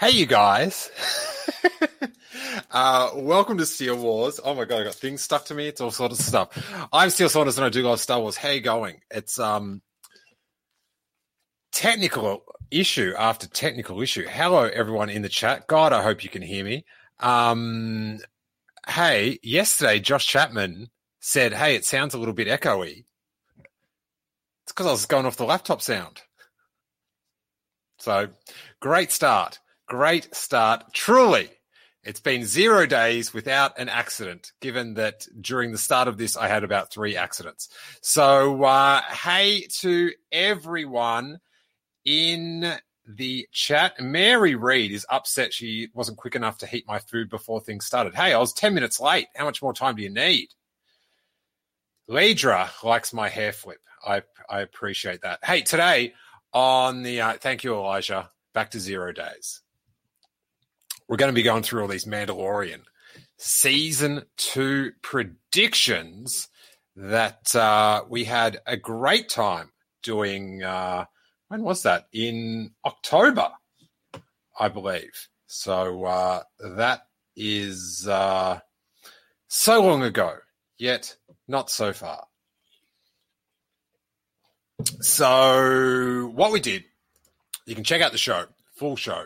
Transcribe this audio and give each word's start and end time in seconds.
Hey, 0.00 0.12
you 0.12 0.24
guys. 0.24 0.90
uh, 2.70 3.10
welcome 3.16 3.58
to 3.58 3.66
Steele 3.66 3.98
Wars. 3.98 4.40
Oh 4.42 4.54
my 4.54 4.64
god, 4.64 4.80
I 4.80 4.84
got 4.84 4.94
things 4.94 5.20
stuck 5.20 5.44
to 5.44 5.54
me. 5.54 5.68
It's 5.68 5.82
all 5.82 5.90
sort 5.90 6.10
of 6.10 6.16
stuff. 6.16 6.48
I'm 6.90 7.10
Steele 7.10 7.28
Saunders 7.28 7.58
and 7.58 7.66
I 7.66 7.68
do 7.68 7.82
love 7.82 8.00
Star 8.00 8.18
Wars. 8.18 8.38
How 8.38 8.48
you 8.48 8.62
going? 8.62 9.02
It's 9.10 9.38
um 9.38 9.82
technical 11.70 12.44
issue 12.70 13.12
after 13.18 13.46
technical 13.46 14.00
issue. 14.00 14.26
Hello, 14.26 14.62
everyone 14.64 15.10
in 15.10 15.20
the 15.20 15.28
chat. 15.28 15.66
God, 15.66 15.92
I 15.92 16.02
hope 16.02 16.24
you 16.24 16.30
can 16.30 16.40
hear 16.40 16.64
me. 16.64 16.86
Um, 17.18 18.20
hey, 18.88 19.38
yesterday 19.42 19.98
Josh 19.98 20.26
Chapman 20.26 20.90
said, 21.20 21.52
"Hey, 21.52 21.74
it 21.74 21.84
sounds 21.84 22.14
a 22.14 22.18
little 22.18 22.34
bit 22.34 22.48
echoey." 22.48 23.04
It's 24.64 24.72
because 24.72 24.86
I 24.86 24.92
was 24.92 25.06
going 25.06 25.26
off 25.26 25.36
the 25.36 25.44
laptop 25.44 25.82
sound. 25.82 26.22
So, 27.98 28.28
great 28.80 29.12
start. 29.12 29.58
Great 29.86 30.34
start. 30.34 30.94
Truly, 30.94 31.50
it's 32.02 32.20
been 32.20 32.44
zero 32.46 32.86
days 32.86 33.34
without 33.34 33.78
an 33.78 33.88
accident, 33.88 34.52
given 34.60 34.94
that 34.94 35.26
during 35.40 35.72
the 35.72 35.78
start 35.78 36.08
of 36.08 36.16
this, 36.16 36.36
I 36.36 36.48
had 36.48 36.64
about 36.64 36.90
three 36.90 37.16
accidents. 37.16 37.68
So, 38.00 38.64
uh, 38.64 39.02
hey 39.02 39.66
to 39.80 40.12
everyone 40.32 41.40
in 42.04 42.72
the 43.16 43.46
chat. 43.52 44.00
Mary 44.00 44.54
Reed 44.54 44.92
is 44.92 45.06
upset 45.10 45.52
she 45.52 45.88
wasn't 45.94 46.18
quick 46.18 46.34
enough 46.34 46.58
to 46.58 46.66
heat 46.66 46.86
my 46.86 46.98
food 46.98 47.30
before 47.30 47.60
things 47.60 47.86
started. 47.86 48.14
Hey, 48.14 48.32
I 48.32 48.38
was 48.38 48.52
10 48.52 48.74
minutes 48.74 49.00
late. 49.00 49.26
How 49.34 49.44
much 49.44 49.62
more 49.62 49.72
time 49.72 49.96
do 49.96 50.02
you 50.02 50.10
need? 50.10 50.48
Ledra 52.08 52.68
likes 52.82 53.12
my 53.12 53.28
hair 53.28 53.52
flip. 53.52 53.80
I, 54.06 54.22
I 54.48 54.60
appreciate 54.60 55.22
that. 55.22 55.40
Hey, 55.44 55.62
today 55.62 56.14
on 56.52 57.02
the, 57.02 57.20
uh, 57.20 57.32
thank 57.34 57.64
you, 57.64 57.74
Elijah, 57.74 58.30
back 58.52 58.70
to 58.72 58.80
zero 58.80 59.12
days 59.12 59.62
we're 61.10 61.16
going 61.16 61.28
to 61.28 61.34
be 61.34 61.42
going 61.42 61.64
through 61.64 61.82
all 61.82 61.88
these 61.88 62.04
Mandalorian 62.04 62.82
season 63.36 64.22
two 64.36 64.92
predictions 65.02 66.48
that 66.94 67.52
uh, 67.56 68.04
we 68.08 68.22
had 68.22 68.60
a 68.64 68.76
great 68.76 69.28
time 69.28 69.72
doing. 70.04 70.62
Uh, 70.62 71.06
when 71.50 71.62
was 71.64 71.82
that? 71.82 72.06
In 72.12 72.70
October, 72.84 73.50
I 74.58 74.68
believe. 74.68 75.28
So 75.48 76.04
uh, 76.04 76.42
that 76.76 77.00
is 77.34 78.06
uh, 78.08 78.60
so 79.48 79.82
long 79.82 80.04
ago, 80.04 80.36
yet 80.78 81.16
not 81.48 81.68
so 81.68 81.92
far. 81.92 82.24
So 85.00 86.30
what 86.36 86.52
we 86.52 86.60
did, 86.60 86.84
you 87.66 87.74
can 87.74 87.82
check 87.82 88.00
out 88.00 88.12
the 88.12 88.18
show, 88.18 88.44
full 88.76 88.94
show. 88.94 89.24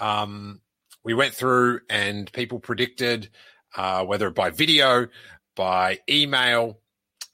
Um, 0.00 0.60
we 1.04 1.14
went 1.14 1.34
through 1.34 1.82
and 1.88 2.32
people 2.32 2.58
predicted 2.58 3.30
uh, 3.76 4.04
whether 4.04 4.28
by 4.30 4.50
video, 4.50 5.06
by 5.54 6.00
email. 6.08 6.80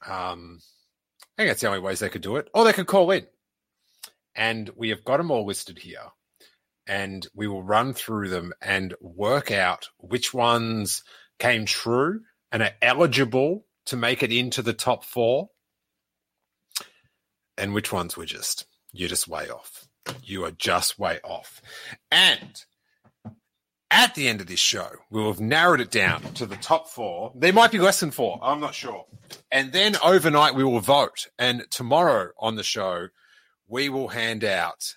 Um, 0.07 0.59
I 1.37 1.41
think 1.41 1.49
that's 1.49 1.61
the 1.61 1.67
only 1.67 1.79
ways 1.79 2.01
they 2.01 2.09
could 2.09 2.21
do 2.21 2.35
it, 2.35 2.49
or 2.53 2.65
they 2.65 2.73
could 2.73 2.85
call 2.85 3.09
in. 3.09 3.25
And 4.37 4.69
we 4.75 4.89
have 4.89 5.03
got 5.03 5.17
them 5.17 5.31
all 5.31 5.45
listed 5.45 5.79
here. 5.79 6.05
And 6.87 7.27
we 7.33 7.47
will 7.47 7.63
run 7.63 7.93
through 7.93 8.29
them 8.29 8.53
and 8.61 8.95
work 9.01 9.51
out 9.51 9.89
which 9.97 10.33
ones 10.33 11.03
came 11.39 11.65
true 11.65 12.21
and 12.51 12.63
are 12.63 12.71
eligible 12.81 13.65
to 13.87 13.97
make 13.97 14.23
it 14.23 14.31
into 14.31 14.61
the 14.61 14.73
top 14.73 15.03
four, 15.03 15.49
and 17.57 17.73
which 17.73 17.91
ones 17.91 18.15
were 18.15 18.25
just, 18.25 18.65
you're 18.91 19.09
just 19.09 19.27
way 19.27 19.49
off. 19.49 19.87
You 20.23 20.45
are 20.45 20.51
just 20.51 20.99
way 20.99 21.19
off. 21.23 21.61
And 22.11 22.63
at 23.89 24.15
the 24.15 24.27
end 24.27 24.41
of 24.41 24.47
this 24.47 24.59
show, 24.59 24.89
we'll 25.09 25.31
have 25.31 25.41
narrowed 25.41 25.81
it 25.81 25.91
down 25.91 26.21
to 26.35 26.45
the 26.45 26.57
top 26.57 26.89
four. 26.89 27.31
There 27.35 27.53
might 27.53 27.71
be 27.71 27.79
less 27.79 27.99
than 27.99 28.11
four. 28.11 28.39
I'm 28.41 28.59
not 28.59 28.75
sure. 28.75 29.05
And 29.51 29.71
then 29.71 29.95
overnight, 30.03 30.55
we 30.55 30.63
will 30.63 30.79
vote. 30.79 31.27
And 31.39 31.65
tomorrow 31.71 32.31
on 32.37 32.55
the 32.55 32.63
show, 32.63 33.07
we 33.67 33.89
will 33.89 34.07
hand 34.07 34.43
out 34.43 34.93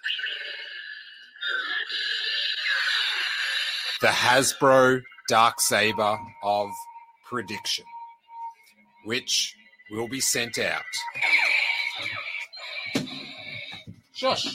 the 4.01 4.09
Hasbro 4.09 5.03
Dark 5.29 5.61
Saber 5.61 6.19
of 6.43 6.71
prediction, 7.29 7.85
which 9.05 9.55
will 9.91 10.09
be 10.09 10.21
sent 10.21 10.59
out. 10.59 10.83
Josh. 14.15 14.47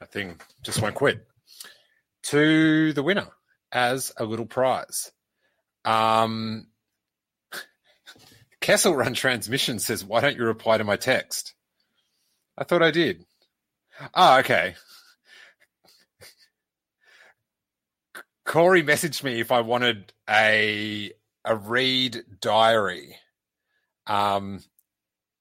That 0.00 0.12
thing 0.12 0.40
just 0.62 0.82
won't 0.82 0.94
quit 0.94 1.26
to 2.24 2.92
the 2.92 3.02
winner 3.02 3.28
as 3.70 4.12
a 4.16 4.24
little 4.24 4.46
prize. 4.46 5.12
Um, 5.84 6.66
Kessel 8.62 8.94
Run 8.94 9.12
Transmission 9.12 9.78
says, 9.80 10.04
Why 10.04 10.20
don't 10.20 10.36
you 10.36 10.44
reply 10.44 10.78
to 10.78 10.84
my 10.84 10.96
text? 10.96 11.52
I 12.56 12.64
thought 12.64 12.82
I 12.82 12.92
did. 12.92 13.24
Oh, 14.14 14.38
okay. 14.38 14.76
Corey 18.46 18.82
messaged 18.82 19.22
me 19.22 19.40
if 19.40 19.52
I 19.52 19.60
wanted 19.60 20.12
a 20.30 21.12
a 21.44 21.56
read 21.56 22.22
diary. 22.40 23.16
Um, 24.06 24.62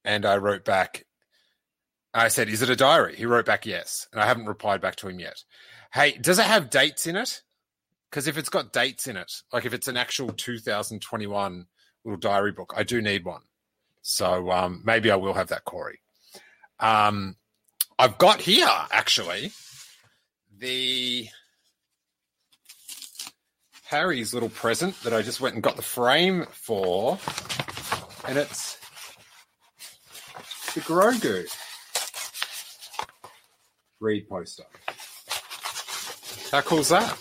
and 0.03 0.25
I 0.25 0.37
wrote 0.37 0.65
back, 0.65 1.05
I 2.13 2.27
said, 2.27 2.49
Is 2.49 2.63
it 2.63 2.69
a 2.69 2.75
diary? 2.75 3.15
He 3.15 3.25
wrote 3.27 3.45
back, 3.45 3.67
Yes. 3.67 4.07
And 4.11 4.19
I 4.19 4.25
haven't 4.25 4.47
replied 4.47 4.81
back 4.81 4.95
to 4.97 5.07
him 5.07 5.19
yet. 5.19 5.43
Hey, 5.93 6.13
does 6.13 6.39
it 6.39 6.45
have 6.45 6.71
dates 6.71 7.05
in 7.05 7.15
it? 7.15 7.43
Because 8.09 8.27
if 8.27 8.37
it's 8.37 8.49
got 8.49 8.73
dates 8.73 9.07
in 9.07 9.15
it, 9.15 9.31
like 9.53 9.65
if 9.65 9.73
it's 9.73 9.87
an 9.87 9.95
actual 9.95 10.29
2021 10.29 11.67
little 12.03 12.19
diary 12.19 12.51
book, 12.51 12.73
I 12.75 12.83
do 12.83 13.01
need 13.01 13.25
one. 13.25 13.41
So 14.01 14.51
um, 14.51 14.81
maybe 14.83 15.11
I 15.11 15.15
will 15.15 15.33
have 15.33 15.49
that, 15.49 15.65
Corey. 15.65 15.99
Um, 16.79 17.35
I've 17.99 18.17
got 18.17 18.41
here 18.41 18.67
actually 18.91 19.51
the 20.57 21.27
Harry's 23.85 24.33
little 24.33 24.49
present 24.49 24.99
that 25.03 25.13
I 25.13 25.21
just 25.21 25.41
went 25.41 25.55
and 25.55 25.63
got 25.63 25.75
the 25.75 25.81
frame 25.81 26.45
for, 26.51 27.19
and 28.27 28.37
it's 28.37 28.77
the 30.73 30.81
Grogu 30.81 31.45
read 33.99 34.27
poster. 34.29 34.63
How 36.51 36.61
cool 36.61 36.79
is 36.79 36.89
that? 36.89 37.17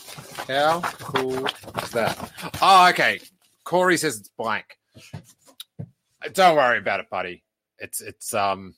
How 0.48 0.80
cool 0.80 1.46
is 1.46 1.90
that? 1.90 2.32
Oh, 2.62 2.88
okay. 2.90 3.20
Corey 3.70 3.96
says 3.96 4.18
it's 4.18 4.28
blank. 4.30 4.78
Don't 6.32 6.56
worry 6.56 6.78
about 6.78 6.98
it, 6.98 7.08
buddy. 7.08 7.44
It's 7.78 8.00
it's 8.00 8.34
um 8.34 8.74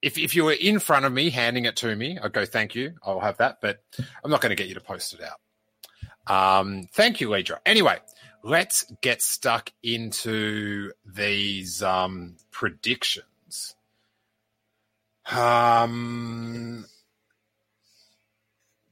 if 0.00 0.16
if 0.16 0.36
you 0.36 0.44
were 0.44 0.52
in 0.52 0.78
front 0.78 1.04
of 1.04 1.12
me 1.12 1.30
handing 1.30 1.64
it 1.64 1.74
to 1.78 1.96
me, 1.96 2.16
I'd 2.16 2.32
go 2.32 2.46
thank 2.46 2.76
you. 2.76 2.94
I'll 3.02 3.18
have 3.18 3.38
that, 3.38 3.58
but 3.60 3.82
I'm 4.22 4.30
not 4.30 4.40
going 4.40 4.50
to 4.50 4.56
get 4.56 4.68
you 4.68 4.74
to 4.74 4.80
post 4.80 5.14
it 5.14 5.20
out. 5.20 6.60
Um, 6.60 6.86
thank 6.92 7.20
you, 7.20 7.28
Ledra. 7.30 7.58
Anyway, 7.66 7.98
let's 8.44 8.84
get 9.00 9.20
stuck 9.20 9.72
into 9.82 10.92
these 11.04 11.82
um 11.82 12.36
predictions. 12.52 13.74
Um 15.28 16.86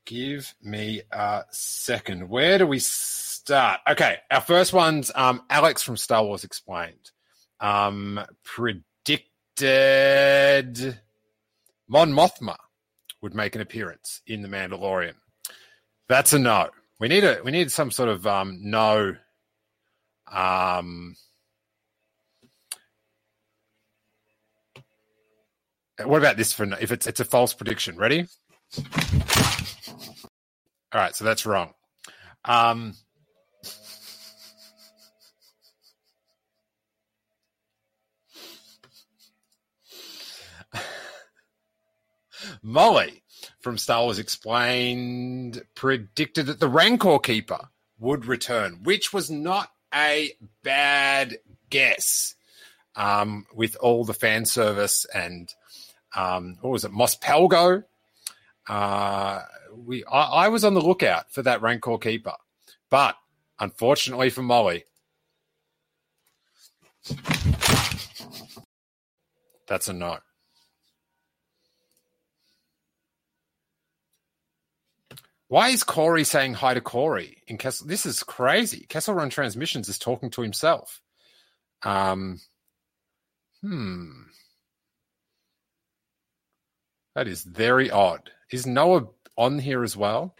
Give 0.04 0.54
me 0.62 1.02
a 1.10 1.44
second. 1.50 2.28
Where 2.28 2.58
do 2.58 2.66
we 2.66 2.78
start? 3.46 3.80
Okay, 3.88 4.16
our 4.28 4.40
first 4.40 4.72
one's 4.72 5.12
um, 5.14 5.40
Alex 5.48 5.80
from 5.82 5.96
Star 5.96 6.24
Wars 6.24 6.42
Explained. 6.42 7.12
Um, 7.60 8.20
predicted 8.42 9.24
Mon 11.88 12.12
Mothma 12.12 12.56
would 13.22 13.34
make 13.34 13.54
an 13.54 13.60
appearance 13.60 14.20
in 14.26 14.42
The 14.42 14.48
Mandalorian. 14.48 15.14
That's 16.08 16.32
a 16.32 16.40
no. 16.40 16.70
We 16.98 17.06
need 17.08 17.22
a 17.24 17.40
we 17.44 17.52
need 17.52 17.70
some 17.70 17.92
sort 17.92 18.08
of 18.08 18.26
um, 18.26 18.58
no. 18.62 19.14
Um, 20.30 21.14
what 26.02 26.18
about 26.18 26.36
this 26.36 26.52
for 26.52 26.64
if 26.80 26.90
it's 26.90 27.06
it's 27.06 27.20
a 27.20 27.24
false 27.24 27.54
prediction? 27.54 27.96
Ready? 27.96 28.26
All 30.92 31.00
right, 31.00 31.14
so 31.14 31.24
that's 31.24 31.46
wrong. 31.46 31.74
Um, 32.44 32.94
Molly 42.62 43.22
from 43.60 43.78
Star 43.78 44.02
Wars 44.02 44.18
Explained 44.18 45.62
predicted 45.74 46.46
that 46.46 46.60
the 46.60 46.68
Rancor 46.68 47.18
Keeper 47.18 47.68
would 47.98 48.26
return, 48.26 48.80
which 48.82 49.12
was 49.12 49.30
not 49.30 49.70
a 49.94 50.32
bad 50.62 51.38
guess. 51.70 52.34
Um, 52.94 53.44
with 53.54 53.76
all 53.80 54.06
the 54.06 54.14
fan 54.14 54.46
service 54.46 55.04
and 55.12 55.52
um, 56.16 56.56
what 56.62 56.70
was 56.70 56.84
it, 56.84 56.92
Mos 56.92 57.14
Pelgo? 57.16 57.84
Uh, 58.68 59.42
we 59.76 60.04
I, 60.04 60.22
I 60.22 60.48
was 60.48 60.64
on 60.64 60.74
the 60.74 60.80
lookout 60.80 61.30
for 61.30 61.42
that 61.42 61.60
Rancor 61.62 61.98
keeper, 61.98 62.32
but 62.90 63.16
unfortunately 63.60 64.30
for 64.30 64.42
Molly, 64.42 64.84
that's 69.68 69.88
a 69.88 69.92
no. 69.92 70.18
Why 75.48 75.68
is 75.68 75.84
Corey 75.84 76.24
saying 76.24 76.54
hi 76.54 76.74
to 76.74 76.80
Corey 76.80 77.42
in 77.46 77.56
Kessel? 77.56 77.86
This 77.86 78.04
is 78.04 78.22
crazy. 78.22 78.86
Kessel 78.88 79.14
Run 79.14 79.30
Transmissions 79.30 79.88
is 79.88 79.98
talking 79.98 80.30
to 80.30 80.42
himself. 80.42 81.00
Um, 81.82 82.40
hmm. 83.62 84.22
That 87.14 87.28
is 87.28 87.44
very 87.44 87.90
odd. 87.90 88.30
Is 88.50 88.66
Noah 88.66 89.06
on 89.36 89.58
here 89.58 89.84
as 89.84 89.96
well? 89.96 90.34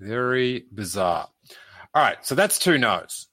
Very 0.00 0.64
bizarre. 0.74 1.28
All 1.94 2.02
right, 2.02 2.24
so 2.24 2.34
that's 2.34 2.58
two 2.58 2.78
no's. 2.78 3.28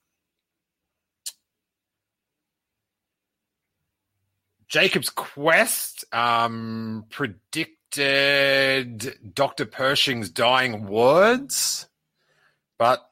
Jacob's 4.67 5.09
Quest 5.09 6.05
um, 6.13 7.05
predicted 7.91 9.33
Dr. 9.33 9.65
Pershing's 9.65 10.29
dying 10.29 10.85
words, 10.87 11.87
but 12.77 13.09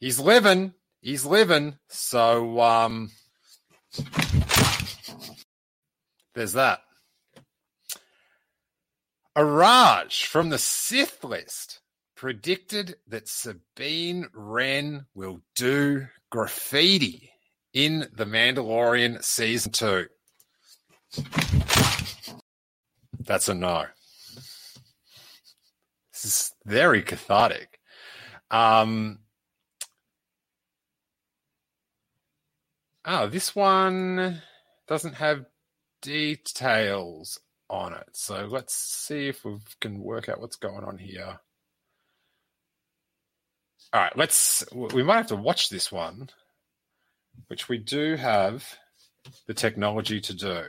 he's 0.00 0.18
living. 0.18 0.74
He's 1.00 1.24
living. 1.24 1.78
So 1.88 2.60
um, 2.60 3.10
there's 6.34 6.54
that. 6.54 6.80
Araj 9.36 10.24
from 10.24 10.48
the 10.48 10.58
Sith 10.58 11.22
list 11.22 11.80
predicted 12.16 12.96
that 13.06 13.28
Sabine 13.28 14.26
Wren 14.32 15.06
will 15.14 15.42
do 15.54 16.06
graffiti 16.30 17.30
in 17.74 18.08
The 18.14 18.24
Mandalorian 18.24 19.22
season 19.22 19.72
two. 19.72 20.06
That's 23.26 23.48
a 23.48 23.54
no. 23.54 23.86
This 26.12 26.24
is 26.24 26.52
very 26.64 27.02
cathartic. 27.02 27.78
Um, 28.50 29.18
oh, 33.04 33.26
this 33.26 33.54
one 33.54 34.40
doesn't 34.86 35.14
have 35.14 35.44
details 36.02 37.40
on 37.68 37.92
it. 37.94 38.08
So 38.12 38.46
let's 38.48 38.74
see 38.74 39.28
if 39.28 39.44
we 39.44 39.58
can 39.80 39.98
work 40.00 40.28
out 40.28 40.40
what's 40.40 40.56
going 40.56 40.84
on 40.84 40.98
here. 40.98 41.40
All 43.92 44.00
right, 44.00 44.16
let's. 44.16 44.64
We 44.72 45.02
might 45.02 45.16
have 45.16 45.26
to 45.28 45.36
watch 45.36 45.68
this 45.68 45.90
one, 45.90 46.28
which 47.48 47.68
we 47.68 47.78
do 47.78 48.16
have 48.16 48.64
the 49.46 49.54
technology 49.54 50.20
to 50.20 50.34
do. 50.34 50.62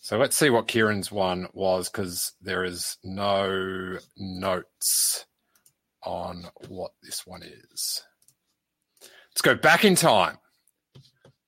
So 0.00 0.16
let's 0.16 0.36
see 0.36 0.48
what 0.48 0.68
Kieran's 0.68 1.10
one 1.10 1.48
was 1.52 1.88
because 1.88 2.32
there 2.40 2.64
is 2.64 2.96
no 3.02 3.98
notes 4.16 5.26
on 6.04 6.46
what 6.68 6.92
this 7.02 7.26
one 7.26 7.42
is. 7.42 8.02
Let's 9.02 9.42
go 9.42 9.54
back 9.54 9.84
in 9.84 9.96
time. 9.96 10.38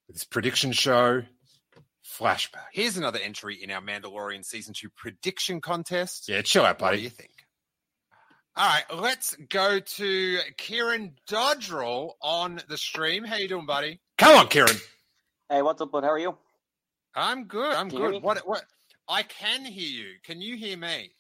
This 0.09 0.25
prediction 0.25 0.73
show 0.73 1.23
flashback. 2.05 2.67
Here's 2.73 2.97
another 2.97 3.21
entry 3.21 3.63
in 3.63 3.71
our 3.71 3.81
Mandalorian 3.81 4.45
season 4.45 4.75
two 4.75 4.91
prediction 4.91 5.61
contest. 5.61 6.29
Yeah, 6.29 6.43
chill 6.43 6.65
out, 6.65 6.79
buddy. 6.79 6.85
What 6.85 6.91
do 6.91 6.97
buddy. 6.97 7.03
you 7.05 7.11
think? 7.11 7.31
All 8.57 8.69
right, 8.69 9.01
let's 9.01 9.37
go 9.49 9.79
to 9.79 10.39
Kieran 10.57 11.15
Dodrell 11.29 12.13
on 12.21 12.61
the 12.69 12.77
stream. 12.77 13.25
How 13.25 13.37
you 13.37 13.49
doing, 13.49 13.65
buddy? 13.65 14.01
Come 14.19 14.37
on, 14.37 14.49
Kieran. 14.49 14.77
Hey, 15.49 15.63
what's 15.63 15.81
up, 15.81 15.93
bud? 15.93 16.03
How 16.05 16.11
are 16.11 16.19
you? 16.19 16.37
I'm 17.15 17.45
good. 17.45 17.73
I'm 17.75 17.91
Can 17.91 17.99
good. 17.99 18.23
What? 18.23 18.39
What? 18.47 18.65
I 19.09 19.23
can 19.23 19.65
hear 19.65 19.89
you. 19.89 20.15
Can 20.23 20.41
you 20.41 20.57
hear 20.57 20.77
me? 20.77 21.11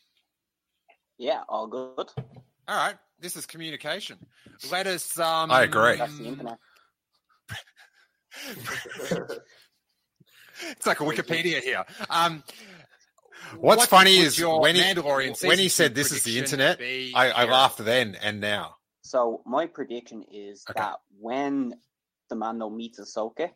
Yeah, 1.18 1.42
all 1.48 1.66
good. 1.66 2.08
All 2.68 2.76
right. 2.76 2.96
This 3.18 3.36
is 3.36 3.46
communication. 3.46 4.18
Let 4.70 4.86
us. 4.86 5.18
Um, 5.18 5.50
I 5.50 5.62
agree. 5.62 5.96
That's 5.96 6.16
the 6.18 6.26
internet. 6.26 6.58
it's 10.70 10.86
like 10.86 11.00
a 11.00 11.04
Wikipedia 11.04 11.60
here. 11.60 11.84
Um, 12.08 12.42
What's 13.58 13.80
what 13.80 13.88
funny 13.88 14.18
is 14.18 14.38
your 14.38 14.60
when 14.60 14.76
he 14.76 14.94
when 15.46 15.58
he 15.58 15.68
said 15.68 15.94
this 15.94 16.12
is 16.12 16.22
the 16.22 16.38
internet, 16.38 16.80
I, 16.80 17.30
I 17.30 17.44
laughed 17.44 17.78
then 17.78 18.16
and 18.22 18.40
now. 18.40 18.76
So 19.02 19.42
my 19.44 19.66
prediction 19.66 20.24
is 20.30 20.64
Okay. 20.70 20.80
that 20.80 21.00
when 21.18 21.74
the 22.28 22.36
Mando 22.36 22.70
meets 22.70 23.00
Ahsoka, 23.00 23.50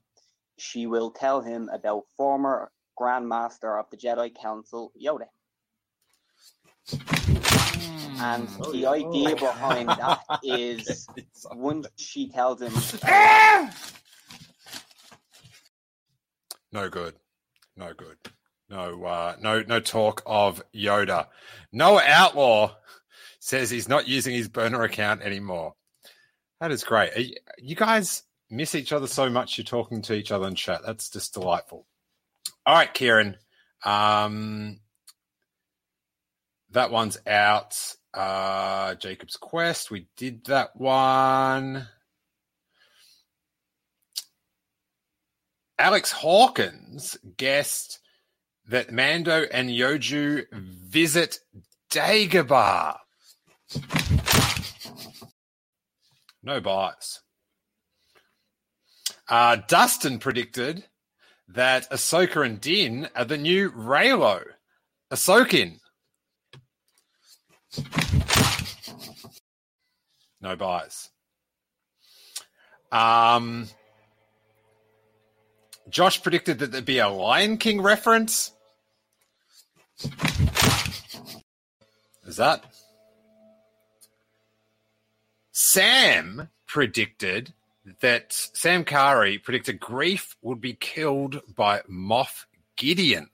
she 0.59 0.87
will 0.87 1.11
tell 1.11 1.41
him 1.41 1.69
about 1.73 2.05
former 2.17 2.71
Grand 2.97 3.29
Master 3.29 3.79
of 3.79 3.87
the 3.91 3.97
Jedi 3.97 4.33
Council, 4.35 4.93
Yoda. 5.01 5.27
And 8.21 8.49
Hmm. 8.49 8.63
Oh, 8.63 8.73
the 8.73 8.79
yeah. 8.79 8.91
idea 8.91 9.31
Oh. 9.31 9.35
behind 9.35 9.89
that 9.89 10.21
is 10.45 11.07
once 11.53 11.87
she 11.97 12.29
tells 12.29 12.63
him, 12.63 12.73
No 16.73 16.89
good. 16.89 17.15
No 17.77 17.93
good. 17.95 18.17
No 18.69 19.05
uh 19.05 19.37
no 19.41 19.63
no 19.63 19.81
talk 19.81 20.23
of 20.27 20.63
Yoda. 20.75 21.27
Noah 21.73 22.03
Outlaw 22.07 22.75
says 23.41 23.69
he's 23.71 23.89
not 23.89 24.09
using 24.09 24.35
his 24.35 24.49
burner 24.49 24.83
account 24.83 25.23
anymore. 25.23 25.75
That 26.61 26.71
is 26.71 26.83
great. 26.85 27.15
Are 27.17 27.21
you, 27.21 27.35
you 27.59 27.77
guys 27.77 28.23
miss 28.51 28.75
each 28.75 28.93
other 28.93 29.07
so 29.07 29.29
much 29.29 29.59
you're 29.59 29.65
talking 29.65 30.03
to 30.03 30.15
each 30.15 30.31
other 30.31 30.47
in 30.47 30.55
chat. 30.55 30.83
That's 30.85 31.11
just 31.11 31.35
delightful. 31.35 31.87
All 32.67 32.75
right, 32.75 32.93
Kieran. 32.93 33.37
Um 33.85 34.81
that 36.71 36.91
one's 36.91 37.19
out. 37.27 37.77
Uh 38.13 38.95
Jacob's 38.97 39.37
Quest. 39.37 39.91
We 39.91 40.07
did 40.17 40.45
that 40.47 40.77
one. 40.77 41.89
Alex 45.79 46.13
Hawkins 46.13 47.17
guessed 47.37 47.99
that 48.69 48.93
Mando 48.93 49.43
and 49.43 49.69
Yoju 49.69 50.47
visit 50.53 51.41
Dagobah. 51.91 52.97
No 56.43 56.61
bias. 56.61 57.21
Uh, 59.29 59.57
Dustin 59.69 60.19
predicted 60.19 60.85
that 61.49 61.91
Ahsoka 61.91 62.45
and 62.45 62.61
Din 62.61 63.09
are 63.15 63.25
the 63.25 63.39
new 63.39 63.71
Reylo. 63.71 64.43
Ahsokin. 65.13 65.81
No 70.41 70.57
bias. 70.57 71.11
Um, 72.93 73.69
Josh 75.89 76.23
predicted 76.23 76.59
that 76.59 76.73
there'd 76.73 76.85
be 76.85 76.99
a 76.99 77.09
Lion 77.09 77.57
King 77.57 77.81
reference. 77.81 78.53
Is 82.27 82.37
that? 82.37 82.65
Sam 85.53 86.51
predicted 86.67 87.53
that 88.01 88.33
Sam 88.33 88.85
Kari 88.85 89.39
predicted 89.39 89.81
Greef 89.81 90.35
would 90.43 90.61
be 90.61 90.75
killed 90.75 91.41
by 91.55 91.81
Moff 91.91 92.45
Gideon. 92.77 93.29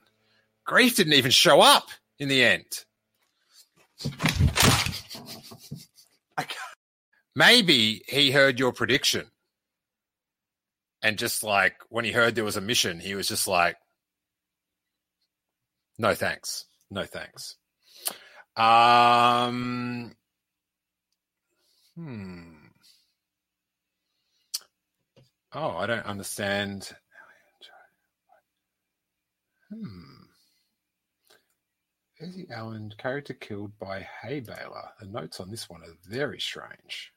Greef 0.67 0.95
didn't 0.95 1.13
even 1.13 1.31
show 1.31 1.61
up 1.61 1.89
in 2.19 2.27
the 2.27 2.43
end. 2.43 2.85
Maybe 7.35 8.01
he 8.07 8.31
heard 8.31 8.59
your 8.59 8.73
prediction. 8.73 9.27
And 11.01 11.17
just 11.17 11.43
like 11.43 11.75
when 11.89 12.05
he 12.05 12.11
heard 12.11 12.35
there 12.35 12.43
was 12.43 12.57
a 12.57 12.61
mission, 12.61 12.99
he 12.99 13.15
was 13.15 13.27
just 13.27 13.47
like, 13.47 13.77
no 15.97 16.13
thanks. 16.13 16.65
No 16.89 17.05
thanks. 17.05 17.55
Um, 18.55 20.15
hmm. 21.95 22.50
Oh, 25.53 25.75
I 25.77 25.85
don't 25.85 26.05
understand. 26.05 26.95
Hmm. 29.69 30.21
Jesse 32.19 32.47
Allen, 32.51 32.93
character 32.97 33.33
killed 33.33 33.77
by 33.79 34.07
hay 34.21 34.39
baler. 34.41 34.89
The 34.99 35.07
notes 35.07 35.39
on 35.39 35.49
this 35.49 35.69
one 35.69 35.81
are 35.81 35.95
very 36.07 36.39
strange. 36.39 37.11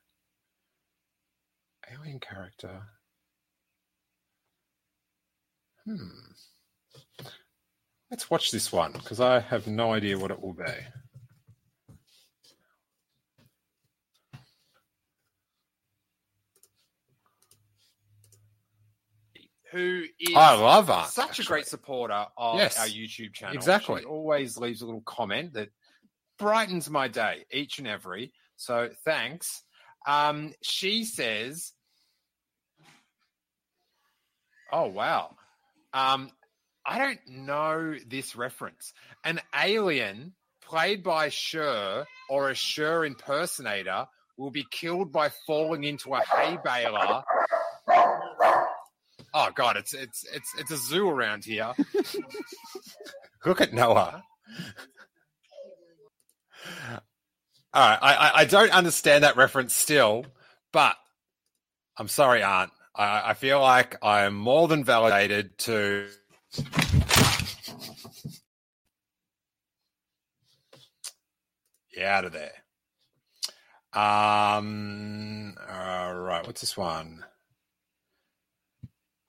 Alien 1.93 2.21
character. 2.21 2.83
Hmm. 5.85 6.09
Let's 8.11 8.31
watch 8.31 8.51
this 8.51 8.73
one 8.73 8.93
because 8.93 9.21
I 9.21 9.41
have 9.41 9.67
no 9.67 9.93
idea 9.93 10.19
what 10.19 10.31
it 10.31 10.41
will 10.41 10.55
be. 10.55 10.65
Who 19.75 20.05
is 20.21 20.35
I 20.37 20.55
love 20.55 20.89
Art. 20.89 21.11
such 21.11 21.31
actually. 21.31 21.45
a 21.45 21.49
great 21.49 21.67
supporter 21.67 22.27
of 22.37 22.57
Yes. 22.59 22.79
our 22.79 22.87
YouTube 22.87 23.35
channel. 23.35 23.57
Exactly. 23.57 24.03
She 24.03 24.07
always 24.07 24.57
leaves 24.57 24.83
a 24.83 24.87
little 24.87 25.01
comment 25.03 25.55
that 25.55 25.71
brightens 26.39 26.89
my 26.89 27.09
day 27.09 27.45
each 27.51 27.79
and 27.79 27.89
every. 27.89 28.33
So 28.57 28.91
thanks. 29.05 29.63
Um, 30.07 30.53
she 30.63 31.05
says, 31.05 31.73
"Oh 34.73 34.87
wow, 34.87 35.37
um, 35.93 36.31
I 36.87 36.99
don't 36.99 37.27
know 37.29 37.97
this 38.07 38.37
reference. 38.37 38.93
An 39.25 39.41
alien 39.59 40.35
played 40.63 41.03
by 41.03 41.29
Cher 41.31 42.07
or 42.29 42.51
a 42.51 42.55
Cher 42.55 43.05
impersonator 43.05 44.07
will 44.37 44.51
be 44.51 44.67
killed 44.71 45.11
by 45.13 45.31
falling 45.47 45.85
into 45.85 46.15
a 46.15 46.21
hay 46.21 46.59
baler." 46.65 47.25
Oh 49.37 49.51
god, 49.53 49.77
it's 49.77 49.93
it's 49.93 50.25
it's 50.33 50.55
it's 50.59 50.71
a 50.71 50.77
zoo 50.77 51.09
around 51.09 51.45
here. 51.45 51.73
Look 53.45 53.61
at 53.61 53.75
Noah. 53.75 54.23
All 57.75 57.89
right, 57.89 57.99
I, 58.01 58.15
I, 58.15 58.33
I 58.41 58.45
don't 58.45 58.71
understand 58.71 59.25
that 59.25 59.37
reference 59.37 59.75
still, 59.75 60.25
but 60.73 60.97
I'm 61.99 62.07
sorry, 62.07 62.45
Aunt. 62.45 62.71
I, 62.95 63.31
I 63.31 63.35
feel 63.35 63.61
like 63.61 63.97
I 64.03 64.23
am 64.23 64.37
more 64.37 64.69
than 64.69 64.85
validated 64.85 65.59
to. 65.59 66.07
Yeah, 71.97 72.19
out 72.19 72.25
of 72.25 72.33
there. 72.33 72.53
Um. 73.93 75.57
All 75.69 76.15
right. 76.15 76.47
What's 76.47 76.61
this 76.61 76.77
one? 76.77 77.25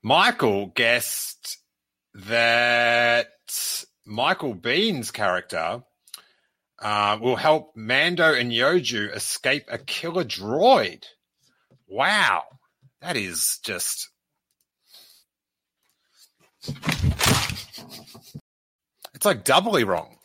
Michael 0.05 0.67
guessed 0.67 1.57
that 2.13 3.31
Michael 4.05 4.53
Biehn's 4.53 5.09
character 5.09 5.81
uh, 6.77 7.17
will 7.19 7.37
help 7.37 7.75
Mando 7.75 8.31
and 8.31 8.51
Yoju 8.51 9.15
escape 9.15 9.63
a 9.67 9.79
killer 9.79 10.23
droid. 10.23 11.05
Wow, 11.87 12.43
that 13.01 13.17
is 13.17 13.57
just. 13.63 14.11
It's 19.15 19.25
like 19.25 19.43
doubly 19.43 19.85
wrong. 19.85 20.19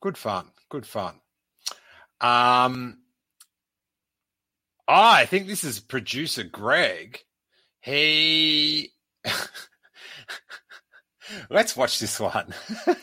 Good 0.00 0.16
fun. 0.16 0.46
Good 0.68 0.86
fun. 0.86 1.16
Um, 2.20 2.98
I 4.88 5.26
think 5.26 5.46
this 5.46 5.64
is 5.64 5.80
producer 5.80 6.44
Greg. 6.44 7.18
He. 7.80 8.92
Let's 11.50 11.76
watch 11.76 11.98
this 11.98 12.20
one. 12.20 12.54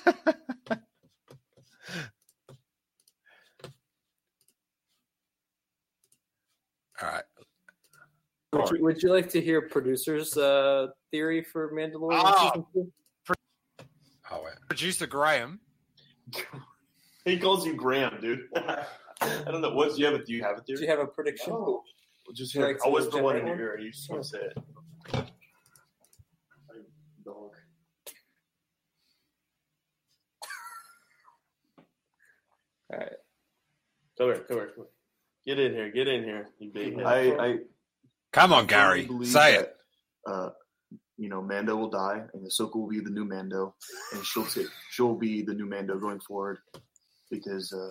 All 7.01 7.09
right. 7.09 7.23
Would 8.53 8.69
you, 8.69 8.83
would 8.83 9.01
you 9.03 9.09
like 9.09 9.29
to 9.29 9.41
hear 9.41 9.61
producer's 9.61 10.37
uh, 10.37 10.87
theory 11.11 11.43
for 11.43 11.73
Mandalorian 11.73 12.21
Ah. 12.23 12.51
season 12.51 12.65
two? 12.73 12.91
Oh, 14.31 14.41
wait. 14.43 14.53
Producer 14.67 15.07
Graham. 15.07 15.59
He 17.25 17.39
calls 17.39 17.65
you 17.65 17.73
Graham, 17.73 18.19
dude. 18.19 18.49
I 19.47 19.51
don't 19.51 19.61
know. 19.61 19.73
What 19.73 19.95
do 19.95 20.01
you 20.01 20.05
have? 20.05 20.15
A, 20.15 20.23
do 20.23 20.33
you 20.33 20.43
have 20.43 20.57
a 20.57 20.61
Do 20.65 20.73
you 20.81 20.87
have 20.87 20.99
a 20.99 21.07
prediction? 21.07 21.53
Well, 21.53 21.83
just 22.33 22.55
Would 22.55 22.61
you 22.61 22.67
like 22.67 22.77
I'll 22.83 22.91
to 22.91 22.91
whisper 22.91 23.21
one 23.21 23.35
in 23.35 23.41
generate 23.41 23.59
your 23.59 23.73
ear. 23.77 23.79
You 23.79 23.91
just 23.91 24.09
want 24.09 24.23
to 24.23 24.29
say 24.29 24.39
it. 24.39 24.57
Dog. 27.25 27.51
All 32.91 32.99
right. 32.99 33.09
Come 34.17 34.27
here, 34.27 34.39
come 34.47 34.57
here, 34.57 34.67
come 34.75 34.85
here. 34.85 34.87
Get 35.45 35.59
in 35.59 35.73
here, 35.73 35.91
get 35.91 36.07
in 36.07 36.23
here, 36.23 36.49
you 36.59 36.71
big 36.71 36.95
head. 36.95 37.05
I, 37.05 37.45
I 37.45 37.57
Come 38.31 38.53
on, 38.53 38.65
Gary. 38.65 39.05
believe 39.05 39.27
Say 39.27 39.57
that, 39.57 39.61
it. 39.61 39.75
Uh, 40.25 40.49
you 41.17 41.29
know, 41.29 41.41
Mando 41.41 41.75
will 41.75 41.89
die, 41.89 42.23
and 42.33 42.47
Ahsoka 42.47 42.75
will 42.75 42.87
be 42.87 42.99
the 42.99 43.09
new 43.09 43.25
Mando, 43.25 43.75
and 44.13 44.25
she'll 44.25 44.45
take, 44.45 44.67
she'll 44.91 45.15
be 45.15 45.41
the 45.41 45.53
new 45.53 45.65
Mando 45.65 45.99
going 45.99 46.19
forward. 46.19 46.59
Because, 47.29 47.73
uh, 47.73 47.89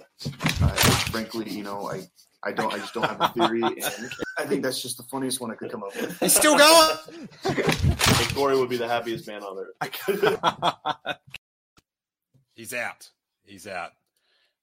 I, 0.62 1.01
frankly, 1.12 1.50
you 1.50 1.62
know, 1.62 1.90
I, 1.90 2.02
I 2.42 2.52
don't, 2.52 2.72
I 2.72 2.78
just 2.78 2.94
don't 2.94 3.04
have 3.04 3.20
a 3.20 3.28
theory, 3.34 3.62
and 3.62 4.10
I 4.38 4.44
think 4.46 4.62
that's 4.62 4.82
just 4.82 4.96
the 4.96 5.04
funniest 5.04 5.40
one 5.40 5.50
I 5.50 5.54
could 5.54 5.70
come 5.70 5.84
up 5.84 5.94
with. 5.94 6.18
He's 6.18 6.34
still 6.34 6.56
going. 6.56 6.96
And 7.44 8.34
Corey 8.34 8.56
would 8.56 8.68
be 8.68 8.78
the 8.78 8.88
happiest 8.88 9.28
man 9.28 9.42
on 9.42 9.58
earth. 9.58 11.16
He's 12.54 12.74
out. 12.74 13.10
He's 13.44 13.66
out. 13.66 13.90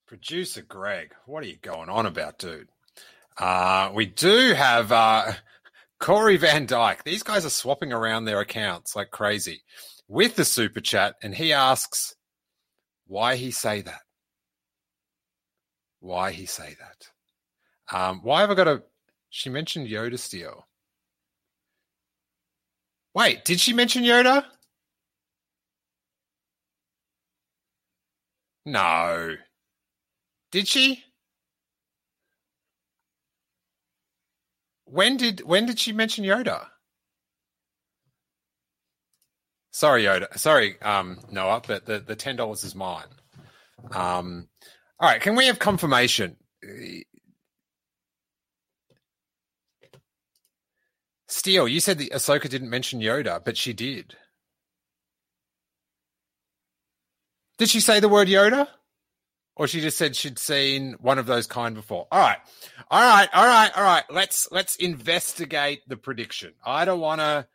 Producer 0.07 0.61
Greg, 0.63 1.13
what 1.25 1.43
are 1.43 1.47
you 1.47 1.57
going 1.61 1.89
on 1.89 2.05
about, 2.05 2.39
dude? 2.39 2.69
Uh, 3.37 3.91
we 3.93 4.07
do 4.07 4.53
have 4.53 4.91
uh, 4.91 5.33
Corey 5.99 6.37
Van 6.37 6.65
Dyke. 6.65 7.03
These 7.03 7.23
guys 7.23 7.45
are 7.45 7.49
swapping 7.49 7.93
around 7.93 8.25
their 8.25 8.39
accounts 8.39 8.95
like 8.95 9.11
crazy 9.11 9.61
with 10.07 10.35
the 10.35 10.45
super 10.45 10.81
chat, 10.81 11.15
and 11.21 11.33
he 11.33 11.53
asks 11.53 12.15
why 13.07 13.35
he 13.35 13.51
say 13.51 13.81
that. 13.81 14.01
Why 15.99 16.31
he 16.31 16.45
say 16.45 16.75
that? 16.79 17.95
Um, 17.95 18.21
why 18.23 18.41
have 18.41 18.51
I 18.51 18.55
got 18.55 18.67
a? 18.67 18.83
She 19.29 19.49
mentioned 19.49 19.87
Yoda 19.87 20.17
Steele. 20.17 20.65
Wait, 23.13 23.43
did 23.45 23.59
she 23.59 23.73
mention 23.73 24.03
Yoda? 24.03 24.45
No. 28.65 29.35
Did 30.51 30.67
she? 30.67 31.03
When 34.85 35.17
did 35.17 35.41
when 35.41 35.65
did 35.65 35.79
she 35.79 35.91
mention 35.91 36.23
Yoda? 36.25 36.67
Sorry, 39.71 40.03
Yoda. 40.03 40.37
Sorry, 40.37 40.81
um, 40.81 41.19
Noah, 41.31 41.61
but 41.65 41.85
the, 41.85 41.99
the 41.99 42.15
ten 42.15 42.35
dollars 42.35 42.63
is 42.63 42.75
mine. 42.75 43.05
Um, 43.91 44.47
all 44.99 45.09
right, 45.09 45.21
can 45.21 45.35
we 45.35 45.45
have 45.47 45.59
confirmation? 45.59 46.35
Steele, 51.27 51.67
you 51.67 51.79
said 51.79 51.97
the 51.97 52.11
Ahsoka 52.13 52.49
didn't 52.49 52.69
mention 52.69 52.99
Yoda, 52.99 53.43
but 53.43 53.55
she 53.55 53.71
did. 53.71 54.15
Did 57.59 57.69
she 57.69 57.79
say 57.79 57.99
the 57.99 58.09
word 58.09 58.27
Yoda? 58.27 58.67
Or 59.55 59.67
she 59.67 59.81
just 59.81 59.97
said 59.97 60.15
she'd 60.15 60.39
seen 60.39 60.95
one 61.01 61.19
of 61.19 61.25
those 61.25 61.45
kind 61.45 61.75
before. 61.75 62.07
All 62.11 62.19
right. 62.19 62.37
All 62.89 63.01
right. 63.01 63.29
All 63.33 63.45
right. 63.45 63.71
All 63.75 63.83
right. 63.83 64.03
Let's 64.09 64.47
let's 64.51 64.77
investigate 64.77 65.81
the 65.87 65.97
prediction. 65.97 66.53
I 66.65 66.85
don't 66.85 67.01
wanna 67.01 67.45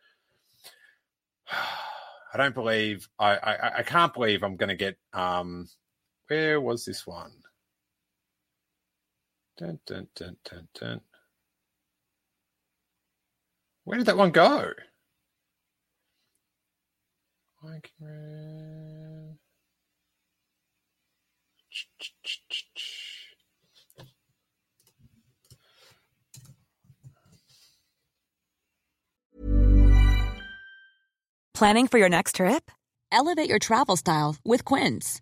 I 1.51 2.37
don't 2.37 2.53
believe 2.53 3.09
I 3.17 3.35
I, 3.35 3.77
I 3.79 3.83
can't 3.83 4.13
believe 4.13 4.43
I'm 4.43 4.55
gonna 4.55 4.75
get 4.75 4.97
um 5.13 5.67
where 6.27 6.59
was 6.59 6.85
this 6.85 7.05
one? 7.05 7.31
Dun, 9.57 9.79
dun, 9.85 10.07
dun, 10.15 10.35
dun, 10.43 10.67
dun. 10.79 11.01
Where 13.83 13.97
did 13.97 14.07
that 14.07 14.17
one 14.17 14.31
go? 14.31 14.73
Planning 31.53 31.87
for 31.87 31.97
your 31.97 32.09
next 32.09 32.35
trip? 32.35 32.69
Elevate 33.11 33.49
your 33.49 33.59
travel 33.59 33.95
style 33.95 34.35
with 34.43 34.65
Quince. 34.65 35.21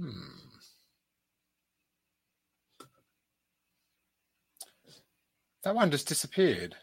Hmm. 0.00 0.08
That 5.62 5.74
one 5.74 5.90
just 5.90 6.08
disappeared. 6.08 6.74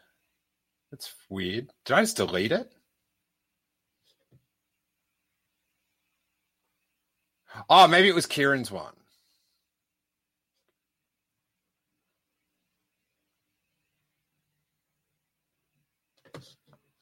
That's 0.91 1.11
weird. 1.27 1.71
Did 1.85 1.93
I 1.93 2.01
just 2.01 2.17
delete 2.17 2.51
it? 2.51 2.71
Oh, 7.69 7.87
maybe 7.87 8.07
it 8.07 8.13
was 8.13 8.27
Kieran's 8.27 8.69
one. 8.69 8.93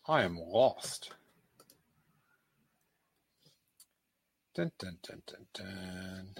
I 0.08 0.24
am 0.24 0.38
lost. 0.38 1.12
Dun, 4.56 4.72
dun, 4.80 4.98
dun, 5.04 5.22
dun, 5.28 5.46
dun. 5.54 6.36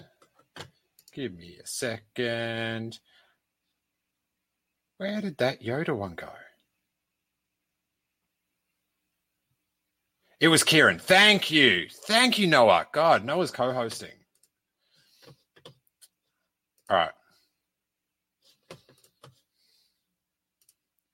Give 1.12 1.34
me 1.34 1.58
a 1.62 1.66
second. 1.66 2.98
Where 4.98 5.20
did 5.20 5.38
that 5.38 5.62
Yoda 5.62 5.96
one 5.96 6.14
go? 6.14 6.30
It 10.40 10.48
was 10.48 10.64
Kieran. 10.64 10.98
Thank 10.98 11.50
you. 11.50 11.88
Thank 12.06 12.38
you, 12.38 12.46
Noah. 12.46 12.86
God, 12.92 13.24
Noah's 13.24 13.50
co 13.50 13.72
hosting. 13.72 14.10
All 16.90 16.96
right. 16.98 17.12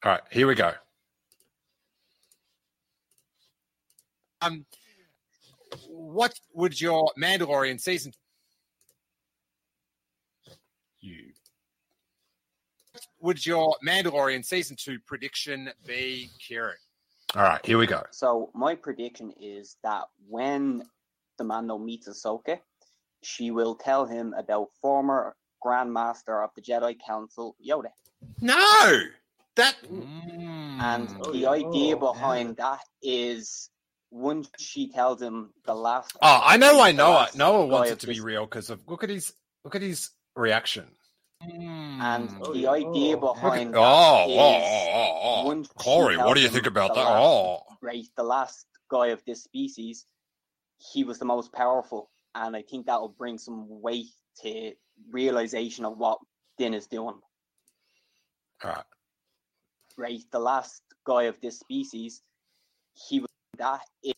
All 0.04 0.12
right, 0.12 0.22
here 0.30 0.46
we 0.48 0.54
go. 0.56 0.72
Um, 4.42 4.66
what 6.12 6.38
would 6.54 6.80
your 6.80 7.10
Mandalorian 7.18 7.80
season? 7.80 8.12
You. 11.00 11.32
Would 13.20 13.44
your 13.44 13.74
Mandalorian 13.86 14.44
season 14.44 14.76
two 14.76 14.98
prediction 15.06 15.70
be, 15.86 16.30
Kieran? 16.38 16.76
All 17.34 17.42
right, 17.42 17.64
here 17.64 17.78
we 17.78 17.86
go. 17.86 18.02
So 18.10 18.50
my 18.54 18.74
prediction 18.74 19.32
is 19.40 19.76
that 19.82 20.04
when 20.28 20.82
the 21.38 21.44
Mando 21.44 21.78
meets 21.78 22.08
Ahsoka, 22.08 22.58
she 23.22 23.50
will 23.50 23.74
tell 23.74 24.04
him 24.04 24.34
about 24.36 24.68
former 24.80 25.34
Grand 25.60 25.92
Master 25.92 26.42
of 26.42 26.50
the 26.54 26.60
Jedi 26.60 26.96
Council, 27.04 27.56
Yoda. 27.64 27.90
No, 28.40 29.00
that. 29.54 29.76
And 29.84 31.08
Mm. 31.08 31.32
the 31.32 31.46
idea 31.46 31.96
behind 31.96 32.56
that 32.56 32.84
is 33.00 33.70
once 34.12 34.48
she 34.58 34.92
tells 34.92 35.20
him 35.20 35.50
the 35.64 35.74
last. 35.74 36.16
Oh, 36.22 36.40
I 36.44 36.56
know 36.58 36.76
why 36.76 36.92
the 36.92 36.98
Noah 36.98 37.10
last 37.14 37.36
Noah 37.36 37.66
wants 37.66 37.90
it 37.90 37.98
to 38.00 38.06
be 38.06 38.20
real 38.20 38.44
because 38.44 38.70
of 38.70 38.80
look 38.86 39.02
at 39.02 39.10
his 39.10 39.32
look 39.64 39.74
at 39.74 39.82
his 39.82 40.10
reaction. 40.36 40.86
And 41.40 42.28
Mm. 42.30 42.54
the 42.54 42.68
idea 42.68 43.16
Look 43.16 43.36
at- 43.36 43.42
behind 43.42 43.74
oh, 43.74 43.80
that 43.80 43.80
oh, 43.80 44.30
is 44.30 44.38
oh, 44.38 44.90
oh, 44.92 45.20
oh. 45.42 45.46
once 45.46 45.68
she 45.68 45.74
Corey, 45.74 46.16
what 46.16 46.22
tells 46.24 46.34
do 46.34 46.40
you 46.42 46.46
him 46.46 46.52
think 46.54 46.66
about 46.66 46.88
the 46.94 47.00
that? 47.00 47.10
last- 47.10 47.20
Oh, 47.20 47.62
right, 47.80 48.04
the 48.16 48.22
last 48.22 48.66
guy 48.88 49.06
of 49.08 49.24
this 49.24 49.42
species, 49.42 50.06
he 50.78 51.02
was 51.02 51.18
the 51.18 51.24
most 51.24 51.52
powerful, 51.52 52.10
and 52.36 52.54
I 52.54 52.62
think 52.62 52.86
that 52.86 53.00
will 53.00 53.08
bring 53.08 53.38
some 53.38 53.66
weight 53.80 54.06
to 54.42 54.72
realization 55.10 55.84
of 55.84 55.98
what 55.98 56.18
Din 56.58 56.74
is 56.74 56.86
doing. 56.86 57.18
all 58.62 58.70
right. 58.70 58.84
Right, 59.96 60.20
the 60.30 60.38
last 60.38 60.82
guy 61.04 61.24
of 61.24 61.40
this 61.40 61.58
species, 61.58 62.22
he 63.08 63.18
was 63.18 63.28
that 63.58 63.80
it 64.02 64.16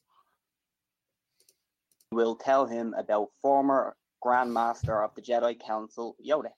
will 2.12 2.36
tell 2.36 2.66
him 2.66 2.94
about 2.96 3.28
former 3.42 3.96
Grand 4.20 4.52
Master 4.52 5.02
of 5.02 5.14
the 5.14 5.22
Jedi 5.22 5.58
Council, 5.60 6.16
Yoda. 6.24 6.50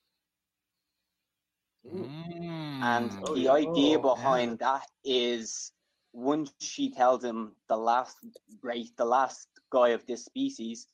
And 1.84 3.10
Mm. 3.10 3.20
Oh, 3.22 3.34
the 3.34 3.42
yeah. 3.42 3.52
idea 3.52 3.98
Oh, 3.98 4.02
behind 4.14 4.58
that 4.58 4.86
is 5.04 5.72
once 6.12 6.52
she 6.60 6.90
tells 6.90 7.24
him 7.24 7.56
the 7.68 7.76
last 7.76 8.18
right, 8.62 8.86
the 8.96 9.04
last 9.04 9.48
guy 9.70 9.90
of 9.90 10.04
this 10.06 10.24
species, 10.24 10.86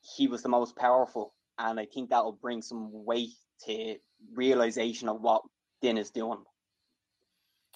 he 0.00 0.28
was 0.28 0.42
the 0.42 0.48
most 0.48 0.76
powerful, 0.76 1.34
and 1.58 1.80
I 1.80 1.86
think 1.86 2.10
that 2.10 2.24
will 2.24 2.32
bring 2.40 2.62
some 2.62 2.90
weight 3.04 3.34
to 3.66 3.96
realization 4.32 5.08
of 5.08 5.20
what 5.20 5.42
Din 5.82 5.98
is 5.98 6.10
doing. 6.10 6.44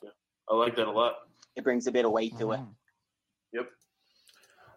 Yeah, 0.02 0.10
I 0.48 0.54
like 0.54 0.76
that 0.76 0.86
a 0.86 0.90
lot. 0.90 1.14
It 1.56 1.64
brings 1.64 1.86
a 1.86 1.92
bit 1.92 2.04
of 2.04 2.12
weight 2.12 2.38
to 2.38 2.52
it. 2.52 2.60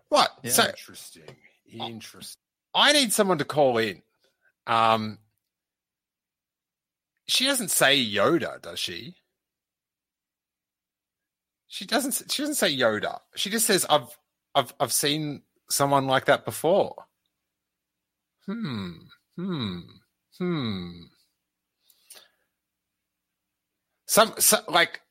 What? 0.10 0.32
Yeah. 0.44 0.52
So 0.52 0.66
Interesting. 0.66 1.36
Interesting. 1.72 2.42
I 2.74 2.94
need 2.94 3.14
someone 3.14 3.38
to 3.40 3.46
call 3.46 3.78
in. 3.78 4.02
Um, 4.68 5.20
she 7.28 7.46
doesn't 7.46 7.72
say 7.72 8.04
Yoda, 8.04 8.62
does 8.62 8.80
she? 8.80 9.16
She 11.68 11.86
doesn't. 11.86 12.32
She 12.32 12.42
doesn't 12.42 12.56
say 12.56 12.76
Yoda. 12.76 13.20
She 13.36 13.50
just 13.50 13.66
says, 13.66 13.86
"I've, 13.90 14.18
I've, 14.54 14.74
I've 14.80 14.94
seen 14.94 15.42
someone 15.70 16.08
like 16.08 16.26
that 16.26 16.46
before." 16.46 16.96
Hmm. 18.46 18.92
Hmm. 19.36 19.80
Hmm. 20.38 20.92
Some, 24.08 24.34
some 24.38 24.62
like, 24.70 25.02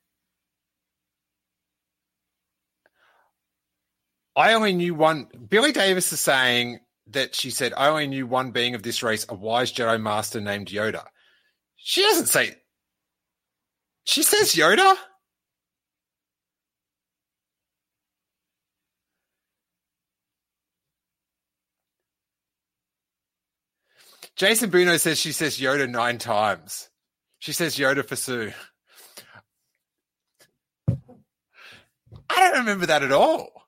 I 4.37 4.55
only 4.55 4.73
knew 4.73 4.95
one. 4.95 5.29
Billy 5.49 5.73
Davis 5.73 6.13
is 6.13 6.21
saying 6.21 6.81
that 7.09 7.35
she 7.35 7.51
said, 7.51 7.73
I 7.77 7.89
only 7.89 8.07
knew 8.07 8.27
one 8.27 8.51
being 8.51 8.75
of 8.75 8.83
this 8.83 9.03
race, 9.03 9.27
a 9.29 9.35
wise 9.35 9.73
Jedi 9.73 10.01
master 10.01 10.41
named 10.41 10.69
Yoda. 10.69 11.05
She 11.77 12.03
doesn't 12.03 12.27
say. 12.27 12.57
She 14.05 14.23
says 14.23 14.53
Yoda? 14.53 14.97
Jason 24.37 24.69
Bruno 24.69 24.97
says 24.97 25.21
she 25.21 25.31
says 25.31 25.59
Yoda 25.61 25.89
nine 25.89 26.19
times. 26.19 26.89
She 27.39 27.53
says 27.53 27.77
Yoda 27.77 28.05
for 28.07 28.17
Sue. 28.17 28.53
I 30.89 32.41
don't 32.41 32.59
remember 32.59 32.87
that 32.87 33.05
at 33.05 33.13
all. 33.13 33.64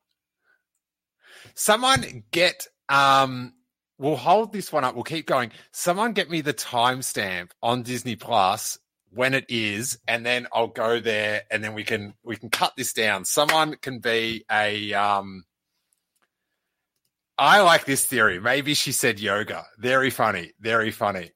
Someone 1.56 2.22
get 2.30 2.66
um 2.88 3.54
we'll 3.98 4.16
hold 4.16 4.52
this 4.52 4.72
one 4.72 4.84
up. 4.84 4.94
We'll 4.94 5.04
keep 5.04 5.26
going. 5.26 5.50
Someone 5.72 6.12
get 6.12 6.30
me 6.30 6.42
the 6.42 6.54
timestamp 6.54 7.50
on 7.62 7.82
Disney 7.82 8.14
Plus 8.14 8.78
when 9.10 9.32
it 9.32 9.46
is, 9.48 9.98
and 10.06 10.24
then 10.24 10.46
I'll 10.52 10.68
go 10.68 11.00
there 11.00 11.42
and 11.50 11.64
then 11.64 11.74
we 11.74 11.82
can 11.82 12.14
we 12.22 12.36
can 12.36 12.50
cut 12.50 12.74
this 12.76 12.92
down. 12.92 13.24
Someone 13.24 13.76
can 13.80 13.98
be 13.98 14.44
a 14.50 14.92
um 14.92 15.44
I 17.38 17.60
like 17.60 17.84
this 17.84 18.04
theory. 18.04 18.40
Maybe 18.40 18.74
she 18.74 18.92
said 18.92 19.20
yoga. 19.20 19.66
Very 19.78 20.10
funny. 20.10 20.52
Very 20.60 20.90
funny. 20.90 21.32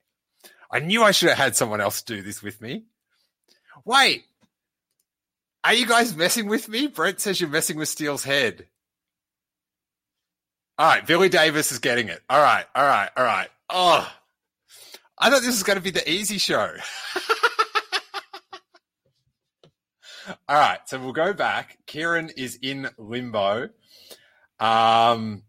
I 0.70 0.80
knew 0.80 1.02
I 1.02 1.10
should 1.10 1.28
have 1.30 1.38
had 1.38 1.56
someone 1.56 1.80
else 1.80 2.02
do 2.02 2.22
this 2.22 2.42
with 2.42 2.60
me. 2.60 2.84
Wait. 3.84 4.24
Are 5.62 5.74
you 5.74 5.86
guys 5.86 6.16
messing 6.16 6.46
with 6.46 6.68
me? 6.68 6.86
Brent 6.86 7.20
says 7.20 7.40
you're 7.40 7.50
messing 7.50 7.76
with 7.76 7.88
Steele's 7.88 8.24
head. 8.24 8.66
All 10.80 10.86
right, 10.86 11.06
Billy 11.06 11.28
Davis 11.28 11.70
is 11.72 11.78
getting 11.78 12.08
it. 12.08 12.22
All 12.30 12.40
right, 12.40 12.64
all 12.74 12.86
right, 12.86 13.10
all 13.14 13.22
right. 13.22 13.50
Oh, 13.68 14.10
I 15.18 15.28
thought 15.28 15.42
this 15.42 15.48
was 15.48 15.62
going 15.62 15.76
to 15.76 15.82
be 15.82 15.90
the 15.90 16.10
easy 16.10 16.38
show. 16.38 16.74
all 20.48 20.56
right, 20.56 20.78
so 20.86 20.98
we'll 20.98 21.12
go 21.12 21.34
back. 21.34 21.76
Kieran 21.84 22.30
is 22.34 22.58
in 22.62 22.88
limbo. 22.96 23.64
Um, 24.58 25.42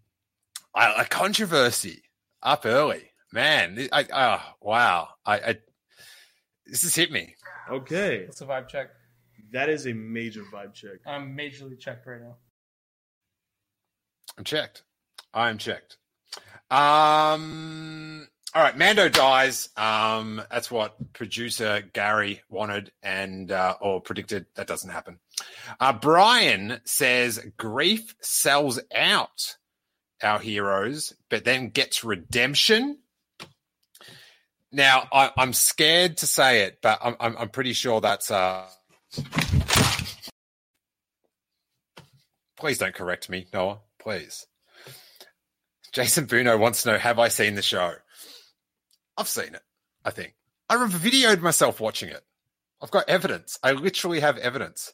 I, 0.76 1.02
a 1.02 1.06
controversy 1.06 2.02
up 2.44 2.66
early, 2.66 3.12
man. 3.32 3.78
thi- 3.78 3.90
I, 3.90 4.06
oh, 4.14 4.42
wow. 4.60 5.08
I, 5.26 5.36
I 5.38 5.56
this 6.66 6.84
has 6.84 6.94
hit 6.94 7.10
me. 7.10 7.38
Okay, 7.70 8.26
What's 8.26 8.40
the 8.40 8.48
vibe 8.48 8.68
check? 8.68 8.90
that 9.54 9.70
is 9.70 9.88
a 9.88 9.94
major 9.94 10.44
vibe 10.54 10.74
check. 10.74 11.00
I'm 11.08 11.38
majorly 11.38 11.80
checked 11.80 12.06
right 12.06 12.20
now. 12.20 12.36
I'm 14.38 14.44
checked. 14.44 14.84
I'm 15.34 15.58
checked. 15.58 15.98
Um, 16.70 18.28
all 18.54 18.64
right, 18.64 18.78
Mando 18.78 19.10
dies. 19.10 19.70
Um, 19.78 20.42
that's 20.52 20.70
what 20.70 21.14
producer 21.14 21.84
Gary 21.94 22.42
wanted 22.50 22.92
and 23.02 23.52
uh, 23.52 23.76
or 23.80 24.02
predicted. 24.02 24.46
That 24.56 24.68
doesn't 24.68 24.90
happen. 24.90 25.20
Uh, 25.80 25.94
Brian 25.94 26.80
says 26.86 27.40
Greef 27.58 28.14
sells 28.22 28.80
out 28.94 29.58
our 30.22 30.40
heroes, 30.40 31.14
but 31.30 31.46
then 31.46 31.70
gets 31.70 32.04
redemption. 32.04 33.00
Now, 34.72 35.08
I, 35.12 35.32
I'm 35.38 35.54
scared 35.54 36.18
to 36.18 36.28
say 36.28 36.64
it, 36.64 36.80
but 36.82 37.00
I'm, 37.02 37.16
I'm, 37.20 37.38
I'm 37.38 37.50
pretty 37.50 37.74
sure 37.74 38.00
that's. 38.02 38.32
Uh... 38.32 38.66
Please 42.58 42.78
don't 42.78 42.94
correct 42.94 43.30
me, 43.30 43.48
Noah. 43.54 43.80
Please. 44.00 44.46
Jason 45.92 46.28
Buno 46.28 46.58
wants 46.60 46.84
to 46.84 46.92
know 46.92 46.98
Have 46.98 47.20
I 47.20 47.28
seen 47.28 47.56
the 47.56 47.62
show? 47.62 47.94
I've 49.18 49.28
seen 49.28 49.56
it, 49.56 49.62
I 50.06 50.12
think. 50.12 50.36
I've 50.70 50.90
videoed 50.90 51.42
myself 51.42 51.80
watching 51.80 52.10
it. 52.10 52.24
I've 52.82 52.92
got 52.92 53.10
evidence. 53.10 53.60
I 53.62 53.74
literally 53.74 54.22
have 54.22 54.38
evidence. 54.38 54.94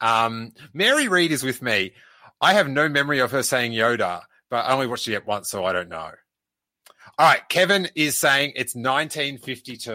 Um, 0.00 0.52
Mary 0.72 1.08
Reed 1.08 1.32
is 1.32 1.42
with 1.42 1.60
me. 1.60 1.92
I 2.40 2.54
have 2.54 2.68
no 2.68 2.88
memory 2.88 3.20
of 3.20 3.30
her 3.32 3.42
saying 3.42 3.72
Yoda, 3.72 4.22
but 4.50 4.64
I 4.64 4.72
only 4.72 4.86
watched 4.86 5.08
it 5.08 5.26
once, 5.26 5.50
so 5.50 5.64
I 5.64 5.72
don't 5.72 5.88
know. 5.88 6.10
All 7.18 7.28
right, 7.28 7.46
Kevin 7.48 7.88
is 7.94 8.18
saying 8.18 8.52
it's 8.56 8.74
1952. 8.74 9.92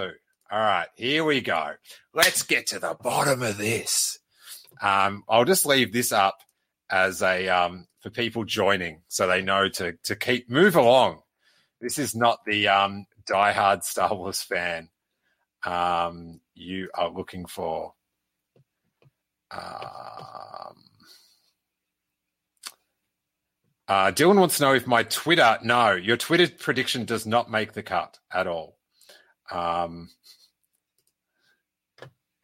All 0.49 0.59
right, 0.59 0.87
here 0.95 1.23
we 1.23 1.41
go. 1.41 1.71
Let's 2.13 2.43
get 2.43 2.67
to 2.67 2.79
the 2.79 2.95
bottom 3.01 3.41
of 3.41 3.57
this. 3.57 4.19
Um, 4.81 5.23
I'll 5.27 5.45
just 5.45 5.65
leave 5.65 5.91
this 5.91 6.11
up 6.11 6.37
as 6.89 7.21
a 7.21 7.47
um, 7.49 7.87
for 7.99 8.09
people 8.09 8.43
joining, 8.43 9.01
so 9.07 9.27
they 9.27 9.41
know 9.41 9.69
to 9.69 9.93
to 10.03 10.15
keep 10.15 10.49
move 10.49 10.75
along. 10.75 11.21
This 11.81 11.97
is 11.97 12.15
not 12.15 12.39
the 12.45 12.67
um, 12.67 13.05
diehard 13.29 13.83
Star 13.83 14.13
Wars 14.15 14.41
fan 14.41 14.89
um, 15.65 16.39
you 16.53 16.89
are 16.93 17.09
looking 17.09 17.45
for. 17.45 17.93
Um, 19.51 19.61
uh, 23.87 24.11
Dylan 24.11 24.39
wants 24.39 24.57
to 24.57 24.63
know 24.63 24.73
if 24.73 24.87
my 24.87 25.03
Twitter. 25.03 25.57
No, 25.63 25.93
your 25.93 26.17
Twitter 26.17 26.47
prediction 26.47 27.05
does 27.05 27.25
not 27.25 27.49
make 27.49 27.73
the 27.73 27.83
cut 27.83 28.19
at 28.31 28.47
all. 28.47 28.77
Um, 29.51 30.09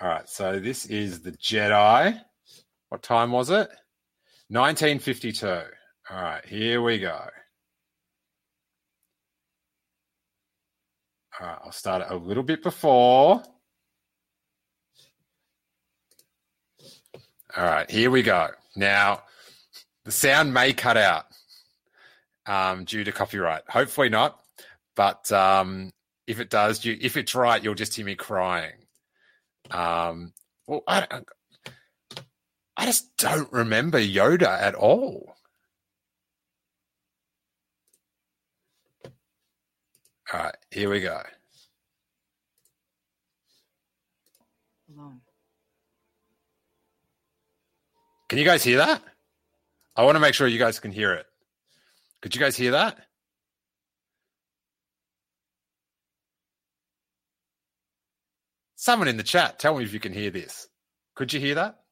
all 0.01 0.07
right, 0.07 0.27
so 0.27 0.59
this 0.59 0.85
is 0.85 1.21
the 1.21 1.31
Jedi. 1.31 2.19
What 2.89 3.03
time 3.03 3.31
was 3.31 3.49
it? 3.49 3.69
1952. 4.49 5.47
All 5.47 5.63
right, 6.11 6.45
here 6.45 6.81
we 6.81 6.99
go. 6.99 7.19
All 11.39 11.47
right, 11.47 11.57
I'll 11.63 11.71
start 11.71 12.01
it 12.01 12.07
a 12.09 12.15
little 12.15 12.43
bit 12.43 12.61
before. 12.61 13.41
All 17.55 17.63
right, 17.63 17.89
here 17.89 18.11
we 18.11 18.21
go. 18.23 18.49
Now, 18.75 19.23
the 20.05 20.11
sound 20.11 20.53
may 20.53 20.73
cut 20.73 20.97
out 20.97 21.25
um, 22.45 22.83
due 22.83 23.03
to 23.03 23.11
copyright. 23.11 23.63
Hopefully 23.69 24.09
not, 24.09 24.39
but 24.95 25.31
um, 25.31 25.91
if 26.27 26.39
it 26.39 26.49
does, 26.49 26.83
you, 26.83 26.97
if 26.99 27.17
it's 27.17 27.35
right, 27.35 27.63
you'll 27.63 27.75
just 27.75 27.95
hear 27.95 28.05
me 28.05 28.15
crying. 28.15 28.73
Um, 29.71 30.33
well, 30.67 30.83
I, 30.87 31.07
I 32.75 32.85
just 32.85 33.15
don't 33.17 33.51
remember 33.51 33.99
Yoda 33.99 34.47
at 34.47 34.75
all. 34.75 35.35
All 40.33 40.39
right, 40.39 40.55
here 40.71 40.89
we 40.89 41.01
go. 41.01 41.21
Alone. 44.95 45.21
Can 48.29 48.39
you 48.39 48.45
guys 48.45 48.63
hear 48.63 48.77
that? 48.77 49.01
I 49.95 50.03
want 50.03 50.15
to 50.15 50.19
make 50.19 50.33
sure 50.33 50.47
you 50.47 50.57
guys 50.57 50.79
can 50.79 50.91
hear 50.91 51.13
it. 51.13 51.27
Could 52.21 52.33
you 52.33 52.41
guys 52.41 52.57
hear 52.57 52.71
that? 52.71 52.97
Someone 58.75 59.07
in 59.07 59.17
the 59.17 59.23
chat, 59.23 59.59
tell 59.59 59.77
me 59.77 59.83
if 59.83 59.93
you 59.93 59.99
can 59.99 60.13
hear 60.13 60.31
this. 60.31 60.67
Could 61.15 61.31
you 61.31 61.39
hear 61.39 61.55
that? 61.55 61.82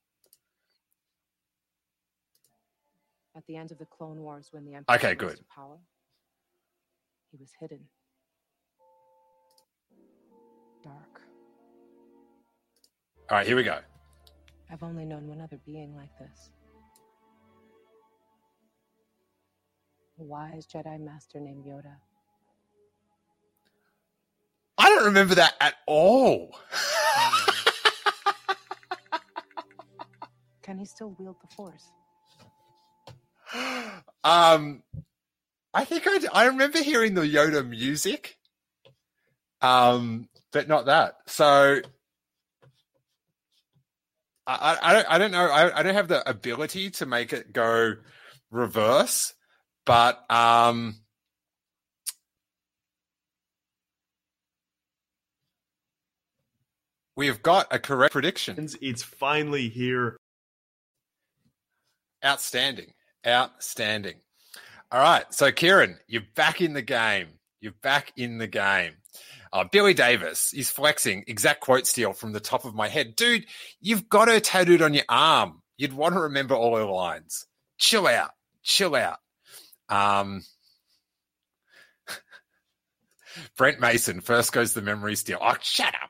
At 3.36 3.46
the 3.48 3.56
end 3.56 3.72
of 3.72 3.78
the 3.78 3.86
Clone 3.86 4.20
Wars, 4.20 4.50
when 4.52 4.66
the 4.66 4.74
Empire 4.76 4.98
okay, 4.98 5.16
good. 5.16 5.40
power, 5.54 5.78
he 7.32 7.38
was 7.38 7.52
hidden. 7.60 7.80
Dark. 10.84 11.22
All 13.30 13.38
right, 13.38 13.48
here 13.48 13.56
we 13.56 13.64
go. 13.64 13.80
I've 14.70 14.84
only 14.84 15.06
known 15.06 15.28
one 15.28 15.40
other 15.40 15.60
being 15.66 15.96
like 15.96 16.10
this. 16.20 16.52
A 20.20 20.24
wise 20.24 20.68
Jedi 20.68 21.00
Master 21.00 21.40
named 21.40 21.66
Yoda. 21.66 21.96
I 24.78 24.90
don't 24.90 25.06
remember 25.06 25.36
that 25.36 25.56
at 25.62 25.76
all. 25.88 26.56
Can 30.64 30.78
he 30.78 30.86
still 30.86 31.16
wield 31.18 31.38
the 31.42 31.48
Force? 31.56 31.92
um, 34.24 34.84
I 35.74 35.86
think 35.86 36.04
I, 36.08 36.20
I 36.34 36.46
remember 36.46 36.80
hearing 36.80 37.14
the 37.14 37.22
Yoda 37.22 37.68
music, 37.68 38.38
um, 39.62 40.28
but 40.52 40.68
not 40.68 40.86
that. 40.86 41.16
So 41.28 41.82
I, 44.48 44.78
I, 44.82 44.94
don't, 44.94 45.12
I 45.12 45.18
don't 45.18 45.32
know. 45.32 45.46
I, 45.46 45.80
I 45.80 45.84
don't 45.84 45.94
have 45.94 46.08
the 46.08 46.28
ability 46.30 46.92
to 46.92 47.06
make 47.06 47.32
it 47.32 47.54
go 47.54 47.94
reverse, 48.50 49.34
but 49.86 50.30
um, 50.30 50.96
we've 57.16 57.42
got 57.42 57.68
a 57.72 57.80
correct 57.80 58.14
prediction. 58.14 58.68
It's 58.82 59.04
finally 59.04 59.70
here. 59.70 60.18
Outstanding. 62.24 62.94
Outstanding. 63.26 64.16
All 64.92 65.00
right. 65.00 65.26
So, 65.34 65.52
Kieran, 65.52 65.98
you're 66.08 66.24
back 66.36 66.62
in 66.62 66.74
the 66.74 66.82
game. 66.82 67.28
You're 67.60 67.74
back 67.82 68.12
in 68.18 68.38
the 68.40 68.48
game. 68.48 68.94
Uh, 69.54 69.66
Billy 69.66 69.94
Davis 69.94 70.54
is 70.54 70.70
flexing. 70.70 71.26
Exact 71.28 71.62
quote 71.62 71.86
Steele 71.86 72.14
from 72.14 72.32
the 72.32 72.40
top 72.40 72.66
of 72.66 72.74
my 72.74 72.88
head. 72.88 73.16
Dude, 73.16 73.46
you've 73.80 74.10
got 74.10 74.30
her 74.30 74.40
tattooed 74.40 74.82
on 74.82 74.94
your 74.94 75.04
arm. 75.10 75.62
You'd 75.78 75.94
want 75.94 76.16
to 76.16 76.22
remember 76.22 76.56
all 76.56 76.76
her 76.78 76.86
lines. 76.86 77.46
Chill 77.78 78.08
out. 78.08 78.32
Chill 78.64 78.96
out. 78.96 79.18
Um, 79.90 80.44
Brent 83.58 83.80
Mason, 83.80 84.22
first 84.22 84.54
goes 84.54 84.74
the 84.74 84.82
memory 84.82 85.16
Steele. 85.16 85.40
Oh, 85.42 85.56
shut 85.62 85.94
up. 85.94 86.10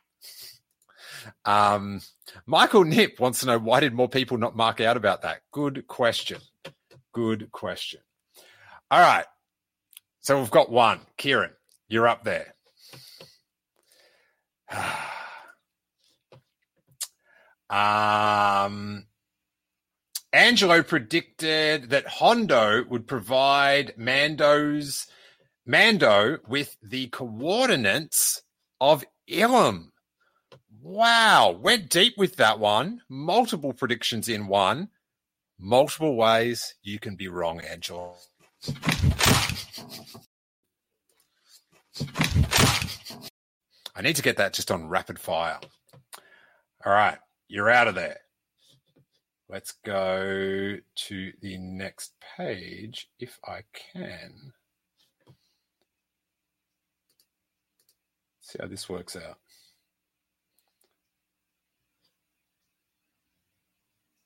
Um, 1.46 2.02
Michael 2.46 2.84
Nip 2.84 3.20
wants 3.20 3.42
to 3.42 3.46
know 3.48 3.60
why 3.60 3.80
did 3.80 3.94
more 3.94 4.10
people 4.10 4.38
not 4.38 4.56
mark 4.56 4.82
out 4.82 4.98
about 4.98 5.24
that? 5.24 5.42
Good 5.52 5.88
question. 5.88 6.40
Good 7.14 7.52
question. 7.52 8.02
All 8.90 9.00
right. 9.00 9.26
So 10.22 10.40
we've 10.40 10.52
got 10.52 10.72
one. 10.72 11.02
Kieran, 11.18 11.52
you're 11.90 12.08
up 12.08 12.24
there. 12.24 12.54
um, 17.70 19.06
Angelo 20.32 20.84
predicted 20.84 21.90
that 21.90 22.08
Hondo 22.08 22.86
would 22.86 23.08
provide 23.08 23.94
Mando's 23.98 25.08
Mando 25.66 26.38
with 26.48 26.78
the 26.82 27.08
coordinates 27.08 28.42
of 28.80 29.04
Ilum. 29.30 29.90
Wow, 30.82 31.52
went 31.52 31.90
deep 31.90 32.18
with 32.18 32.38
that 32.38 32.60
one. 32.60 33.02
Multiple 33.10 33.74
predictions 33.74 34.28
in 34.28 34.48
one 34.48 34.90
multiple 35.62 36.16
ways 36.16 36.74
you 36.82 37.00
can 37.00 37.16
be 37.16 37.28
wrong, 37.28 37.62
Angela. 37.62 38.16
I 43.96 44.02
need 44.02 44.16
to 44.16 44.22
get 44.22 44.38
that 44.38 44.54
just 44.54 44.72
on 44.72 44.90
rapid 44.90 45.20
fire. 45.20 45.60
All 46.84 46.92
right, 46.92 47.20
you're 47.48 47.70
out 47.70 47.88
of 47.88 47.96
there. 47.96 48.18
Let's 49.48 49.74
go 49.86 50.78
to 50.96 51.32
the 51.42 51.58
next 51.58 52.14
page 52.38 53.10
if 53.20 53.38
I 53.46 53.62
can. 53.94 54.54
See 58.40 58.58
how 58.60 58.68
this 58.68 58.90
works 58.90 59.16
out. 59.16 59.38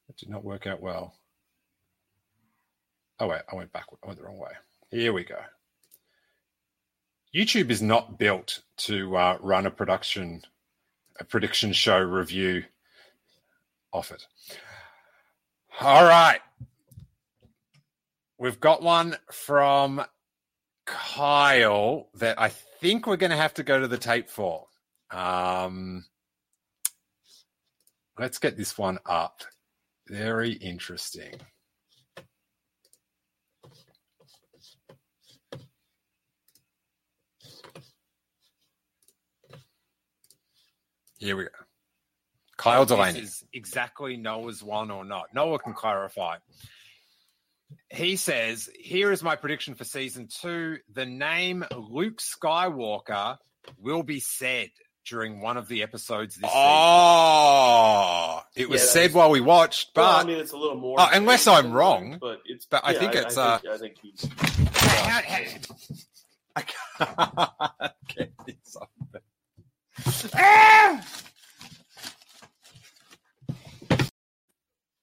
That 0.07 0.17
did 0.17 0.29
not 0.29 0.43
work 0.43 0.67
out 0.67 0.79
well. 0.79 1.15
Oh 3.19 3.27
wait, 3.27 3.41
I 3.51 3.55
went 3.55 3.71
backward. 3.71 3.99
I 4.03 4.07
went 4.07 4.19
the 4.19 4.25
wrong 4.25 4.37
way. 4.37 4.51
Here 4.91 5.13
we 5.13 5.23
go. 5.23 5.39
YouTube 7.35 7.69
is 7.69 7.81
not 7.81 8.17
built 8.17 8.61
to 8.77 9.15
uh, 9.17 9.37
run 9.41 9.65
a 9.65 9.71
production, 9.71 10.41
a 11.19 11.23
prediction 11.25 11.73
show 11.73 11.99
review 11.99 12.63
off 13.91 14.11
it. 14.11 14.25
All 15.81 16.05
right. 16.05 16.39
We've 18.37 18.59
got 18.59 18.81
one 18.81 19.17
from 19.31 20.05
Kyle 20.85 22.09
that 22.15 22.39
I 22.39 22.49
think 22.49 23.07
we're 23.07 23.17
going 23.17 23.31
to 23.31 23.37
have 23.37 23.53
to 23.55 23.63
go 23.63 23.79
to 23.79 23.87
the 23.87 23.97
tape 23.97 24.29
for. 24.29 24.67
Um, 25.11 26.05
let's 28.17 28.37
get 28.37 28.57
this 28.57 28.77
one 28.77 28.99
up. 29.05 29.43
Very 30.07 30.51
interesting. 30.51 31.39
Here 41.25 41.35
we 41.35 41.45
go. 41.45 41.49
Kyle 42.55 42.85
Delaney. 42.85 43.19
This 43.19 43.29
is 43.29 43.43
exactly 43.51 44.15
Noah's 44.15 44.61
one 44.63 44.91
or 44.91 45.03
not. 45.03 45.33
Noah 45.33 45.57
can 45.57 45.73
clarify. 45.73 46.37
He 47.89 48.15
says, 48.15 48.69
Here 48.79 49.11
is 49.11 49.23
my 49.23 49.35
prediction 49.35 49.73
for 49.73 49.85
season 49.85 50.27
two. 50.27 50.77
The 50.93 51.07
name 51.07 51.65
Luke 51.75 52.19
Skywalker 52.19 53.37
will 53.79 54.03
be 54.03 54.19
said 54.19 54.69
during 55.07 55.41
one 55.41 55.57
of 55.57 55.67
the 55.67 55.81
episodes 55.81 56.35
this 56.35 56.49
Oh, 56.53 58.41
it 58.55 58.69
was 58.69 58.81
Yeah, 58.81 58.87
said 58.87 58.99
that's- 58.99 59.13
while 59.15 59.31
we 59.31 59.41
watched, 59.41 59.95
but 59.95 60.01
well, 60.01 60.11
I 60.17 60.23
mean, 60.25 60.37
it's 60.37 60.51
a 60.51 60.57
little 60.57 60.77
more. 60.77 60.97
Oh, 60.99 61.09
unless 61.11 61.47
I'm 61.47 61.71
wrong, 61.71 62.11
that, 62.11 62.19
but 62.21 62.41
it's. 62.45 62.67
but 62.67 62.85
I 62.85 62.91
yeah, 62.93 62.99
think 62.99 63.15
it's, 63.15 63.35
I, 63.37 63.45
uh, 63.55 63.57
think, 63.57 63.73
I 63.73 63.77
think 63.79 63.95
he's. 63.99 64.19
season. 64.21 64.67
How- 64.73 65.21
how- 65.21 65.41
I 66.57 66.61
can't 66.61 67.91
get 68.15 68.31
this 68.45 68.77
up. 68.79 68.89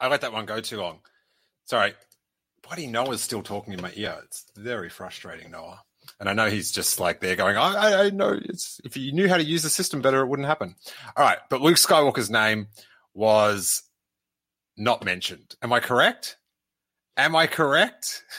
I 0.00 0.08
let 0.08 0.22
that 0.22 0.32
one 0.32 0.46
go 0.46 0.60
too 0.60 0.78
long. 0.78 1.00
Sorry. 1.66 1.94
Bloody 2.62 2.86
Noah's 2.86 3.20
still 3.20 3.42
talking 3.42 3.72
in 3.72 3.80
my 3.80 3.92
ear. 3.94 4.18
It's 4.24 4.44
very 4.56 4.88
frustrating, 4.88 5.50
Noah. 5.50 5.82
And 6.18 6.28
I 6.28 6.32
know 6.32 6.48
he's 6.48 6.72
just 6.72 7.00
like 7.00 7.20
there 7.20 7.36
going, 7.36 7.56
I, 7.56 7.74
I, 7.74 8.04
I 8.04 8.10
know 8.10 8.38
it's 8.40 8.80
if 8.84 8.96
you 8.96 9.12
knew 9.12 9.28
how 9.28 9.36
to 9.36 9.44
use 9.44 9.62
the 9.62 9.70
system 9.70 10.02
better, 10.02 10.20
it 10.20 10.26
wouldn't 10.26 10.48
happen. 10.48 10.74
All 11.16 11.24
right, 11.24 11.38
but 11.50 11.60
Luke 11.60 11.76
Skywalker's 11.76 12.30
name 12.30 12.68
was 13.14 13.82
not 14.76 15.04
mentioned. 15.04 15.54
Am 15.62 15.72
I 15.72 15.80
correct? 15.80 16.36
Am 17.16 17.36
I 17.36 17.46
correct? 17.46 18.24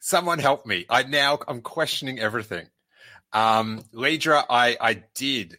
Someone 0.00 0.38
help 0.38 0.66
me. 0.66 0.86
I 0.90 1.04
now 1.04 1.38
I'm 1.46 1.62
questioning 1.62 2.18
everything. 2.18 2.66
Um, 3.32 3.84
Lidra, 3.94 4.44
I 4.48 4.76
I 4.80 4.94
did. 5.14 5.58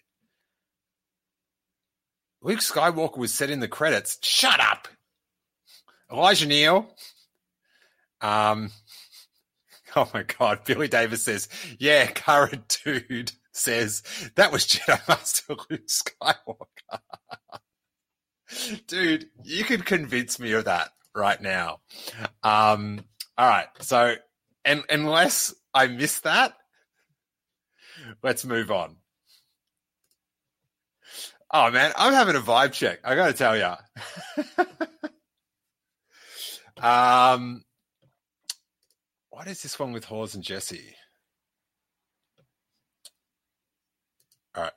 Luke 2.42 2.60
Skywalker 2.60 3.18
was 3.18 3.34
said 3.34 3.50
in 3.50 3.60
the 3.60 3.68
credits. 3.68 4.18
Shut 4.24 4.60
up. 4.60 4.88
Elijah 6.12 6.48
Neal. 6.48 6.90
Um, 8.20 8.72
oh 9.96 10.10
my 10.14 10.24
God. 10.24 10.64
Billy 10.66 10.88
Davis 10.88 11.24
says, 11.24 11.50
yeah, 11.80 12.08
current 12.08 12.80
dude 12.84 13.32
says 13.54 14.04
that 14.36 14.52
was 14.52 14.66
Jedi 14.66 15.00
Master 15.08 15.56
Luke 15.70 15.88
Skywalker. 15.88 17.00
dude, 18.88 19.30
you 19.44 19.64
could 19.64 19.86
convince 19.86 20.40
me 20.40 20.54
of 20.54 20.66
that 20.66 20.90
right 21.16 21.42
now. 21.42 21.80
Um, 22.44 23.06
all 23.38 23.48
right. 23.48 23.68
So, 23.80 24.16
and 24.66 24.84
unless 24.90 25.54
I 25.74 25.88
missed 25.88 26.24
that, 26.24 26.54
let's 28.24 28.46
move 28.46 28.72
on. 28.72 28.98
Oh 31.54 31.70
man, 31.70 31.92
I'm 31.98 32.14
having 32.14 32.36
a 32.36 32.40
vibe 32.40 32.72
check. 32.72 33.00
I 33.04 33.16
got 33.16 33.28
to 33.28 33.34
tell 33.34 33.58
you. 33.58 33.74
um, 36.84 37.64
what 39.32 39.48
is 39.48 39.62
this 39.62 39.78
one 39.78 39.92
with 39.92 40.06
Hawes 40.06 40.36
and 40.36 40.44
Jesse? 40.44 40.96
All 44.56 44.64
right. 44.64 44.72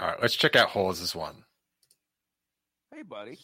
All 0.00 0.08
right, 0.08 0.20
let's 0.20 0.34
check 0.34 0.56
out 0.56 0.68
Hawes' 0.68 1.14
one. 1.14 1.44
Hey, 2.92 3.02
buddy. 3.02 3.38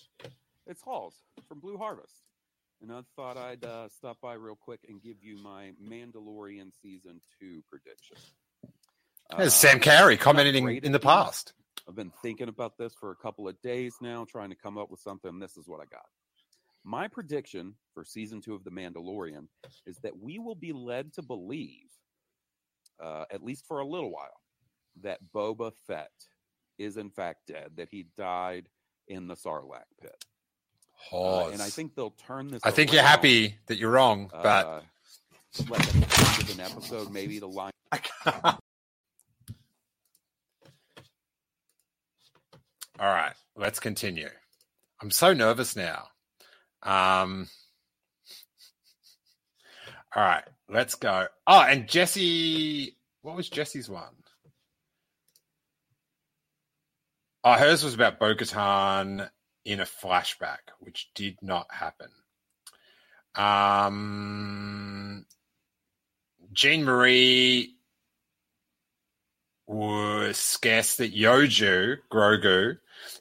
It's 0.66 0.82
Halls 0.82 1.14
from 1.46 1.60
Blue 1.60 1.78
Harvest. 1.78 2.27
And 2.80 2.92
I 2.92 3.00
thought 3.16 3.36
I'd 3.36 3.64
uh, 3.64 3.88
stop 3.88 4.18
by 4.22 4.34
real 4.34 4.56
quick 4.56 4.80
and 4.88 5.02
give 5.02 5.16
you 5.20 5.36
my 5.42 5.72
Mandalorian 5.82 6.70
season 6.80 7.20
two 7.40 7.62
prediction. 7.68 8.16
There's 9.36 9.48
Uh, 9.48 9.50
Sam 9.50 9.80
Carey 9.80 10.16
commenting 10.16 10.68
in 10.68 10.92
the 10.92 11.00
past. 11.00 11.54
I've 11.88 11.96
been 11.96 12.12
thinking 12.22 12.48
about 12.48 12.78
this 12.78 12.94
for 12.94 13.10
a 13.10 13.16
couple 13.16 13.48
of 13.48 13.60
days 13.62 13.94
now, 14.00 14.24
trying 14.28 14.50
to 14.50 14.56
come 14.56 14.78
up 14.78 14.90
with 14.90 15.00
something. 15.00 15.38
This 15.38 15.56
is 15.56 15.66
what 15.66 15.80
I 15.80 15.86
got. 15.86 16.04
My 16.84 17.08
prediction 17.08 17.74
for 17.92 18.04
season 18.04 18.40
two 18.40 18.54
of 18.54 18.62
The 18.64 18.70
Mandalorian 18.70 19.48
is 19.86 19.98
that 19.98 20.16
we 20.16 20.38
will 20.38 20.54
be 20.54 20.72
led 20.72 21.12
to 21.14 21.22
believe, 21.22 21.88
uh, 23.02 23.24
at 23.30 23.42
least 23.42 23.66
for 23.66 23.80
a 23.80 23.86
little 23.86 24.10
while, 24.12 24.40
that 25.02 25.18
Boba 25.34 25.72
Fett 25.86 26.10
is 26.78 26.96
in 26.96 27.10
fact 27.10 27.40
dead, 27.48 27.72
that 27.76 27.88
he 27.90 28.06
died 28.16 28.68
in 29.08 29.26
the 29.26 29.34
Sarlacc 29.34 29.84
pit. 30.00 30.24
Uh, 31.12 31.48
and 31.48 31.62
I 31.62 31.68
think 31.70 31.94
they'll 31.94 32.14
turn 32.26 32.48
this. 32.48 32.62
I 32.64 32.70
think 32.70 32.92
you're 32.92 33.02
happy 33.02 33.56
that 33.66 33.78
you're 33.78 33.90
wrong, 33.90 34.30
but 34.30 34.66
uh, 34.66 34.80
like 35.68 35.80
at 35.80 35.92
the 35.92 36.28
end 36.28 36.42
of 36.42 36.50
an 36.58 36.60
episode, 36.60 37.12
maybe 37.12 37.40
to 37.40 37.46
line. 37.46 37.72
All 43.00 43.06
right, 43.06 43.34
let's 43.56 43.78
continue. 43.78 44.28
I'm 45.00 45.12
so 45.12 45.32
nervous 45.32 45.76
now. 45.76 46.08
Um, 46.82 47.48
all 50.14 50.22
right, 50.22 50.44
let's 50.68 50.96
go. 50.96 51.26
Oh, 51.46 51.60
and 51.60 51.86
Jesse, 51.86 52.96
what 53.22 53.36
was 53.36 53.48
Jesse's 53.48 53.88
one? 53.88 54.14
Oh, 57.44 57.52
hers 57.52 57.84
was 57.84 57.94
about 57.94 58.18
Bo 58.18 58.34
Katan 58.34 59.28
in 59.68 59.80
a 59.80 59.84
flashback, 59.84 60.72
which 60.80 61.10
did 61.14 61.36
not 61.42 61.66
happen. 61.70 62.08
Um, 63.34 65.26
Jean 66.50 66.84
Marie 66.84 67.74
was 69.66 70.58
guessed 70.62 70.96
that 70.98 71.14
Yoju 71.14 71.98
Grogu 72.10 72.78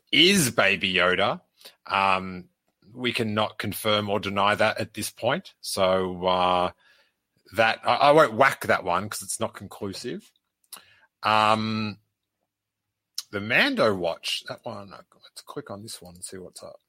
is 0.10 0.50
Baby 0.52 0.94
Yoda. 0.94 1.42
Um, 1.86 2.46
we 2.94 3.12
cannot 3.12 3.58
confirm 3.58 4.10
or 4.10 4.22
deny 4.22 4.56
that 4.56 4.80
at 4.80 4.94
this 4.94 5.10
point. 5.10 5.54
So 5.60 6.26
uh, 6.26 6.72
that 7.58 7.82
I, 7.84 7.96
I 7.96 8.12
won't 8.12 8.36
whack 8.36 8.68
that 8.68 8.86
one 8.86 9.04
because 9.04 9.22
it's 9.22 9.42
not 9.42 9.54
conclusive. 9.54 10.32
Um, 11.24 11.98
the 13.32 13.40
Mando 13.40 13.94
watch 13.94 14.44
that 14.48 14.60
one. 14.64 14.90
Let's 14.92 15.42
click 15.46 15.70
on 15.70 15.82
this 15.82 16.02
one 16.02 16.16
and 16.16 16.24
see 16.24 16.38
what's 16.38 16.64
up. 16.64 16.80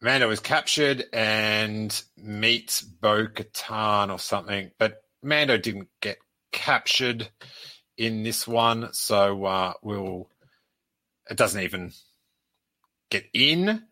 Mando 0.00 0.30
is 0.30 0.40
captured 0.40 1.04
and 1.14 2.02
meets 2.16 2.82
Bo 2.82 3.26
Katan 3.26 4.12
or 4.12 4.18
something, 4.18 4.70
but 4.78 5.02
Mando 5.22 5.56
didn't 5.56 5.88
get 6.02 6.18
captured 6.52 7.28
in 7.96 8.22
this 8.22 8.46
one, 8.46 8.90
so 8.92 9.44
uh, 9.44 9.72
we'll. 9.82 10.28
It 11.30 11.38
doesn't 11.38 11.62
even 11.62 11.92
get 13.10 13.24
in. 13.32 13.82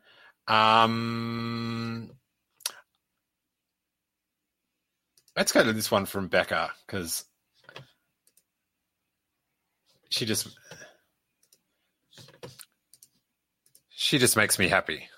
Um, 0.47 2.11
let's 5.35 5.53
go 5.53 5.65
to 5.65 5.73
this 5.73 5.91
one 5.91 6.05
from 6.05 6.29
Becca 6.29 6.73
because 6.87 7.25
she 10.13 10.27
just 10.27 10.49
she 13.89 14.19
just 14.19 14.37
makes 14.37 14.59
me 14.59 14.69
happy. 14.69 15.09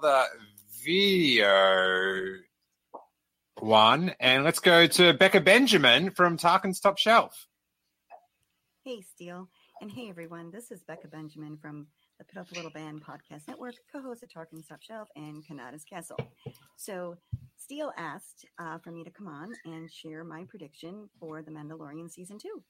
The 0.00 0.24
video 0.84 2.36
one, 3.58 4.14
and 4.20 4.44
let's 4.44 4.60
go 4.60 4.86
to 4.86 5.12
Becca 5.14 5.40
Benjamin 5.40 6.10
from 6.10 6.36
Tarkin's 6.36 6.78
Top 6.78 6.98
Shelf. 6.98 7.46
Hey, 8.84 9.00
Steele. 9.00 9.48
And 9.80 9.90
hey, 9.90 10.10
everyone. 10.10 10.52
This 10.52 10.70
is 10.70 10.84
Becca 10.84 11.08
Benjamin 11.08 11.56
from 11.56 11.88
the 12.18 12.24
Put 12.24 12.38
Up 12.40 12.50
a 12.52 12.54
Little 12.54 12.70
Band 12.70 13.02
Podcast 13.04 13.48
Network, 13.48 13.74
co-host 13.92 14.22
of 14.22 14.32
Talking 14.32 14.62
Top 14.62 14.82
Shelf 14.82 15.08
and 15.16 15.44
Kanata's 15.46 15.84
Castle. 15.84 16.18
So 16.76 17.16
Steele 17.56 17.92
asked 17.96 18.46
uh, 18.58 18.78
for 18.78 18.90
me 18.90 19.04
to 19.04 19.10
come 19.10 19.26
on 19.26 19.52
and 19.64 19.90
share 19.90 20.24
my 20.24 20.44
prediction 20.48 21.08
for 21.18 21.42
The 21.42 21.50
Mandalorian 21.50 22.10
season 22.10 22.38
two. 22.38 22.62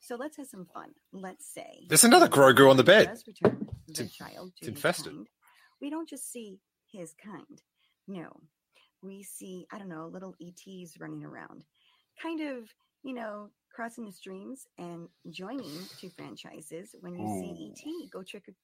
So 0.00 0.16
let's 0.16 0.36
have 0.36 0.46
some 0.48 0.66
fun. 0.74 0.90
Let's 1.12 1.46
say 1.52 1.86
There's 1.88 2.04
another 2.04 2.28
Grogu 2.28 2.68
on 2.70 2.76
the 2.76 2.84
bed. 2.84 3.08
return 3.26 3.68
It's 3.88 3.98
the 3.98 4.04
in- 4.04 4.10
child 4.10 4.52
it's 4.58 4.68
infested. 4.68 5.12
kind. 5.14 5.26
We 5.80 5.88
don't 5.90 6.08
just 6.08 6.30
see 6.30 6.58
his 6.92 7.14
kind. 7.22 7.62
No, 8.06 8.28
we 9.02 9.22
see 9.22 9.66
I 9.72 9.78
don't 9.78 9.88
know 9.88 10.10
little 10.12 10.34
ETs 10.40 11.00
running 11.00 11.24
around, 11.24 11.64
kind 12.22 12.40
of 12.42 12.68
you 13.02 13.14
know 13.14 13.48
crossing 13.74 14.04
the 14.04 14.12
streams 14.12 14.66
and 14.78 15.08
joining 15.30 15.72
two 15.98 16.10
franchises. 16.10 16.94
When 17.00 17.14
you 17.18 17.26
see 17.40 17.72
ET 17.72 18.10
go 18.12 18.22
trick 18.22 18.44
or 18.48 18.54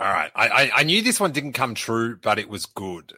All 0.00 0.08
right. 0.08 0.30
I, 0.34 0.48
I, 0.48 0.70
I 0.76 0.82
knew 0.82 1.02
this 1.02 1.20
one 1.20 1.32
didn't 1.32 1.52
come 1.52 1.74
true, 1.74 2.16
but 2.16 2.38
it 2.38 2.48
was 2.48 2.64
good. 2.64 3.12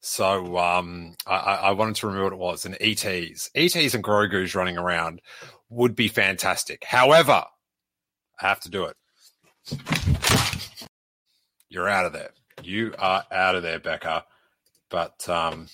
So 0.00 0.56
um, 0.56 1.16
I, 1.26 1.36
I 1.36 1.70
wanted 1.72 1.96
to 1.96 2.06
remember 2.06 2.24
what 2.24 2.32
it 2.32 2.38
was. 2.38 2.64
And 2.64 2.76
ETs, 2.80 3.50
ETs 3.56 3.94
and 3.94 4.04
Grogu's 4.04 4.54
running 4.54 4.78
around 4.78 5.20
would 5.68 5.96
be 5.96 6.06
fantastic. 6.06 6.84
However, 6.84 7.44
I 8.40 8.48
have 8.48 8.60
to 8.60 8.70
do 8.70 8.84
it. 8.84 8.96
You're 11.68 11.88
out 11.88 12.06
of 12.06 12.12
there. 12.12 12.30
You 12.62 12.94
are 12.98 13.24
out 13.32 13.56
of 13.56 13.64
there, 13.64 13.80
Becca. 13.80 14.24
But 14.90 15.28
um, 15.28 15.66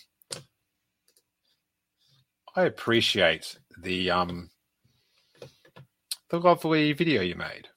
I 2.56 2.62
appreciate 2.62 3.58
the 3.82 4.10
um, 4.10 4.48
the 6.30 6.38
lovely 6.38 6.92
video 6.92 7.20
you 7.20 7.34
made. 7.34 7.68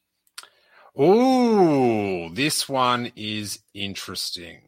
Ooh, 0.99 2.29
this 2.33 2.67
one 2.67 3.11
is 3.15 3.59
interesting. 3.73 4.61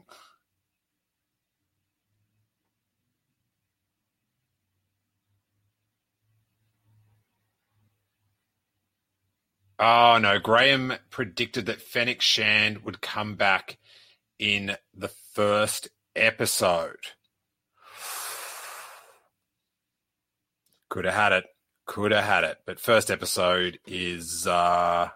Oh 9.79 10.17
no, 10.17 10.39
Graham 10.39 10.93
predicted 11.09 11.65
that 11.65 11.81
Fennec 11.81 12.21
Shand 12.21 12.86
would 12.86 13.01
come 13.01 13.36
back 13.36 13.77
in 14.39 14.77
the 14.93 15.09
first 15.33 15.89
episode. 16.15 17.07
Could 20.89 21.03
have 21.03 21.13
had 21.13 21.33
it. 21.33 21.43
Could 21.86 22.12
have 22.12 22.23
had 22.23 22.45
it. 22.45 22.59
But 22.65 22.79
first 22.79 23.12
episode 23.12 23.79
is 23.86 24.47
uh 24.47 25.09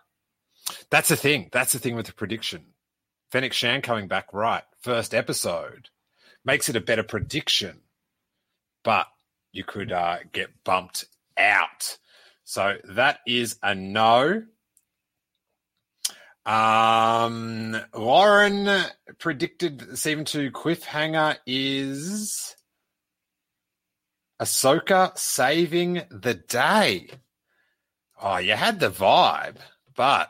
that's 0.89 1.09
the 1.09 1.15
thing. 1.15 1.49
That's 1.51 1.73
the 1.73 1.79
thing 1.79 1.95
with 1.95 2.07
the 2.07 2.13
prediction. 2.13 2.65
Fennec 3.31 3.53
Shand 3.53 3.83
coming 3.83 4.07
back 4.07 4.33
right. 4.33 4.63
First 4.81 5.13
episode 5.13 5.89
makes 6.45 6.69
it 6.69 6.75
a 6.75 6.81
better 6.81 7.03
prediction. 7.03 7.81
But 8.83 9.07
you 9.51 9.63
could 9.63 9.91
uh 9.91 10.19
get 10.31 10.63
bumped 10.63 11.05
out. 11.37 11.97
So 12.43 12.77
that 12.85 13.19
is 13.27 13.57
a 13.61 13.75
no. 13.75 14.43
Um, 16.45 17.75
Lauren 17.93 18.85
predicted 19.19 19.97
season 19.97 20.23
two 20.23 20.49
cliffhanger 20.51 21.35
is 21.45 22.55
Ahsoka 24.41 25.17
saving 25.17 26.03
the 26.09 26.35
day. 26.35 27.09
Oh, 28.21 28.37
you 28.37 28.53
had 28.53 28.79
the 28.79 28.89
vibe, 28.89 29.57
but 29.93 30.29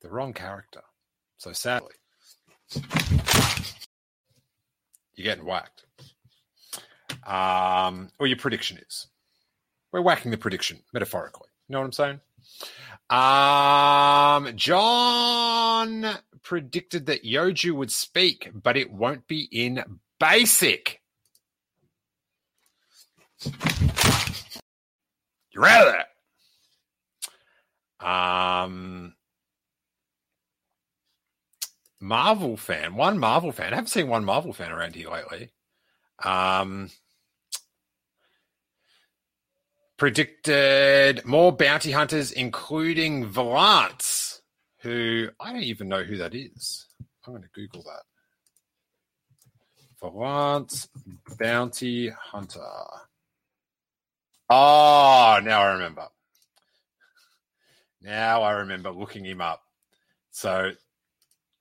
the 0.00 0.10
wrong 0.10 0.32
character. 0.32 0.82
So 1.38 1.52
sadly, 1.52 1.94
you're 5.14 5.24
getting 5.24 5.44
whacked. 5.44 5.84
Um, 7.26 8.10
or 8.18 8.26
your 8.26 8.36
prediction 8.36 8.78
is. 8.78 9.06
We're 9.92 10.02
whacking 10.02 10.30
the 10.30 10.38
prediction 10.38 10.80
metaphorically. 10.92 11.48
You 11.68 11.74
know 11.74 11.80
what 11.80 11.86
I'm 11.86 11.92
saying? 11.92 12.20
Um, 13.10 14.56
John 14.56 16.06
predicted 16.42 17.06
that 17.06 17.24
Yoju 17.24 17.72
would 17.72 17.90
speak, 17.90 18.50
but 18.54 18.76
it 18.76 18.92
won't 18.92 19.26
be 19.26 19.48
in 19.50 19.82
basic. 20.20 21.00
You're 25.50 25.66
out 25.66 25.88
of 25.88 25.94
there. 25.94 26.06
Um, 28.08 29.14
Marvel 32.00 32.56
fan, 32.56 32.94
one 32.94 33.18
Marvel 33.18 33.52
fan. 33.52 33.72
I 33.72 33.76
haven't 33.76 33.88
seen 33.88 34.08
one 34.08 34.24
Marvel 34.24 34.52
fan 34.52 34.70
around 34.70 34.94
here 34.94 35.10
lately. 35.10 35.50
Um, 36.24 36.90
predicted 39.96 41.24
more 41.24 41.52
bounty 41.52 41.90
hunters, 41.90 42.32
including 42.32 43.26
Valance, 43.26 44.42
who 44.80 45.28
I 45.40 45.52
don't 45.52 45.62
even 45.62 45.88
know 45.88 46.04
who 46.04 46.16
that 46.18 46.34
is. 46.34 46.86
I'm 47.26 47.32
going 47.32 47.42
to 47.42 47.48
Google 47.54 47.82
that. 47.82 48.02
Valance 50.00 50.88
bounty 51.38 52.10
hunter. 52.10 52.60
Oh, 54.48 55.40
now 55.42 55.60
I 55.62 55.72
remember. 55.72 56.06
Now 58.00 58.42
I 58.42 58.52
remember 58.52 58.90
looking 58.90 59.24
him 59.24 59.40
up. 59.40 59.62
So 60.30 60.70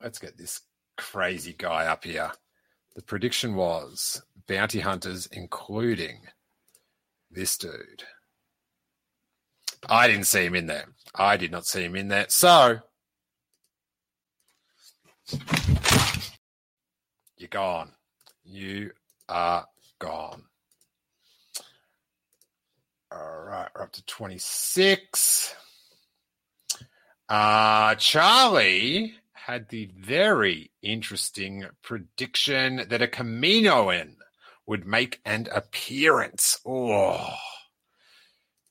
let's 0.01 0.19
get 0.19 0.37
this 0.37 0.61
crazy 0.97 1.55
guy 1.57 1.85
up 1.87 2.03
here. 2.03 2.31
The 2.95 3.01
prediction 3.03 3.55
was 3.55 4.21
bounty 4.47 4.79
hunters, 4.79 5.27
including 5.31 6.21
this 7.29 7.57
dude. 7.57 8.03
I 9.87 10.07
didn't 10.07 10.25
see 10.25 10.45
him 10.45 10.55
in 10.55 10.67
there. 10.67 10.85
I 11.13 11.37
did 11.37 11.51
not 11.51 11.65
see 11.65 11.83
him 11.83 11.95
in 11.95 12.07
there. 12.07 12.25
So 12.29 12.79
you're 17.37 17.49
gone. 17.49 17.91
You 18.43 18.91
are 19.29 19.65
gone. 19.99 20.43
All 23.11 23.43
right, 23.45 23.69
we're 23.75 23.83
up 23.83 23.91
to 23.93 24.05
26. 24.05 25.55
Uh, 27.29 27.95
Charlie 27.95 29.15
had 29.47 29.69
the 29.69 29.89
very 29.97 30.71
interesting 30.81 31.63
prediction 31.81 32.85
that 32.89 33.01
a 33.01 33.07
Kaminoan 33.07 34.15
would 34.65 34.85
make 34.85 35.21
an 35.23 35.47
appearance. 35.55 36.59
Oh, 36.65 37.33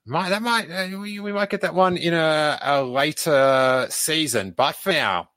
might 0.05 0.29
that 0.29 0.43
might 0.43 0.71
uh, 0.71 0.99
we, 0.99 1.19
we 1.19 1.33
might 1.33 1.49
get 1.49 1.63
that 1.63 1.75
one 1.75 1.97
in 1.97 2.13
a, 2.13 2.59
a 2.61 2.83
later 2.83 3.87
season, 3.89 4.51
but 4.51 4.77
for 4.77 4.93
now, 4.93 5.31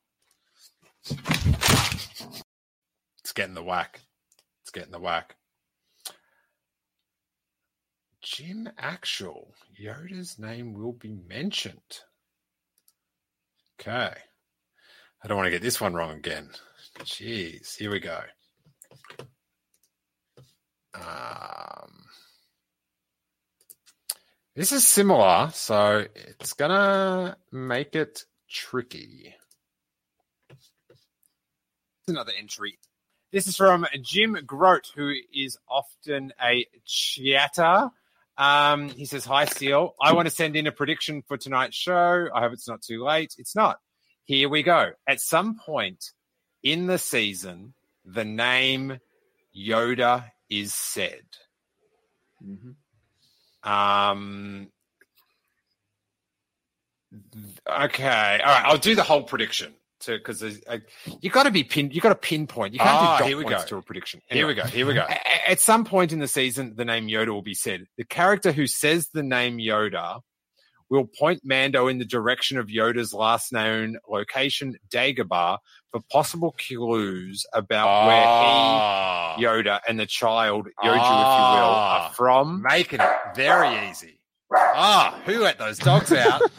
it's 1.08 2.42
getting 3.34 3.54
the 3.54 3.64
whack. 3.64 4.02
It's 4.60 4.70
getting 4.70 4.92
the 4.92 5.00
whack. 5.00 5.36
Jim 8.20 8.68
Actual, 8.76 9.54
Yoda's 9.82 10.38
name 10.38 10.74
will 10.74 10.92
be 10.92 11.16
mentioned. 11.26 12.00
Okay. 13.80 14.12
I 15.22 15.28
don't 15.28 15.36
want 15.36 15.46
to 15.46 15.50
get 15.50 15.62
this 15.62 15.80
one 15.80 15.94
wrong 15.94 16.12
again. 16.12 16.48
Jeez, 17.00 17.76
here 17.76 17.90
we 17.90 18.00
go. 18.00 18.20
Um, 20.94 22.04
this 24.54 24.72
is 24.72 24.86
similar, 24.86 25.50
so 25.52 26.06
it's 26.14 26.54
gonna 26.54 27.36
make 27.52 27.94
it 27.94 28.24
tricky. 28.48 29.34
Another 32.08 32.32
entry. 32.38 32.78
This 33.30 33.46
is 33.46 33.56
from 33.56 33.86
Jim 34.02 34.36
Grote, 34.44 34.90
who 34.96 35.12
is 35.32 35.56
often 35.68 36.32
a 36.42 36.66
chatter. 36.84 37.90
Um, 38.36 38.88
he 38.88 39.04
says, 39.04 39.24
Hi, 39.26 39.44
Seal. 39.44 39.94
I 40.00 40.14
want 40.14 40.26
to 40.26 40.34
send 40.34 40.56
in 40.56 40.66
a 40.66 40.72
prediction 40.72 41.22
for 41.28 41.36
tonight's 41.36 41.76
show. 41.76 42.28
I 42.34 42.40
hope 42.40 42.52
it's 42.52 42.66
not 42.66 42.82
too 42.82 43.04
late. 43.04 43.36
It's 43.38 43.54
not. 43.54 43.78
Here 44.30 44.48
we 44.48 44.62
go. 44.62 44.92
At 45.08 45.20
some 45.20 45.56
point 45.56 46.12
in 46.62 46.86
the 46.86 46.98
season, 46.98 47.74
the 48.04 48.24
name 48.24 49.00
Yoda 49.58 50.24
is 50.48 50.72
said. 50.72 51.24
Um, 53.64 54.68
okay. 57.68 58.40
All 58.44 58.52
right. 58.52 58.64
I'll 58.66 58.78
do 58.78 58.94
the 58.94 59.02
whole 59.02 59.24
prediction 59.24 59.74
to 60.02 60.16
because 60.16 60.42
you 61.20 61.30
got 61.30 61.42
to 61.42 61.50
be 61.50 61.64
pin. 61.64 61.90
You 61.90 62.00
got 62.00 62.10
to 62.10 62.14
pinpoint. 62.14 62.72
You 62.72 62.78
can't 62.78 62.90
Ah, 62.90 63.16
do 63.16 63.22
dot 63.22 63.28
here 63.28 63.36
we 63.36 63.42
points 63.42 63.64
go. 63.64 63.68
to 63.70 63.76
a 63.78 63.82
prediction. 63.82 64.20
Here 64.30 64.46
we 64.46 64.54
go. 64.54 64.62
Here 64.62 64.86
we 64.86 64.94
go. 64.94 65.06
A- 65.08 65.12
a- 65.12 65.50
At 65.50 65.58
some 65.60 65.84
point 65.84 66.12
in 66.12 66.20
the 66.20 66.28
season, 66.28 66.74
the 66.76 66.84
name 66.84 67.08
Yoda 67.08 67.30
will 67.30 67.42
be 67.42 67.54
said. 67.54 67.86
The 67.96 68.04
character 68.04 68.52
who 68.52 68.68
says 68.68 69.08
the 69.12 69.24
name 69.24 69.58
Yoda 69.58 70.20
will 70.90 71.06
point 71.06 71.40
Mando 71.44 71.86
in 71.88 71.98
the 71.98 72.04
direction 72.04 72.58
of 72.58 72.66
Yoda's 72.66 73.14
last 73.14 73.52
known 73.52 73.96
location, 74.08 74.76
Dagobah, 74.92 75.58
for 75.92 76.00
possible 76.10 76.54
clues 76.58 77.46
about 77.52 77.86
Ah. 77.88 78.06
where 78.06 79.36
he, 79.38 79.44
Yoda, 79.44 79.80
and 79.88 79.98
the 79.98 80.06
child, 80.06 80.66
Yoju, 80.82 80.90
if 80.90 80.96
you 80.96 80.96
will, 80.96 81.00
Ah. 81.00 82.08
are 82.08 82.12
from. 82.14 82.62
Making 82.62 83.00
it 83.00 83.10
very 83.36 83.88
easy. 83.88 84.20
Ah, 84.52 85.20
who 85.24 85.38
let 85.40 85.58
those 85.58 85.78
dogs 85.78 86.12
out? 86.12 86.42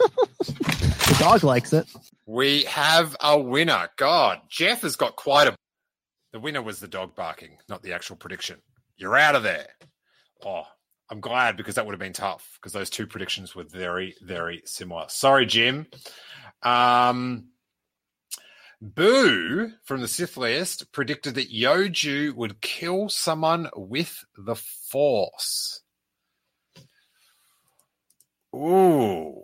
The 1.12 1.18
dog 1.28 1.44
likes 1.44 1.72
it. 1.74 1.86
we 2.26 2.62
have 2.64 3.14
a 3.20 3.38
winner. 3.38 3.90
God, 3.96 4.40
Jeff 4.48 4.80
has 4.82 4.96
got 4.96 5.14
quite 5.14 5.46
a. 5.46 5.54
The 6.32 6.40
winner 6.40 6.62
was 6.62 6.80
the 6.80 6.88
dog 6.88 7.14
barking, 7.14 7.58
not 7.68 7.82
the 7.82 7.92
actual 7.92 8.16
prediction. 8.16 8.60
You're 8.96 9.16
out 9.18 9.36
of 9.36 9.42
there. 9.42 9.68
Oh, 10.44 10.64
I'm 11.12 11.20
glad 11.20 11.58
because 11.58 11.74
that 11.74 11.84
would 11.84 11.92
have 11.92 12.00
been 12.00 12.14
tough 12.14 12.52
because 12.54 12.72
those 12.72 12.88
two 12.88 13.06
predictions 13.06 13.54
were 13.54 13.64
very, 13.64 14.14
very 14.22 14.62
similar. 14.64 15.04
Sorry, 15.08 15.44
Jim. 15.44 15.86
Um, 16.62 17.48
Boo 18.80 19.72
from 19.84 20.00
the 20.00 20.08
Sith 20.08 20.38
list 20.38 20.90
predicted 20.90 21.34
that 21.34 21.52
Yoju 21.52 22.34
would 22.34 22.62
kill 22.62 23.10
someone 23.10 23.68
with 23.76 24.24
the 24.38 24.54
Force. 24.54 25.82
Ooh. 28.56 29.42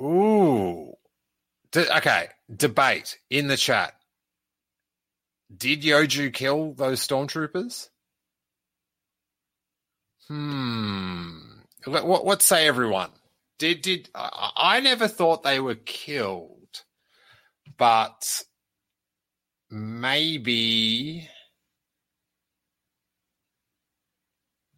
Ooh. 0.00 0.94
De- 1.70 1.96
okay. 1.98 2.28
Debate 2.56 3.18
in 3.28 3.48
the 3.48 3.58
chat. 3.58 3.92
Did 5.54 5.82
Yoju 5.82 6.32
kill 6.32 6.72
those 6.72 7.06
stormtroopers? 7.06 7.90
Hmm. 10.28 11.38
What, 11.86 12.24
what, 12.24 12.42
say 12.42 12.66
everyone? 12.68 13.10
Did 13.58 13.82
did 13.82 14.10
I, 14.14 14.50
I 14.56 14.80
never 14.80 15.08
thought 15.08 15.42
they 15.42 15.58
were 15.58 15.74
killed, 15.74 16.82
but 17.76 18.44
maybe 19.70 21.28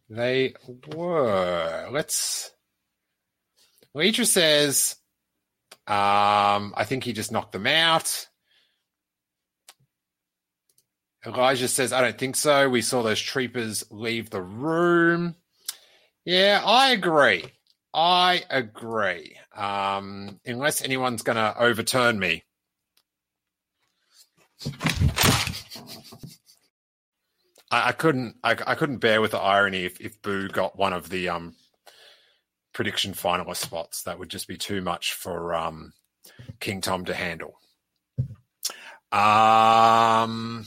they 0.09 0.55
were. 0.95 1.89
Let's. 1.91 2.51
Leitra 3.95 4.25
says, 4.25 4.95
um, 5.85 6.73
I 6.77 6.85
think 6.85 7.03
he 7.03 7.11
just 7.11 7.31
knocked 7.31 7.51
them 7.51 7.67
out. 7.67 8.27
Elijah 11.25 11.67
says, 11.67 11.93
I 11.93 12.01
don't 12.01 12.17
think 12.17 12.35
so. 12.35 12.69
We 12.69 12.81
saw 12.81 13.03
those 13.03 13.19
troopers 13.19 13.83
leave 13.91 14.29
the 14.29 14.41
room. 14.41 15.35
Yeah, 16.25 16.61
I 16.63 16.91
agree. 16.91 17.45
I 17.93 18.43
agree. 18.49 19.37
Um, 19.55 20.39
unless 20.45 20.81
anyone's 20.81 21.23
going 21.23 21.35
to 21.35 21.55
overturn 21.59 22.19
me. 22.19 22.43
I, 27.71 27.89
I 27.89 27.91
couldn't. 27.91 28.35
I, 28.43 28.51
I 28.65 28.75
couldn't 28.75 28.97
bear 28.99 29.21
with 29.21 29.31
the 29.31 29.39
irony 29.39 29.85
if, 29.85 29.99
if 29.99 30.21
Boo 30.21 30.47
got 30.47 30.77
one 30.77 30.93
of 30.93 31.09
the 31.09 31.29
um, 31.29 31.55
prediction 32.73 33.13
finalist 33.13 33.57
spots. 33.57 34.03
That 34.03 34.19
would 34.19 34.29
just 34.29 34.47
be 34.47 34.57
too 34.57 34.81
much 34.81 35.13
for 35.13 35.55
um, 35.55 35.93
King 36.59 36.81
Tom 36.81 37.05
to 37.05 37.13
handle. 37.13 37.55
Um, 39.11 40.65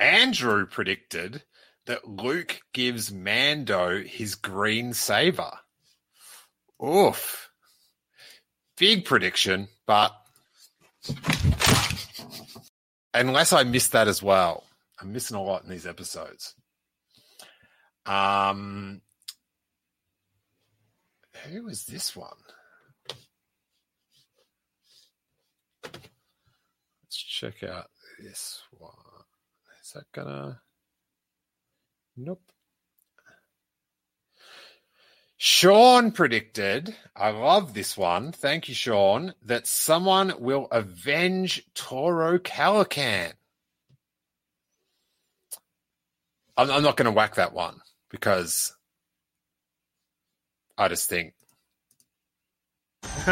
Andrew 0.00 0.66
predicted 0.66 1.42
that 1.86 2.06
Luke 2.06 2.60
gives 2.72 3.10
Mando 3.10 4.02
his 4.02 4.34
green 4.34 4.92
saber. 4.92 5.50
Oof. 6.84 7.50
Big 8.76 9.04
prediction, 9.04 9.68
but 9.86 10.12
unless 13.12 13.52
I 13.52 13.64
missed 13.64 13.92
that 13.92 14.06
as 14.06 14.22
well, 14.22 14.64
I'm 15.00 15.12
missing 15.12 15.36
a 15.36 15.42
lot 15.42 15.64
in 15.64 15.70
these 15.70 15.86
episodes. 15.86 16.54
Um, 18.06 19.00
who 21.44 21.64
was 21.64 21.84
this 21.86 22.14
one? 22.14 22.28
Let's 25.92 27.16
check 27.16 27.62
out 27.64 27.90
this 28.20 28.62
one. 28.70 28.92
Is 29.88 29.94
that 29.94 30.12
gonna? 30.12 30.60
Nope. 32.14 32.42
Sean 35.38 36.12
predicted, 36.12 36.94
I 37.16 37.30
love 37.30 37.72
this 37.72 37.96
one. 37.96 38.32
Thank 38.32 38.68
you, 38.68 38.74
Sean, 38.74 39.32
that 39.46 39.66
someone 39.66 40.34
will 40.40 40.66
avenge 40.70 41.64
Toro 41.74 42.38
Calican. 42.38 43.32
I'm, 46.58 46.70
I'm 46.70 46.82
not 46.82 46.98
going 46.98 47.06
to 47.06 47.12
whack 47.12 47.36
that 47.36 47.54
one 47.54 47.80
because 48.10 48.74
I 50.76 50.88
just 50.88 51.08
think 51.08 51.32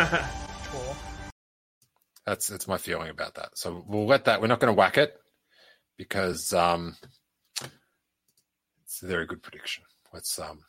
that's 2.24 2.46
that's 2.46 2.66
my 2.66 2.78
feeling 2.78 3.10
about 3.10 3.34
that. 3.34 3.58
So 3.58 3.84
we'll 3.86 4.06
let 4.06 4.24
that. 4.24 4.40
We're 4.40 4.46
not 4.46 4.60
going 4.60 4.74
to 4.74 4.78
whack 4.78 4.96
it 4.96 5.20
because 5.96 6.52
um, 6.52 6.96
it's 8.84 9.02
a 9.02 9.06
very 9.06 9.26
good 9.26 9.42
prediction. 9.42 9.84
Let's 10.12 10.38
um, 10.38 10.60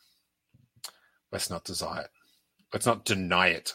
let's 1.32 1.50
not 1.50 1.64
desire 1.64 2.02
it. 2.02 2.10
Let's 2.72 2.86
not 2.86 3.04
deny 3.04 3.48
it. 3.48 3.72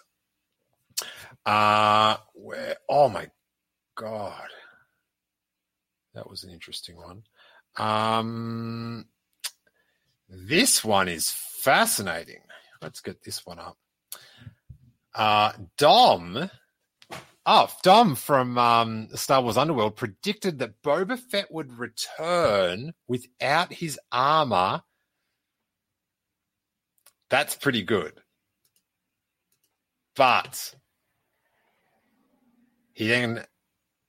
Uh 1.46 2.18
where 2.34 2.78
oh 2.88 3.10
my 3.10 3.30
god. 3.96 4.48
That 6.14 6.30
was 6.30 6.44
an 6.44 6.52
interesting 6.52 6.96
one. 6.96 7.24
Um 7.76 9.06
this 10.30 10.84
one 10.84 11.08
is 11.08 11.32
fascinating. 11.32 12.42
Let's 12.82 13.02
get 13.02 13.24
this 13.24 13.46
one 13.46 13.60
up. 13.60 13.78
Uh 15.14 15.54
Dom 15.78 16.50
Oh, 17.46 17.70
Dom 17.82 18.16
from 18.16 18.58
um, 18.58 19.10
Star 19.16 19.42
Wars 19.42 19.58
Underworld 19.58 19.98
predicted 19.98 20.60
that 20.60 20.82
Boba 20.82 21.20
Fett 21.20 21.52
would 21.52 21.78
return 21.78 22.94
without 23.08 23.74
his 23.74 24.00
armor. 24.14 24.84
That's 27.30 27.56
pretty 27.56 27.84
good. 27.84 28.14
But 30.16 30.74
he 32.94 33.08
then 33.08 33.44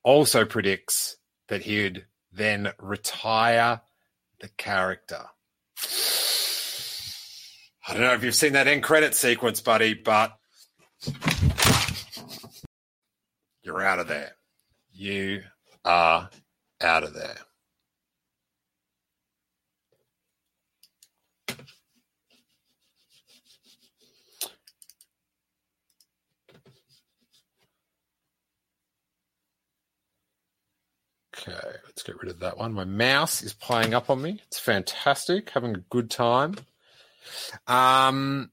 also 0.03 0.45
predicts 0.45 1.17
that 1.49 1.63
he 1.63 1.83
would 1.83 2.05
then 2.31 2.71
retire 2.79 3.81
the 4.39 4.47
character. 4.49 5.25
I 7.87 7.93
don't 7.93 8.01
know 8.01 8.13
if 8.13 8.23
you've 8.23 8.33
seen 8.33 8.53
that 8.53 8.67
end 8.67 8.83
credit 8.83 9.13
sequence, 9.13 9.59
buddy, 9.59 9.93
but 9.93 10.37
you're 13.65 13.81
out 13.81 13.99
of 13.99 14.07
there. 14.07 14.31
You 14.93 15.41
are 15.83 16.29
out 16.79 17.03
of 17.03 17.13
there. 17.13 17.37
Okay, 31.37 31.53
let's 31.85 32.01
get 32.03 32.21
rid 32.21 32.31
of 32.31 32.39
that 32.39 32.57
one. 32.57 32.73
My 32.73 32.85
mouse 32.85 33.43
is 33.43 33.53
playing 33.53 33.93
up 33.93 34.09
on 34.09 34.21
me. 34.21 34.41
It's 34.47 34.59
fantastic. 34.59 35.49
Having 35.49 35.75
a 35.75 35.83
good 35.89 36.09
time. 36.09 36.55
Um, 37.67 38.51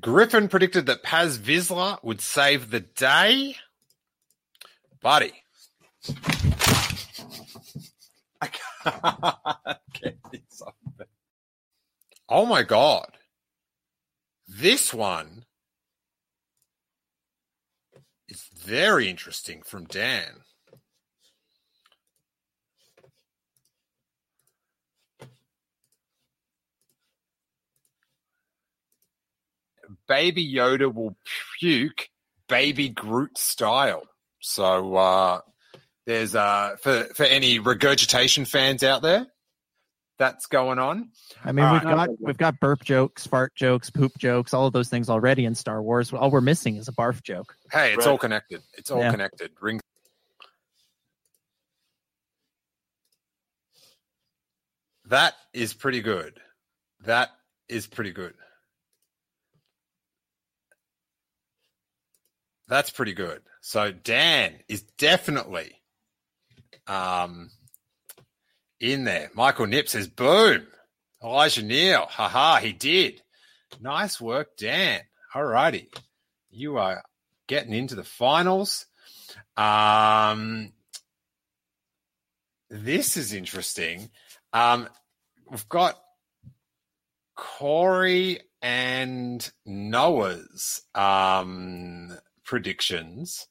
Griffin 0.00 0.48
predicted 0.48 0.86
that 0.86 1.02
Paz 1.02 1.38
Vizsla 1.38 2.02
would 2.02 2.20
save 2.20 2.70
the 2.70 2.80
day. 2.80 3.56
Buddy. 5.00 5.32
I 8.40 8.48
can't 8.48 9.78
get 9.92 10.18
this 10.32 10.62
me. 10.98 11.04
Oh 12.28 12.46
my 12.46 12.62
God. 12.62 13.10
This 14.48 14.94
one 14.94 15.44
is 18.28 18.48
very 18.56 19.08
interesting 19.08 19.62
from 19.62 19.84
Dan. 19.84 20.42
Baby 30.08 30.52
Yoda 30.52 30.92
will 30.92 31.16
puke 31.58 32.08
Baby 32.48 32.88
Groot 32.90 33.38
style. 33.38 34.02
So 34.40 34.94
uh, 34.96 35.40
there's 36.06 36.34
uh, 36.34 36.76
for 36.80 37.04
for 37.14 37.24
any 37.24 37.58
regurgitation 37.58 38.44
fans 38.44 38.82
out 38.82 39.02
there, 39.02 39.26
that's 40.18 40.46
going 40.46 40.78
on. 40.78 41.10
I 41.44 41.52
mean, 41.52 41.64
All 41.64 41.72
we've 41.72 41.82
right. 41.84 41.96
got 41.96 42.08
we've 42.20 42.36
got 42.36 42.60
burp 42.60 42.84
jokes, 42.84 43.26
fart 43.26 43.54
jokes, 43.54 43.90
poop 43.90 44.12
jokes, 44.18 44.52
all 44.52 44.66
of 44.66 44.72
those 44.72 44.88
things 44.88 45.08
already 45.08 45.44
in 45.46 45.54
Star 45.54 45.82
Wars. 45.82 46.12
All 46.12 46.30
we're 46.30 46.40
missing 46.42 46.76
is 46.76 46.88
a 46.88 46.92
barf 46.92 47.22
joke. 47.22 47.56
Hey, 47.72 47.94
it's 47.94 48.04
Right. 48.04 48.12
all 48.12 48.18
connected. 48.18 48.62
It's 48.76 48.90
all 48.90 49.00
Yeah. 49.00 49.10
connected. 49.10 49.52
Ring. 49.60 49.80
That 55.06 55.34
is 55.52 55.74
pretty 55.74 56.00
good. 56.00 56.40
That 57.00 57.30
is 57.68 57.86
pretty 57.86 58.12
good. 58.12 58.34
That's 62.68 62.90
pretty 62.90 63.12
good. 63.12 63.42
So 63.60 63.92
Dan 63.92 64.60
is 64.68 64.82
definitely 64.98 65.82
um 66.86 67.50
in 68.80 69.04
there. 69.04 69.30
Michael 69.34 69.66
Nip 69.66 69.88
says, 69.88 70.08
boom. 70.08 70.66
Elijah 71.22 71.62
Neal. 71.62 72.06
Haha, 72.08 72.58
he 72.58 72.72
did. 72.72 73.22
Nice 73.80 74.20
work, 74.20 74.56
Dan. 74.58 75.00
All 75.34 75.44
righty. 75.44 75.88
You 76.50 76.76
are 76.76 77.02
getting 77.46 77.72
into 77.72 77.94
the 77.94 78.04
finals. 78.04 78.86
Um, 79.56 80.72
this 82.68 83.16
is 83.16 83.32
interesting. 83.32 84.10
Um, 84.52 84.88
we've 85.50 85.68
got 85.68 85.98
Corey 87.36 88.40
and 88.60 89.50
Noah's 89.64 90.82
um, 90.94 92.16
predictions. 92.44 93.46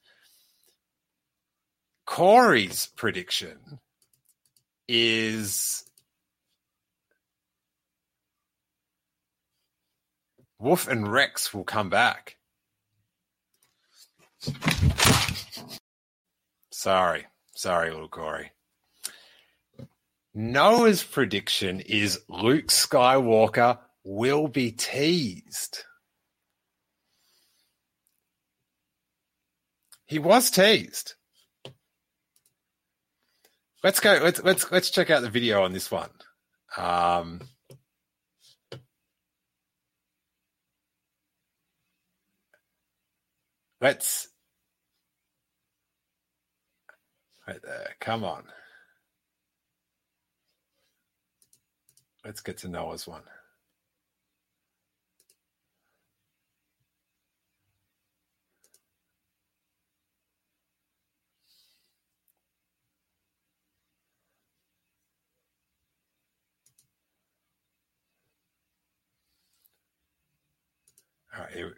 Corey's 2.05 2.87
prediction 2.95 3.79
is 4.87 5.83
Wolf 10.59 10.87
and 10.87 11.11
Rex 11.11 11.53
will 11.53 11.63
come 11.63 11.89
back. 11.89 12.37
Sorry. 16.71 17.25
Sorry, 17.55 17.91
little 17.91 18.09
Corey. 18.09 18.51
Noah's 20.33 21.03
prediction 21.03 21.79
is 21.81 22.19
Luke 22.27 22.67
Skywalker 22.67 23.77
will 24.03 24.47
be 24.47 24.71
teased. 24.71 25.83
He 30.05 30.19
was 30.19 30.51
teased. 30.51 31.13
Let's 33.83 33.99
go. 33.99 34.19
Let's 34.23 34.41
let's 34.43 34.71
let's 34.71 34.89
check 34.89 35.09
out 35.09 35.21
the 35.21 35.29
video 35.29 35.63
on 35.63 35.73
this 35.73 35.91
one. 35.91 36.09
Um, 36.77 37.41
let's 43.81 44.29
right 47.45 47.61
there. 47.61 47.95
Come 47.99 48.23
on. 48.23 48.43
Let's 52.23 52.39
get 52.39 52.59
to 52.59 52.69
Noah's 52.69 53.05
one. 53.05 53.23
All 71.35 71.43
right, 71.43 71.51
here 71.51 71.65
we 71.65 71.73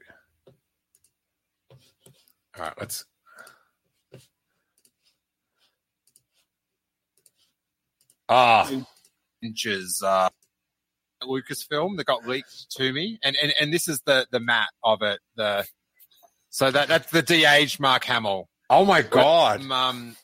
All 2.57 2.65
right, 2.65 2.73
let's. 2.79 3.05
Ah, 8.27 8.69
inches. 9.41 10.01
Uh, 10.03 10.29
Lucasfilm 11.23 11.95
that 11.97 12.05
got 12.05 12.27
leaked 12.27 12.69
to 12.71 12.91
me, 12.91 13.19
and 13.23 13.37
and 13.41 13.53
and 13.59 13.73
this 13.73 13.87
is 13.87 14.01
the 14.05 14.27
the 14.31 14.39
mat 14.39 14.67
of 14.83 15.01
it. 15.01 15.19
The 15.35 15.65
so 16.49 16.69
that 16.71 16.87
that's 16.87 17.11
the 17.11 17.21
de-aged 17.21 17.79
Mark 17.79 18.03
Hamill. 18.03 18.49
Oh 18.69 18.83
my 18.83 19.01
god! 19.01 19.61
Um, 19.71 20.17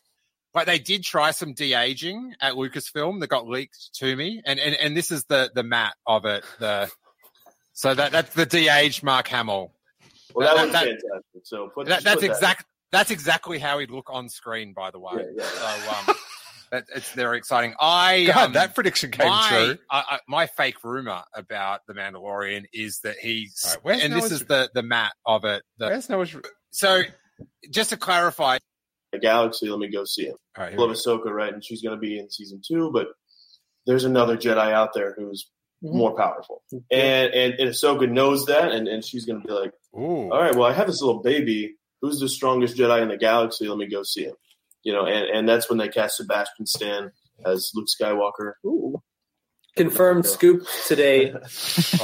but 0.53 0.65
they 0.65 0.79
did 0.79 1.03
try 1.03 1.31
some 1.31 1.53
de-aging 1.53 2.35
at 2.41 2.53
Lucasfilm 2.53 3.19
that 3.21 3.27
got 3.27 3.47
leaked 3.47 3.95
to 3.95 4.15
me, 4.15 4.41
and 4.45 4.59
and 4.59 4.75
and 4.75 4.97
this 4.97 5.11
is 5.11 5.23
the 5.25 5.51
the 5.55 5.63
mat 5.63 5.93
of 6.05 6.25
it. 6.25 6.43
The 6.59 6.91
so 7.73 7.93
that 7.93 8.11
that's 8.11 8.33
the 8.33 8.45
de-aged 8.45 9.03
Mark 9.03 9.27
Hamill. 9.27 9.71
Well, 10.33 10.47
that, 10.47 10.55
That- 10.55 10.63
was 10.63 10.71
that- 10.73 10.83
fantastic. 10.85 11.41
So 11.43 11.69
put, 11.73 11.87
That, 11.87 12.03
that's 12.03 12.15
put 12.15 12.21
that- 12.21 12.31
exact. 12.31 12.65
That's 12.91 13.09
exactly 13.09 13.57
how 13.57 13.79
he'd 13.79 13.89
look 13.89 14.09
on 14.11 14.27
screen. 14.27 14.73
By 14.73 14.91
the 14.91 14.99
way, 14.99 15.13
Yeah, 15.15 15.43
yeah. 15.43 15.45
so 15.45 16.11
um, 16.11 16.15
that, 16.71 16.85
it's 16.93 17.09
very 17.13 17.37
exciting. 17.37 17.73
I 17.79 18.25
God, 18.27 18.47
um, 18.47 18.53
that 18.53 18.75
prediction 18.75 19.11
came 19.11 19.29
my, 19.29 19.47
true. 19.47 19.77
I, 19.89 20.03
I, 20.09 20.19
my 20.27 20.47
fake 20.47 20.83
rumor 20.83 21.21
about 21.33 21.81
the 21.87 21.93
Mandalorian 21.93 22.65
is 22.73 22.99
that 23.05 23.15
he's 23.17 23.61
All 23.65 23.71
right, 23.75 23.79
where's 23.83 24.03
and 24.03 24.11
this 24.13 24.29
is 24.31 24.45
the 24.45 24.69
the 24.73 24.83
mat 24.83 25.13
of 25.25 25.45
it. 25.45 25.63
The, 25.77 25.87
Where's 25.87 26.09
Noah's? 26.09 26.35
so 26.71 27.01
just 27.71 27.91
to 27.91 27.97
clarify, 27.97 28.57
the 29.13 29.19
galaxy. 29.19 29.69
Let 29.69 29.79
me 29.79 29.87
go 29.89 30.03
see 30.03 30.25
him. 30.25 30.35
All 30.57 30.63
right, 30.65 30.71
here 30.71 30.79
Love 30.79 30.89
we 30.89 30.95
go. 30.95 31.17
Ahsoka, 31.19 31.31
right? 31.31 31.53
And 31.53 31.63
she's 31.63 31.81
going 31.81 31.95
to 31.95 31.99
be 32.01 32.19
in 32.19 32.29
season 32.29 32.61
two, 32.67 32.91
but 32.91 33.07
there's 33.85 34.03
another 34.03 34.35
Jedi 34.35 34.73
out 34.73 34.93
there 34.93 35.15
who's 35.17 35.49
Mm-hmm. 35.83 35.97
more 35.97 36.15
powerful, 36.15 36.61
and, 36.91 37.33
and 37.33 37.53
and 37.55 37.69
Ahsoka 37.71 38.07
knows 38.07 38.45
that, 38.45 38.71
and 38.71 38.87
and 38.87 39.03
she's 39.03 39.25
going 39.25 39.41
to 39.41 39.47
be 39.47 39.51
like, 39.53 39.73
Ooh. 39.97 40.31
all 40.31 40.39
right, 40.39 40.53
well, 40.55 40.69
I 40.69 40.73
have 40.73 40.85
this 40.85 41.01
little 41.01 41.21
baby. 41.23 41.75
Who's 42.01 42.19
the 42.19 42.29
strongest 42.29 42.77
Jedi 42.77 43.01
in 43.01 43.07
the 43.07 43.17
galaxy? 43.17 43.67
Let 43.67 43.77
me 43.79 43.87
go 43.87 44.03
see 44.03 44.25
him. 44.25 44.35
You 44.83 44.93
know, 44.93 45.05
and 45.07 45.25
and 45.25 45.49
that's 45.49 45.69
when 45.69 45.79
they 45.79 45.87
cast 45.89 46.17
Sebastian 46.17 46.67
Stan 46.67 47.11
as 47.45 47.71
Luke 47.73 47.87
Skywalker. 47.99 48.53
Ooh. 48.65 49.01
Confirmed 49.75 50.25
scoop 50.25 50.67
today. 50.87 51.33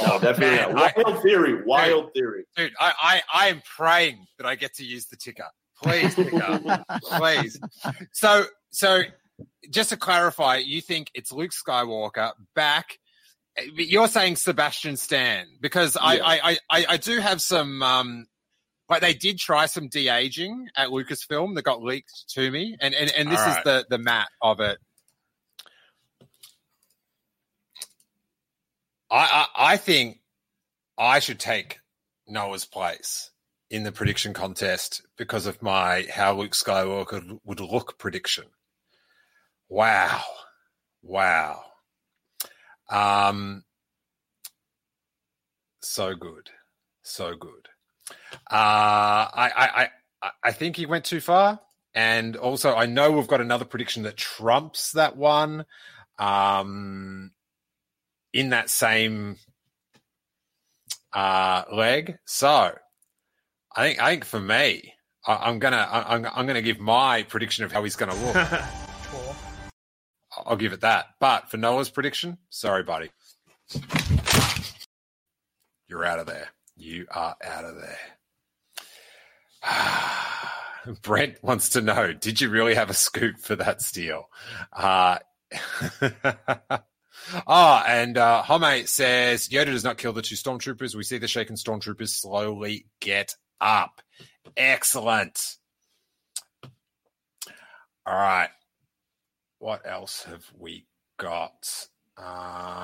Oh, 0.00 0.18
definitely 0.20 0.56
man, 0.56 0.74
not. 0.74 0.96
I- 0.96 1.02
wild 1.02 1.22
theory. 1.22 1.62
Wild 1.64 2.12
theory. 2.14 2.44
dude, 2.56 2.72
I, 2.80 2.92
I 3.00 3.22
I 3.44 3.48
am 3.48 3.62
praying 3.76 4.26
that 4.38 4.46
I 4.46 4.54
get 4.54 4.74
to 4.76 4.84
use 4.84 5.06
the 5.06 5.16
ticker. 5.16 5.48
Please, 5.82 6.14
ticker, 6.14 6.84
please. 7.02 7.60
So 8.12 8.44
so 8.70 9.02
just 9.70 9.90
to 9.90 9.96
clarify, 9.96 10.56
you 10.56 10.80
think 10.80 11.10
it's 11.14 11.30
Luke 11.30 11.50
Skywalker 11.52 12.32
back? 12.54 12.98
But 13.74 13.86
You're 13.86 14.08
saying 14.08 14.36
Sebastian 14.36 14.96
Stan 14.96 15.46
because 15.60 15.96
I, 15.96 16.14
Yeah. 16.14 16.24
I, 16.24 16.34
I, 16.34 16.58
I, 16.70 16.86
I 16.90 16.96
do 16.96 17.18
have 17.20 17.40
some 17.40 17.82
um 17.82 18.26
like 18.88 19.02
they 19.02 19.14
did 19.14 19.38
try 19.38 19.66
some 19.66 19.88
de 19.88 20.08
aging 20.08 20.68
at 20.76 20.88
Lucasfilm 20.88 21.54
that 21.54 21.62
got 21.62 21.82
leaked 21.82 22.28
to 22.30 22.50
me, 22.50 22.76
and 22.80 22.94
and, 22.94 23.12
and 23.16 23.30
this 23.30 23.40
All 23.40 23.48
is 23.48 23.56
the 23.64 23.86
the 23.90 23.98
mat 23.98 24.28
of 24.40 24.60
it. 24.60 24.78
I, 29.10 29.46
I 29.56 29.72
I 29.72 29.76
think 29.76 30.20
I 30.96 31.18
should 31.18 31.38
take 31.38 31.80
Noah's 32.26 32.64
place 32.64 33.30
in 33.70 33.82
the 33.82 33.92
prediction 33.92 34.32
contest 34.32 35.02
because 35.16 35.46
of 35.46 35.62
my 35.62 36.06
how 36.10 36.34
Luke 36.34 36.52
Skywalker 36.52 37.38
would 37.44 37.60
look 37.60 37.98
prediction. 37.98 38.44
Wow. 39.68 40.22
Wow. 41.02 41.62
Um 42.90 43.64
so 45.82 46.14
good. 46.14 46.50
So 47.02 47.34
good. 47.34 47.68
Uh 48.50 49.28
I 49.32 49.50
I 49.56 49.88
I, 50.22 50.30
I 50.44 50.52
think 50.52 50.76
he 50.76 50.86
went 50.86 51.04
too 51.04 51.20
far. 51.20 51.60
And 51.94 52.36
also 52.36 52.74
I 52.74 52.86
know 52.86 53.12
we've 53.12 53.26
got 53.28 53.40
another 53.40 53.64
prediction 53.64 54.02
that 54.04 54.16
trumps 54.16 54.92
that 54.92 55.16
one. 55.16 55.64
Um 56.18 57.32
in 58.32 58.50
that 58.50 58.70
same 58.70 59.36
uh, 61.12 61.64
leg. 61.72 62.18
So 62.26 62.72
I 63.74 63.82
think 63.82 64.00
I 64.00 64.10
think 64.10 64.24
for 64.24 64.40
me, 64.40 64.94
I, 65.26 65.36
I'm 65.48 65.58
gonna 65.58 65.88
I, 65.90 66.14
I'm 66.14 66.26
I'm 66.26 66.46
gonna 66.46 66.62
give 66.62 66.78
my 66.78 67.22
prediction 67.24 67.64
of 67.64 67.72
how 67.72 67.82
he's 67.84 67.96
gonna 67.96 68.14
look. 68.14 68.36
I'll 70.46 70.56
give 70.56 70.72
it 70.72 70.80
that. 70.82 71.06
But 71.20 71.50
for 71.50 71.56
Noah's 71.56 71.90
prediction, 71.90 72.38
sorry, 72.50 72.82
buddy, 72.82 73.10
you're 75.88 76.04
out 76.04 76.18
of 76.18 76.26
there. 76.26 76.48
You 76.76 77.06
are 77.10 77.36
out 77.44 77.64
of 77.64 77.76
there. 77.76 77.98
Brent 81.02 81.42
wants 81.42 81.70
to 81.70 81.80
know: 81.80 82.12
Did 82.12 82.40
you 82.40 82.48
really 82.50 82.74
have 82.74 82.90
a 82.90 82.94
scoop 82.94 83.38
for 83.38 83.56
that 83.56 83.82
steal? 83.82 84.28
Uh, 84.72 85.18
Ah, 87.46 87.84
and 87.86 88.16
uh, 88.16 88.42
says 88.86 89.48
Yoda 89.48 89.66
does 89.66 89.84
not 89.84 89.98
kill 89.98 90.12
the 90.12 90.22
two 90.22 90.34
stormtroopers. 90.34 90.94
We 90.94 91.02
see 91.02 91.18
the 91.18 91.28
shaken 91.28 91.56
stormtroopers 91.56 92.08
slowly 92.08 92.86
get 93.00 93.34
up. 93.60 94.00
Excellent. 94.56 95.56
All 98.06 98.14
right. 98.14 98.48
What 99.58 99.86
else 99.86 100.24
have 100.24 100.44
we 100.56 100.86
got? 101.18 101.88
Um, 102.16 102.76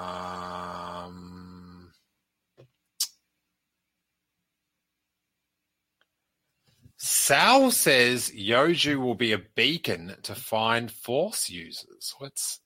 Sal 6.97 7.71
says 7.71 8.31
Yoju 8.31 8.99
will 9.01 9.15
be 9.15 9.33
a 9.33 9.43
beacon 9.55 10.17
to 10.23 10.35
find 10.35 10.91
Force 10.91 11.49
users. 11.51 12.15
Let's. 12.21 12.61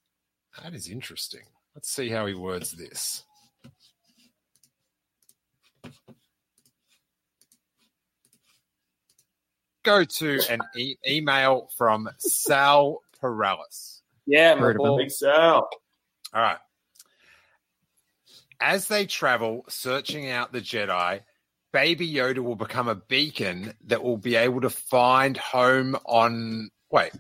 That 0.63 0.75
is 0.75 0.89
interesting. 0.89 1.43
Let's 1.75 1.91
see 1.91 2.09
how 2.09 2.27
he 2.27 2.35
words 2.35 2.73
this. 2.73 3.25
Go 9.85 10.05
to 10.05 10.41
an 10.51 10.61
e- 10.77 10.97
email 11.09 11.69
from 11.77 12.09
Sal 12.19 13.03
Perales. 13.21 13.98
Yeah, 14.29 14.57
Heard 14.57 14.79
of 14.79 14.87
him. 14.87 14.97
Big 14.99 15.11
Sal. 15.11 15.69
All 16.35 16.43
right. 16.43 16.59
As 18.61 18.89
they 18.89 19.07
travel, 19.07 19.65
searching 19.69 20.29
out 20.31 20.53
the 20.53 20.61
Jedi, 20.61 21.23
Baby 21.73 22.13
Yoda 22.13 22.39
will 22.41 22.57
become 22.57 22.89
a 22.89 22.95
beacon 22.95 23.73
that 23.87 24.03
will 24.03 24.17
be 24.19 24.37
able 24.37 24.61
to 24.61 24.71
find 24.71 25.37
home 25.37 25.97
on. 26.05 26.69
Wait. 26.91 27.13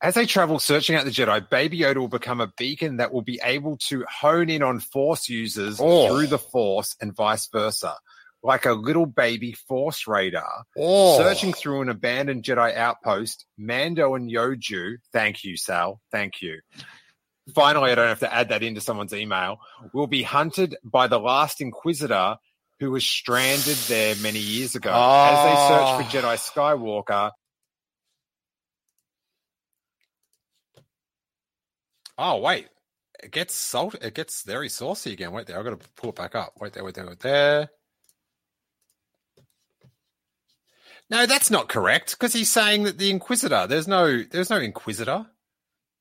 As 0.00 0.14
they 0.14 0.26
travel, 0.26 0.60
searching 0.60 0.94
out 0.94 1.04
the 1.04 1.10
Jedi, 1.10 1.48
Baby 1.50 1.80
Yoda 1.80 1.96
will 1.96 2.08
become 2.08 2.40
a 2.40 2.52
beacon 2.56 2.98
that 2.98 3.12
will 3.12 3.22
be 3.22 3.40
able 3.42 3.76
to 3.88 4.04
hone 4.08 4.48
in 4.50 4.62
on 4.62 4.78
Force 4.78 5.28
users 5.28 5.78
Oh. 5.80 6.08
through 6.08 6.28
the 6.28 6.38
Force 6.38 6.94
and 7.00 7.14
vice 7.16 7.48
versa. 7.48 7.96
Like 8.42 8.66
a 8.66 8.72
little 8.72 9.06
baby 9.06 9.52
Force 9.52 10.06
radar. 10.06 10.64
Oh. 10.76 11.18
Searching 11.18 11.52
through 11.52 11.82
an 11.82 11.88
abandoned 11.88 12.44
Jedi 12.44 12.76
outpost, 12.76 13.46
Mando 13.56 14.14
and 14.14 14.30
Yoju, 14.30 14.98
thank 15.12 15.44
you, 15.44 15.56
Sal, 15.56 16.00
thank 16.12 16.40
you. 16.40 16.60
Finally, 17.54 17.90
I 17.90 17.94
don't 17.94 18.08
have 18.08 18.20
to 18.20 18.32
add 18.32 18.50
that 18.50 18.62
into 18.62 18.80
someone's 18.80 19.14
email, 19.14 19.58
will 19.92 20.06
be 20.06 20.22
hunted 20.22 20.76
by 20.84 21.06
the 21.06 21.18
last 21.18 21.60
Inquisitor 21.60 22.36
who 22.78 22.92
was 22.92 23.04
stranded 23.04 23.76
there 23.88 24.14
many 24.16 24.38
years 24.38 24.76
ago. 24.76 24.90
As 24.92 25.44
they 25.44 25.54
search 25.54 26.20
for 26.20 26.28
ah. 26.28 26.36
Jedi 26.36 26.52
Skywalker, 26.52 27.30
Oh 32.18 32.38
wait, 32.38 32.66
it 33.22 33.30
gets 33.30 33.54
salt. 33.54 33.94
It 34.02 34.12
gets 34.12 34.42
very 34.42 34.68
saucy 34.68 35.12
again. 35.12 35.30
Wait 35.30 35.46
there, 35.46 35.56
I've 35.56 35.64
got 35.64 35.80
to 35.80 35.88
pull 35.96 36.10
it 36.10 36.16
back 36.16 36.34
up. 36.34 36.54
Wait 36.60 36.72
there, 36.72 36.82
wait 36.82 36.94
there, 36.94 37.06
wait 37.06 37.20
there. 37.20 37.70
No, 41.10 41.26
that's 41.26 41.50
not 41.50 41.68
correct 41.68 42.12
because 42.12 42.32
he's 42.32 42.50
saying 42.52 42.84
that 42.84 42.98
the 42.98 43.10
Inquisitor. 43.10 43.66
There's 43.66 43.88
no, 43.88 44.22
there's 44.22 44.50
no 44.50 44.58
Inquisitor. 44.58 45.26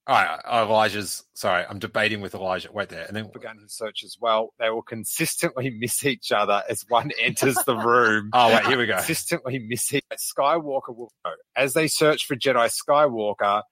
All 0.07 0.15
right, 0.15 0.39
uh, 0.45 0.65
Elijah's. 0.65 1.25
Sorry, 1.33 1.65
I'm 1.69 1.79
debating 1.79 2.21
with 2.21 2.33
Elijah. 2.33 2.71
Wait 2.71 2.87
there, 2.87 3.03
and 3.05 3.15
then 3.15 3.29
began 3.33 3.57
his 3.59 3.73
search 3.73 4.05
as 4.05 4.15
well. 4.19 4.53
They 4.57 4.69
will 4.69 4.81
consistently 4.81 5.69
miss 5.79 6.05
each 6.05 6.31
other 6.31 6.63
as 6.69 6.85
one 6.87 7.11
enters 7.21 7.55
the 7.65 7.75
room. 7.75 8.29
Oh, 8.33 8.47
wait, 8.53 8.65
here 8.65 8.77
we 8.77 8.85
go. 8.85 8.95
Consistently 8.95 9.59
miss 9.59 9.93
each. 9.93 10.05
Skywalker 10.13 10.95
will 10.95 11.11
go 11.25 11.31
as 11.57 11.73
they 11.73 11.87
search 11.89 12.25
for 12.25 12.37
Jedi 12.37 12.71
Skywalker. 12.71 13.63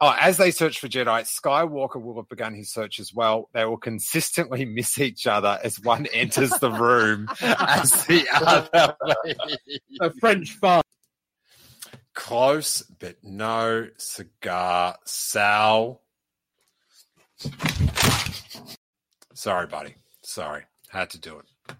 Oh, 0.00 0.14
as 0.20 0.36
they 0.36 0.52
search 0.52 0.78
for 0.78 0.86
Jedi, 0.86 1.22
Skywalker 1.22 2.00
will 2.00 2.16
have 2.16 2.28
begun 2.28 2.54
his 2.54 2.72
search 2.72 3.00
as 3.00 3.12
well. 3.12 3.48
They 3.52 3.64
will 3.64 3.76
consistently 3.76 4.64
miss 4.64 4.98
each 4.98 5.26
other 5.26 5.58
as 5.62 5.80
one 5.80 6.06
enters 6.12 6.50
the 6.50 6.70
room 6.70 7.28
as 7.40 8.06
the 8.06 8.24
other 8.32 8.96
leaves. 9.24 9.80
A 10.00 10.10
French 10.20 10.52
fun. 10.52 10.82
Close, 12.14 12.82
but 12.82 13.16
no 13.22 13.88
cigar. 13.96 14.96
Sal. 15.04 16.00
Sorry, 19.34 19.66
buddy. 19.66 19.94
Sorry. 20.22 20.62
Had 20.88 21.10
to 21.10 21.20
do 21.20 21.38
it. 21.38 21.76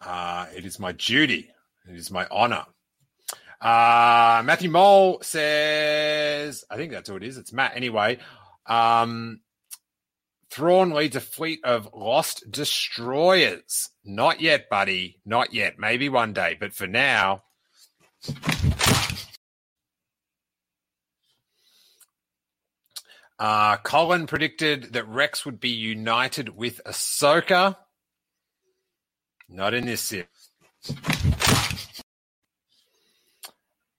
Uh, 0.00 0.46
it 0.54 0.64
is 0.64 0.78
my 0.78 0.92
duty. 0.92 1.50
It 1.88 1.96
is 1.96 2.10
my 2.10 2.26
honor. 2.30 2.64
Uh, 3.60 4.42
Matthew 4.44 4.70
Mole 4.70 5.18
says, 5.22 6.64
I 6.70 6.76
think 6.76 6.92
that's 6.92 7.08
who 7.08 7.16
it 7.16 7.22
is. 7.22 7.38
It's 7.38 7.52
Matt 7.52 7.76
anyway. 7.76 8.18
Um, 8.66 9.40
Thrawn 10.50 10.90
leads 10.90 11.16
a 11.16 11.20
fleet 11.20 11.60
of 11.64 11.88
lost 11.94 12.50
destroyers. 12.50 13.90
Not 14.04 14.40
yet, 14.40 14.68
buddy. 14.68 15.20
Not 15.24 15.52
yet. 15.52 15.78
Maybe 15.78 16.08
one 16.08 16.32
day. 16.32 16.56
But 16.58 16.72
for 16.72 16.86
now, 16.86 17.42
Uh, 23.38 23.76
Colin 23.78 24.26
predicted 24.26 24.94
that 24.94 25.06
Rex 25.06 25.44
would 25.44 25.60
be 25.60 25.68
united 25.68 26.56
with 26.56 26.80
Ahsoka. 26.86 27.76
Not 29.48 29.74
in 29.74 29.84
this 29.84 30.00
series. 30.00 30.26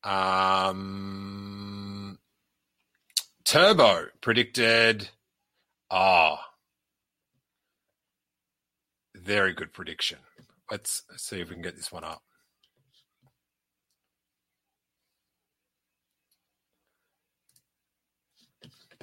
Um, 0.08 0.78
Turbo 3.44 4.06
predicted. 4.22 5.10
Ah, 5.92 6.40
very 9.16 9.54
good 9.54 9.74
prediction. 9.74 10.20
Let's 10.72 11.04
see 11.18 11.42
if 11.42 11.50
we 11.50 11.56
can 11.56 11.62
get 11.62 11.76
this 11.76 11.92
one 11.92 12.06
up. 12.06 12.22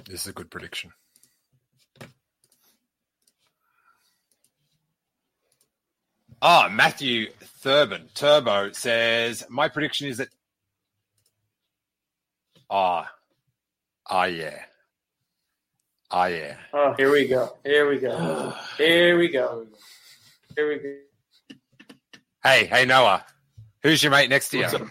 This 0.07 0.21
is 0.21 0.27
a 0.27 0.33
good 0.33 0.49
prediction. 0.49 0.91
Ah, 6.41 6.67
Matthew 6.71 7.27
Thurban 7.63 8.11
Turbo 8.15 8.71
says 8.71 9.43
my 9.49 9.67
prediction 9.69 10.07
is 10.07 10.17
that. 10.17 10.29
Ah, 12.69 13.09
ah, 14.09 14.25
yeah, 14.25 14.59
ah, 16.11 16.25
yeah. 16.25 16.55
Oh, 16.73 16.93
here 16.97 17.11
we 17.11 17.27
go. 17.27 17.55
Here 17.63 17.89
we 17.89 17.99
go. 17.99 18.53
Here 18.77 19.17
we 19.17 19.27
go. 19.29 19.67
Here 20.55 20.67
we 20.69 20.79
go. 20.79 20.95
Hey, 22.43 22.65
hey, 22.65 22.85
Noah, 22.85 23.25
who's 23.83 24.03
your 24.03 24.11
mate 24.11 24.29
next 24.29 24.49
to 24.49 24.57
you? 24.57 24.63
What's 24.63 24.75
up? 24.75 24.87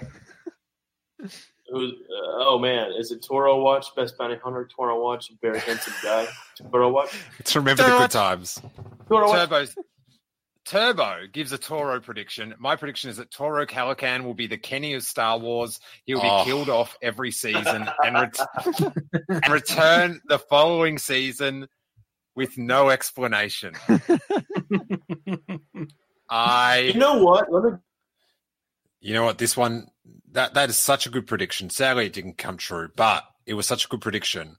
Who's, 1.71 1.93
uh, 1.93 2.45
oh 2.47 2.59
man, 2.59 2.93
is 2.99 3.11
it 3.11 3.23
Toro 3.23 3.61
Watch? 3.61 3.95
Best 3.97 4.17
Bounty 4.19 4.37
Hunter, 4.37 4.69
Toro 4.75 5.03
Watch, 5.03 5.33
very 5.41 5.59
handsome 5.59 5.95
guy. 6.03 6.27
Toro 6.71 6.91
Watch. 6.91 7.11
Let's 7.39 7.57
remember 7.57 7.83
the 7.83 7.99
good 7.99 8.11
times. 8.11 8.61
Toro 9.09 9.29
Watch. 9.29 9.49
Turbo's 9.49 9.77
Turbo 10.65 11.27
gives 11.33 11.53
a 11.53 11.59
Toro 11.59 12.01
prediction. 12.01 12.55
My 12.59 12.77
prediction 12.77 13.11
is 13.11 13.19
that 13.19 13.31
Toro 13.31 13.67
Calican 13.67 14.25
will 14.25 14.35
be 14.35 14.47
the 14.47 14.57
Kenny 14.57 14.95
of 14.95 15.03
Star 15.03 15.39
Wars. 15.39 15.79
He'll 16.07 16.21
be 16.23 16.29
Oh. 16.31 16.45
killed 16.45 16.71
off 16.71 16.97
every 17.03 17.31
season 17.33 17.87
and, 18.05 18.15
ret- 18.15 18.39
and 19.29 19.49
return 19.53 20.21
the 20.27 20.39
following 20.39 20.97
season 20.99 21.69
with 22.35 22.57
no 22.59 22.89
explanation. 22.91 23.75
I 26.29 26.91
You 26.95 26.99
know 27.01 27.23
what? 27.23 27.53
Let 27.53 27.65
me 27.65 27.71
you 29.01 29.13
know 29.13 29.25
what? 29.25 29.37
This 29.37 29.55
one 29.57 29.89
that 30.33 30.55
that 30.55 30.71
is 30.71 30.79
such 30.79 31.07
a 31.07 31.11
good 31.11 31.27
prediction. 31.27 31.69
Sadly, 31.69 32.07
it 32.07 32.15
didn't 32.15 32.39
come 32.39 32.57
true, 32.57 32.89
but 32.97 33.23
it 33.47 33.53
was 33.53 33.67
such 33.67 33.85
a 33.85 33.89
good 33.89 34.01
prediction. 34.01 34.57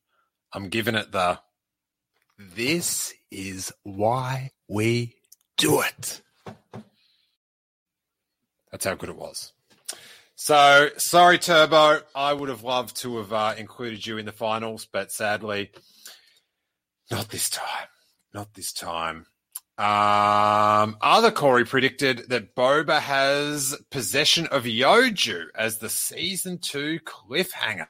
I'm 0.53 0.69
giving 0.69 0.93
it 0.95 1.11
the. 1.11 1.39
This 2.37 3.13
is 3.31 3.73
why 3.83 4.51
we 4.67 5.15
do 5.57 5.81
it. 5.81 6.21
That's 8.71 8.85
how 8.85 8.95
good 8.95 9.09
it 9.09 9.15
was. 9.15 9.53
So 10.35 10.89
sorry, 10.97 11.39
Turbo. 11.39 12.01
I 12.13 12.33
would 12.33 12.49
have 12.49 12.63
loved 12.63 12.97
to 12.97 13.17
have 13.17 13.31
uh, 13.31 13.55
included 13.57 14.05
you 14.05 14.17
in 14.17 14.25
the 14.25 14.31
finals, 14.31 14.85
but 14.91 15.11
sadly, 15.11 15.71
not 17.09 17.29
this 17.29 17.49
time. 17.49 17.87
Not 18.33 18.53
this 18.53 18.73
time. 18.73 19.27
Um, 19.77 20.97
other 21.01 21.31
Corey 21.31 21.65
predicted 21.65 22.29
that 22.29 22.55
Boba 22.55 22.99
has 22.99 23.77
possession 23.91 24.47
of 24.47 24.63
Yoju 24.63 25.47
as 25.55 25.77
the 25.77 25.89
season 25.89 26.57
two 26.59 26.99
cliffhanger. 27.05 27.87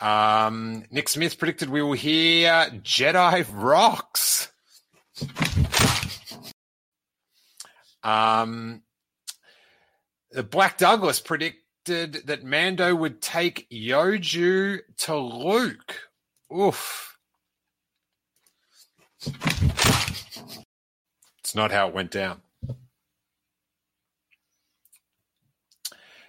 Um, 0.00 0.84
Nick 0.90 1.08
Smith 1.08 1.38
predicted 1.38 1.68
we 1.68 1.82
will 1.82 1.92
hear 1.92 2.50
Jedi 2.82 3.46
rocks. 3.52 4.50
Um, 8.02 8.82
the 10.30 10.42
Black 10.42 10.78
Douglas 10.78 11.20
predicted 11.20 12.22
that 12.24 12.44
Mando 12.44 12.94
would 12.94 13.20
take 13.20 13.68
Yoju 13.70 14.78
to 14.98 15.16
Luke. 15.16 15.96
Oof. 16.56 17.18
It's 21.40 21.54
not 21.54 21.72
how 21.72 21.88
it 21.88 21.94
went 21.94 22.10
down. 22.10 22.40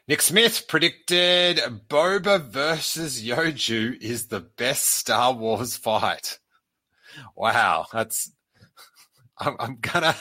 Nick 0.08 0.22
Smith 0.22 0.68
predicted 0.68 1.58
Boba 1.88 2.42
versus 2.42 3.24
Yoju 3.24 4.02
is 4.02 4.28
the 4.28 4.42
best 4.42 4.86
Star 4.86 5.32
Wars 5.34 5.78
fight. 5.78 6.40
Wow, 7.36 7.86
that's. 7.92 8.32
I'm, 9.38 9.56
I'm 9.60 9.78
gonna 9.82 10.16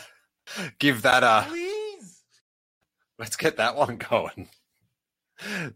give 0.78 1.02
that 1.02 1.22
a. 1.24 1.46
Please. 1.48 2.22
Let's 3.18 3.36
get 3.36 3.56
that 3.56 3.76
one 3.76 3.96
going. 3.96 4.48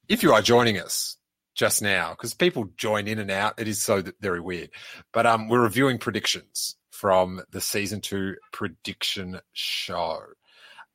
if 0.09 0.23
you 0.23 0.33
are 0.33 0.43
joining 0.43 0.79
us 0.79 1.17
just 1.55 1.83
now, 1.83 2.11
because 2.11 2.35
people 2.35 2.71
join 2.77 3.07
in 3.07 3.19
and 3.19 3.31
out, 3.31 3.61
it 3.61 3.69
is 3.69 3.83
so 3.83 4.03
very 4.21 4.41
weird. 4.41 4.71
But 5.13 5.27
um, 5.27 5.49
we're 5.49 5.63
reviewing 5.63 5.99
predictions 5.99 6.77
from 6.91 7.43
the 7.51 7.61
season 7.61 8.01
two 8.01 8.37
prediction 8.53 9.41
show. 9.53 10.21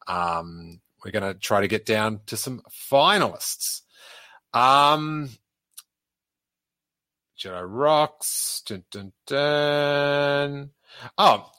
Um, 0.08 0.80
we're 1.04 1.12
going 1.12 1.34
to 1.34 1.40
try 1.40 1.62
to 1.62 1.68
get 1.68 1.86
down 1.86 2.22
to 2.28 2.38
some 2.38 2.62
finalists. 2.92 3.82
Um, 4.54 5.30
Jedi 7.38 7.64
Rocks. 7.68 8.64
Dun, 8.66 8.84
dun, 8.92 9.12
dun. 9.28 10.72
Oh, 11.18 11.52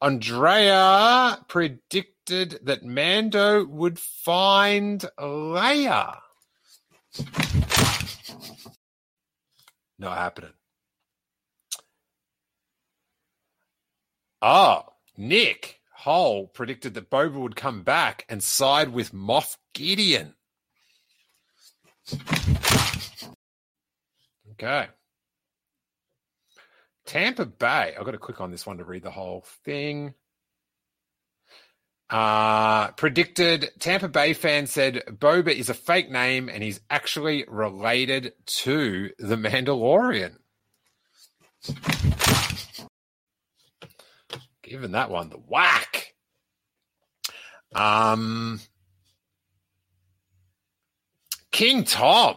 Andrea 0.00 1.38
predicted 1.48 2.58
that 2.64 2.84
Mando 2.84 3.64
would 3.64 3.98
find 3.98 5.04
Leia. 5.18 6.18
Not 9.98 10.18
happening. 10.18 10.52
Oh, 14.40 14.86
Nick 15.16 15.80
Hole 15.94 16.48
predicted 16.48 16.94
that 16.94 17.10
Boba 17.10 17.34
would 17.34 17.54
come 17.54 17.82
back 17.82 18.24
and 18.28 18.42
side 18.42 18.88
with 18.88 19.12
Moff 19.12 19.56
Gideon. 19.72 20.34
Okay. 24.52 24.88
Tampa 27.06 27.46
Bay. 27.46 27.94
I've 27.96 28.04
got 28.04 28.12
to 28.12 28.18
click 28.18 28.40
on 28.40 28.50
this 28.50 28.66
one 28.66 28.78
to 28.78 28.84
read 28.84 29.02
the 29.02 29.10
whole 29.10 29.44
thing. 29.64 30.14
Uh, 32.12 32.90
predicted 32.92 33.70
Tampa 33.78 34.06
Bay 34.06 34.34
fan 34.34 34.66
said 34.66 35.02
Boba 35.08 35.48
is 35.48 35.70
a 35.70 35.74
fake 35.74 36.10
name 36.10 36.50
and 36.50 36.62
he's 36.62 36.78
actually 36.90 37.46
related 37.48 38.34
to 38.44 39.08
the 39.18 39.36
Mandalorian. 39.36 40.36
Giving 44.62 44.92
that 44.92 45.08
one 45.08 45.30
the 45.30 45.38
whack. 45.38 46.12
Um, 47.74 48.60
King 51.50 51.84
Tom, 51.84 52.36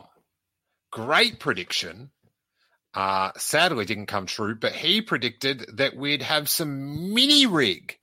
great 0.90 1.40
prediction. 1.40 2.12
Uh, 2.94 3.32
sadly, 3.36 3.84
didn't 3.84 4.06
come 4.06 4.26
true, 4.26 4.56
but 4.56 4.72
he 4.72 5.02
predicted 5.02 5.66
that 5.74 5.98
we'd 5.98 6.22
have 6.22 6.48
some 6.48 7.14
mini 7.14 7.46
rig, 7.46 7.98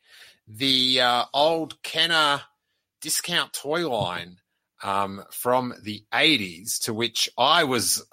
the 0.57 1.01
uh, 1.01 1.25
old 1.33 1.83
Kenner 1.83 2.43
discount 3.01 3.53
toy 3.53 3.89
line 3.89 4.37
um, 4.83 5.25
from 5.31 5.75
the 5.83 6.05
80s, 6.13 6.81
to 6.85 6.95
which 6.95 7.31
I 7.39 7.65
was 7.65 8.05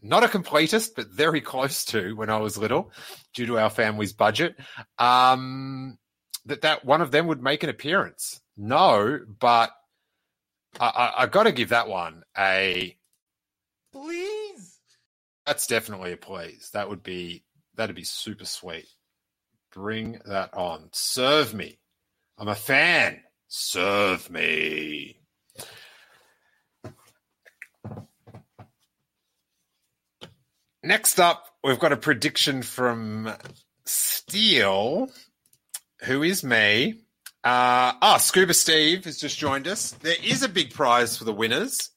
not 0.00 0.24
a 0.24 0.28
completist, 0.28 0.90
but 0.96 1.08
very 1.08 1.40
close 1.40 1.84
to 1.86 2.14
when 2.16 2.30
I 2.30 2.38
was 2.38 2.58
little, 2.58 2.92
due 3.34 3.46
to 3.46 3.58
our 3.58 3.70
family's 3.70 4.12
budget. 4.12 4.56
Um, 4.98 5.98
that 6.46 6.62
that 6.62 6.84
one 6.84 7.02
of 7.02 7.12
them 7.12 7.28
would 7.28 7.42
make 7.42 7.62
an 7.62 7.70
appearance. 7.70 8.40
No, 8.56 9.20
but 9.38 9.70
I, 10.80 10.86
I, 10.86 11.22
I 11.22 11.26
got 11.26 11.44
to 11.44 11.52
give 11.52 11.68
that 11.68 11.88
one 11.88 12.22
a 12.36 12.96
Please. 13.92 14.78
That's 15.46 15.66
definitely 15.66 16.12
a 16.12 16.16
please. 16.16 16.70
That 16.72 16.88
would 16.88 17.02
be 17.02 17.44
that'd 17.74 17.94
be 17.94 18.04
super 18.04 18.44
sweet. 18.44 18.86
Bring 19.72 20.20
that 20.26 20.52
on. 20.54 20.90
Serve 20.92 21.54
me. 21.54 21.78
I'm 22.38 22.48
a 22.48 22.54
fan. 22.54 23.20
Serve 23.48 24.30
me. 24.30 25.18
Next 30.82 31.20
up, 31.20 31.46
we've 31.62 31.78
got 31.78 31.92
a 31.92 31.96
prediction 31.96 32.62
from 32.62 33.32
Steele, 33.86 35.08
who 36.02 36.22
is 36.22 36.44
me. 36.44 37.00
Uh, 37.44 37.96
ah, 38.02 38.18
Scuba 38.20 38.52
Steve 38.52 39.04
has 39.04 39.18
just 39.18 39.38
joined 39.38 39.66
us. 39.66 39.92
There 39.92 40.16
is 40.22 40.42
a 40.42 40.48
big 40.48 40.74
prize 40.74 41.16
for 41.16 41.24
the 41.24 41.32
winners. 41.32 41.90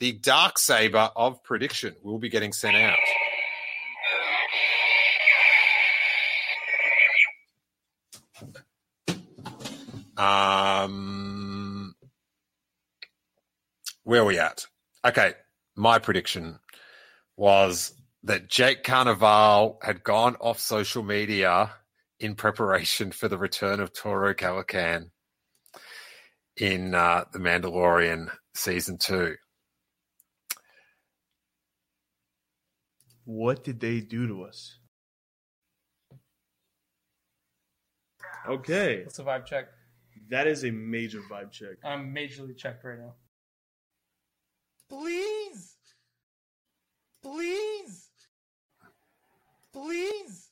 The 0.00 0.12
Dark 0.12 0.58
Saber 0.58 1.10
of 1.14 1.44
Prediction 1.44 1.94
will 2.02 2.18
be 2.18 2.28
getting 2.28 2.52
sent 2.52 2.76
out. 2.76 2.98
Um, 10.22 11.94
where 14.04 14.20
are 14.20 14.24
we 14.24 14.38
at? 14.38 14.64
Okay, 15.04 15.32
my 15.74 15.98
prediction 15.98 16.60
was 17.36 17.92
that 18.22 18.48
Jake 18.48 18.84
Cannavale 18.84 19.82
had 19.82 20.04
gone 20.04 20.36
off 20.36 20.60
social 20.60 21.02
media 21.02 21.72
in 22.20 22.36
preparation 22.36 23.10
for 23.10 23.26
the 23.26 23.36
return 23.36 23.80
of 23.80 23.92
Toro 23.92 24.32
Calican 24.32 25.10
in 26.56 26.94
uh, 26.94 27.24
The 27.32 27.40
Mandalorian 27.40 28.30
season 28.54 28.98
two. 28.98 29.34
What 33.24 33.64
did 33.64 33.80
they 33.80 34.00
do 34.00 34.28
to 34.28 34.42
us? 34.44 34.78
Okay. 38.48 39.02
What's 39.02 39.16
the 39.16 39.24
vibe 39.24 39.46
check? 39.46 39.66
That 40.28 40.46
is 40.46 40.64
a 40.64 40.70
major 40.70 41.20
vibe 41.30 41.50
check. 41.50 41.76
I'm 41.84 42.14
majorly 42.14 42.56
checked 42.56 42.84
right 42.84 42.98
now. 42.98 43.14
Please, 44.88 45.76
please, 47.22 48.08
please, 49.72 50.48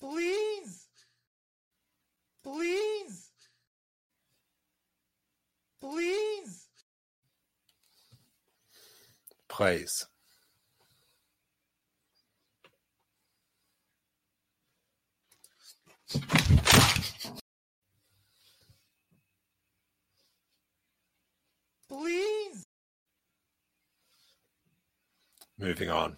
please, 0.00 0.88
please, 2.42 3.30
please, 5.80 6.68
please. 9.48 10.06
Moving 25.62 25.90
on. 25.90 26.16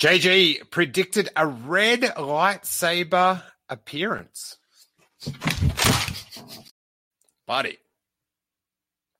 JG 0.00 0.70
predicted 0.70 1.28
a 1.34 1.44
red 1.44 2.02
lightsaber 2.02 3.42
appearance. 3.68 4.58
Buddy. 7.48 7.78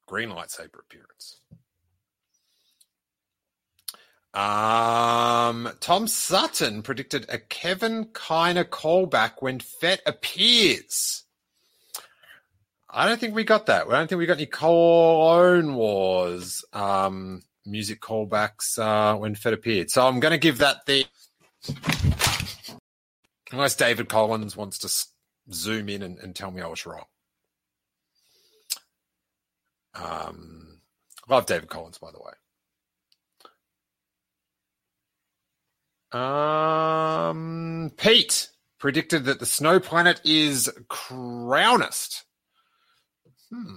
Green 0.06 0.28
lightsaber 0.28 0.78
appearance. 0.78 1.40
Um, 4.32 5.68
Tom 5.80 6.06
Sutton 6.06 6.82
predicted 6.82 7.26
a 7.28 7.38
Kevin 7.38 8.04
Kiner 8.04 8.64
callback 8.64 9.32
when 9.40 9.58
Fett 9.58 10.00
appears. 10.06 11.24
I 12.88 13.06
don't 13.06 13.20
think 13.20 13.34
we 13.34 13.42
got 13.42 13.66
that. 13.66 13.88
I 13.88 13.98
don't 13.98 14.08
think 14.08 14.20
we 14.20 14.26
got 14.26 14.38
any 14.38 14.46
Clone 14.46 15.74
Wars 15.74 16.64
um, 16.72 17.42
music 17.68 18.00
callbacks 18.00 18.78
uh, 18.78 19.16
when 19.16 19.34
Fett 19.34 19.52
appeared. 19.52 19.90
So 19.90 20.06
I'm 20.06 20.20
going 20.20 20.32
to 20.32 20.38
give 20.38 20.58
that 20.58 20.86
the. 20.86 21.06
Unless 23.50 23.76
David 23.76 24.08
Collins 24.08 24.56
wants 24.56 24.78
to 24.78 25.52
zoom 25.52 25.88
in 25.88 26.02
and, 26.02 26.18
and 26.18 26.36
tell 26.36 26.50
me 26.50 26.60
I 26.60 26.66
was 26.66 26.84
wrong. 26.84 27.04
Um, 29.94 30.80
love 31.28 31.46
David 31.46 31.68
Collins, 31.68 31.98
by 31.98 32.10
the 32.10 32.20
way. 32.20 32.32
Um, 36.12 37.92
Pete 37.96 38.48
predicted 38.78 39.24
that 39.24 39.40
the 39.40 39.46
snow 39.46 39.80
planet 39.80 40.20
is 40.24 40.70
Crownest. 40.88 42.22
Hmm. 43.50 43.76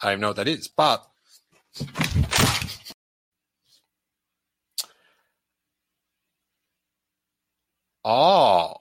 I 0.00 0.10
don't 0.10 0.20
know 0.20 0.28
what 0.28 0.36
that 0.36 0.48
is, 0.48 0.68
but 0.68 1.06
Ah. 1.76 1.84
ah! 8.04 8.74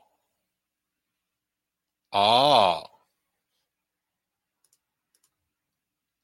Ah! 2.14 2.84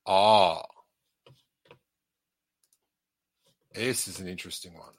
Ah! 0.06 0.64
this 3.74 4.08
is 4.08 4.20
an 4.20 4.28
interesting 4.28 4.74
one 4.74 4.99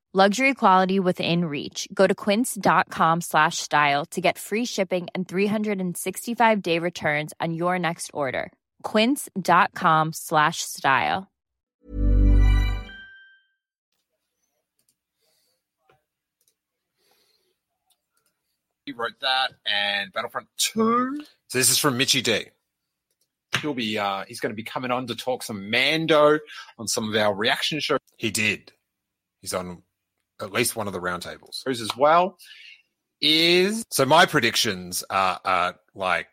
Luxury 0.13 0.53
quality 0.53 0.99
within 0.99 1.45
reach. 1.45 1.87
Go 1.93 2.05
to 2.05 2.13
quince.com 2.13 3.21
slash 3.21 3.59
style 3.59 4.05
to 4.07 4.19
get 4.19 4.37
free 4.37 4.65
shipping 4.65 5.07
and 5.15 5.25
365 5.25 6.61
day 6.61 6.79
returns 6.79 7.33
on 7.39 7.53
your 7.53 7.79
next 7.79 8.11
order. 8.13 8.51
Quince.com 8.83 10.11
slash 10.11 10.63
style. 10.63 11.29
He 18.85 18.91
wrote 18.91 19.13
that 19.21 19.53
and 19.65 20.11
Battlefront 20.11 20.47
2. 20.57 21.23
So 21.47 21.57
this 21.57 21.71
is 21.71 21.77
from 21.77 21.95
Mitchy 21.95 22.21
D. 22.21 22.47
He'll 23.61 23.73
be 23.73 23.97
uh 23.97 24.25
he's 24.27 24.41
going 24.41 24.51
to 24.51 24.57
be 24.57 24.63
coming 24.63 24.91
on 24.91 25.07
to 25.07 25.15
talk 25.15 25.41
some 25.41 25.69
Mando 25.69 26.37
on 26.77 26.89
some 26.89 27.07
of 27.07 27.15
our 27.15 27.33
reaction 27.33 27.79
shows. 27.79 27.99
He 28.17 28.29
did. 28.29 28.73
He's 29.39 29.53
on 29.53 29.83
at 30.41 30.51
least 30.51 30.75
one 30.75 30.87
of 30.87 30.93
the 30.93 30.99
roundtables. 31.01 31.65
As 31.67 31.89
well 31.97 32.37
is 33.21 33.85
so 33.91 34.05
my 34.05 34.25
predictions 34.25 35.03
are, 35.09 35.39
are 35.45 35.75
like 35.93 36.27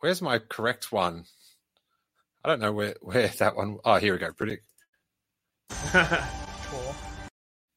where's 0.00 0.22
my 0.22 0.38
correct 0.38 0.90
one? 0.90 1.24
I 2.42 2.48
don't 2.48 2.60
know 2.60 2.72
where 2.72 2.94
where 3.00 3.28
that 3.28 3.56
one 3.56 3.78
oh 3.84 3.96
here 3.96 4.12
we 4.12 4.18
go. 4.18 4.32
Predict 4.32 4.64
Cool. 5.70 6.94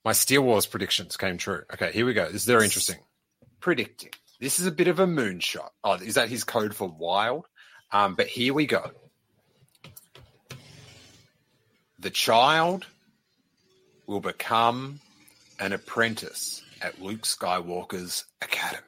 my 0.05 0.13
Steele 0.13 0.41
Wars 0.43 0.65
predictions 0.65 1.17
came 1.17 1.37
true. 1.37 1.63
Okay, 1.73 1.91
here 1.91 2.05
we 2.05 2.13
go. 2.13 2.25
This 2.25 2.41
is 2.41 2.45
very 2.45 2.65
interesting. 2.65 2.97
Predicting. 3.59 4.11
This 4.39 4.59
is 4.59 4.65
a 4.67 4.71
bit 4.71 4.87
of 4.87 4.99
a 4.99 5.07
moonshot. 5.07 5.69
Oh, 5.83 5.93
is 5.93 6.15
that 6.15 6.29
his 6.29 6.43
code 6.43 6.75
for 6.75 6.87
wild? 6.87 7.47
Um, 7.91 8.15
but 8.15 8.27
here 8.27 8.53
we 8.53 8.65
go. 8.65 8.91
The 11.99 12.11
child 12.11 12.85
will 14.05 14.19
become 14.19 14.99
an 15.59 15.73
apprentice 15.73 16.63
at 16.81 17.01
Luke 17.01 17.23
Skywalker's 17.23 18.25
academy. 18.41 18.81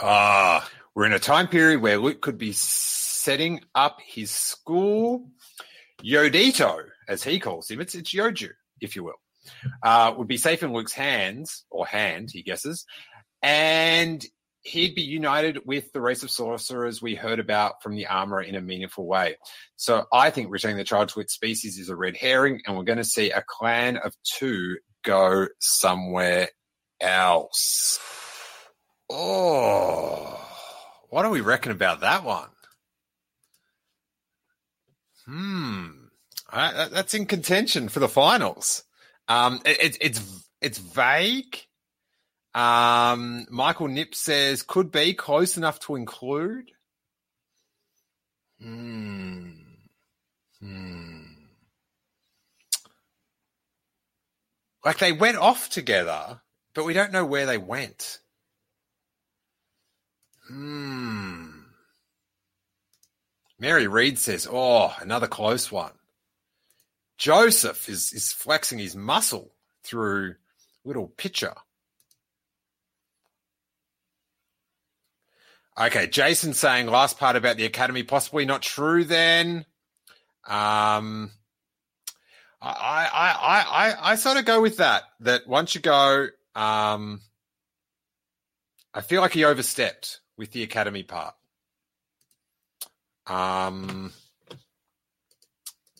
Ah, 0.00 0.68
we're 0.94 1.06
in 1.06 1.12
a 1.12 1.18
time 1.18 1.48
period 1.48 1.80
where 1.80 1.98
Luke 1.98 2.20
could 2.20 2.38
be 2.38 2.52
setting 2.52 3.60
up 3.74 3.98
his 4.04 4.30
school. 4.30 5.28
Yodito, 6.02 6.84
as 7.08 7.22
he 7.22 7.38
calls 7.38 7.70
him, 7.70 7.80
it's, 7.80 7.94
it's 7.94 8.12
Yoju, 8.12 8.50
if 8.80 8.96
you 8.96 9.04
will, 9.04 9.20
uh, 9.82 10.14
would 10.16 10.28
be 10.28 10.36
safe 10.36 10.62
in 10.62 10.72
Luke's 10.72 10.92
hands, 10.92 11.64
or 11.70 11.86
hand, 11.86 12.30
he 12.32 12.42
guesses, 12.42 12.84
and 13.42 14.24
he'd 14.62 14.94
be 14.94 15.02
united 15.02 15.60
with 15.66 15.92
the 15.92 16.00
race 16.00 16.22
of 16.22 16.30
sorcerers 16.30 17.02
we 17.02 17.14
heard 17.14 17.40
about 17.40 17.82
from 17.82 17.96
the 17.96 18.06
armorer 18.06 18.42
in 18.42 18.54
a 18.54 18.60
meaningful 18.60 19.06
way. 19.06 19.36
So 19.76 20.06
I 20.12 20.30
think 20.30 20.50
returning 20.50 20.76
the 20.76 20.84
child 20.84 21.08
to 21.10 21.20
its 21.20 21.34
species 21.34 21.78
is 21.78 21.88
a 21.88 21.96
red 21.96 22.16
herring, 22.16 22.62
and 22.66 22.76
we're 22.76 22.84
going 22.84 22.98
to 22.98 23.04
see 23.04 23.30
a 23.30 23.44
clan 23.46 23.96
of 23.96 24.14
two 24.22 24.76
go 25.02 25.48
somewhere 25.58 26.48
else. 27.00 27.98
Oh, 29.10 30.40
what 31.10 31.22
do 31.22 31.30
we 31.30 31.40
reckon 31.40 31.72
about 31.72 32.00
that 32.00 32.24
one? 32.24 32.48
Hmm, 35.26 35.88
that's 36.52 37.14
in 37.14 37.26
contention 37.26 37.88
for 37.88 38.00
the 38.00 38.08
finals. 38.08 38.84
Um, 39.28 39.60
it, 39.64 39.98
it's 40.00 40.48
it's 40.60 40.78
vague. 40.78 41.58
Um, 42.54 43.46
Michael 43.50 43.88
Nip 43.88 44.14
says 44.14 44.62
could 44.62 44.90
be 44.90 45.14
close 45.14 45.56
enough 45.56 45.80
to 45.80 45.96
include. 45.96 46.70
Hmm. 48.60 49.50
Hmm. 50.60 51.11
Like 54.84 54.98
they 54.98 55.12
went 55.12 55.36
off 55.36 55.68
together, 55.68 56.40
but 56.74 56.84
we 56.84 56.92
don't 56.92 57.12
know 57.12 57.24
where 57.24 57.46
they 57.46 57.58
went. 57.58 58.18
Hmm. 60.48 61.48
Mary 63.58 63.86
Reed 63.86 64.18
says, 64.18 64.48
"Oh, 64.50 64.94
another 65.00 65.28
close 65.28 65.70
one." 65.70 65.92
Joseph 67.16 67.88
is 67.88 68.12
is 68.12 68.32
flexing 68.32 68.78
his 68.78 68.96
muscle 68.96 69.54
through 69.84 70.34
little 70.84 71.08
picture. 71.08 71.54
Okay, 75.78 76.06
Jason 76.06 76.52
saying 76.52 76.86
last 76.86 77.18
part 77.18 77.36
about 77.36 77.56
the 77.56 77.64
academy 77.64 78.02
possibly 78.02 78.44
not 78.44 78.62
true. 78.62 79.04
Then, 79.04 79.64
um, 80.46 81.30
I 82.62 83.08
I 83.12 83.64
I 83.90 84.10
I, 84.12 84.14
sort 84.14 84.36
of 84.36 84.44
go 84.44 84.62
with 84.62 84.76
that. 84.76 85.02
That 85.20 85.48
once 85.48 85.74
you 85.74 85.80
go, 85.80 86.28
um, 86.54 87.20
I 88.94 89.00
feel 89.00 89.20
like 89.20 89.32
he 89.32 89.44
overstepped 89.44 90.20
with 90.36 90.52
the 90.52 90.62
academy 90.62 91.02
part. 91.02 91.34
Um, 93.26 94.12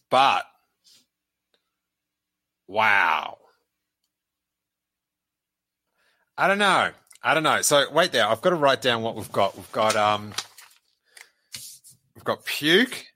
but 0.09 0.45
wow, 2.69 3.39
I 6.39 6.47
don't 6.47 6.59
know. 6.59 6.91
I 7.25 7.35
don't 7.35 7.43
know. 7.43 7.63
So 7.63 7.91
wait 7.93 8.13
there. 8.13 8.27
I've 8.27 8.41
got 8.41 8.51
to 8.51 8.57
write 8.57 8.83
down 8.83 9.03
what 9.03 9.17
we've 9.17 9.33
got. 9.33 9.57
We've 9.57 9.73
got 9.73 9.97
um 9.97 10.33
we've 12.15 12.25
got 12.25 12.45
puke. 12.45 13.07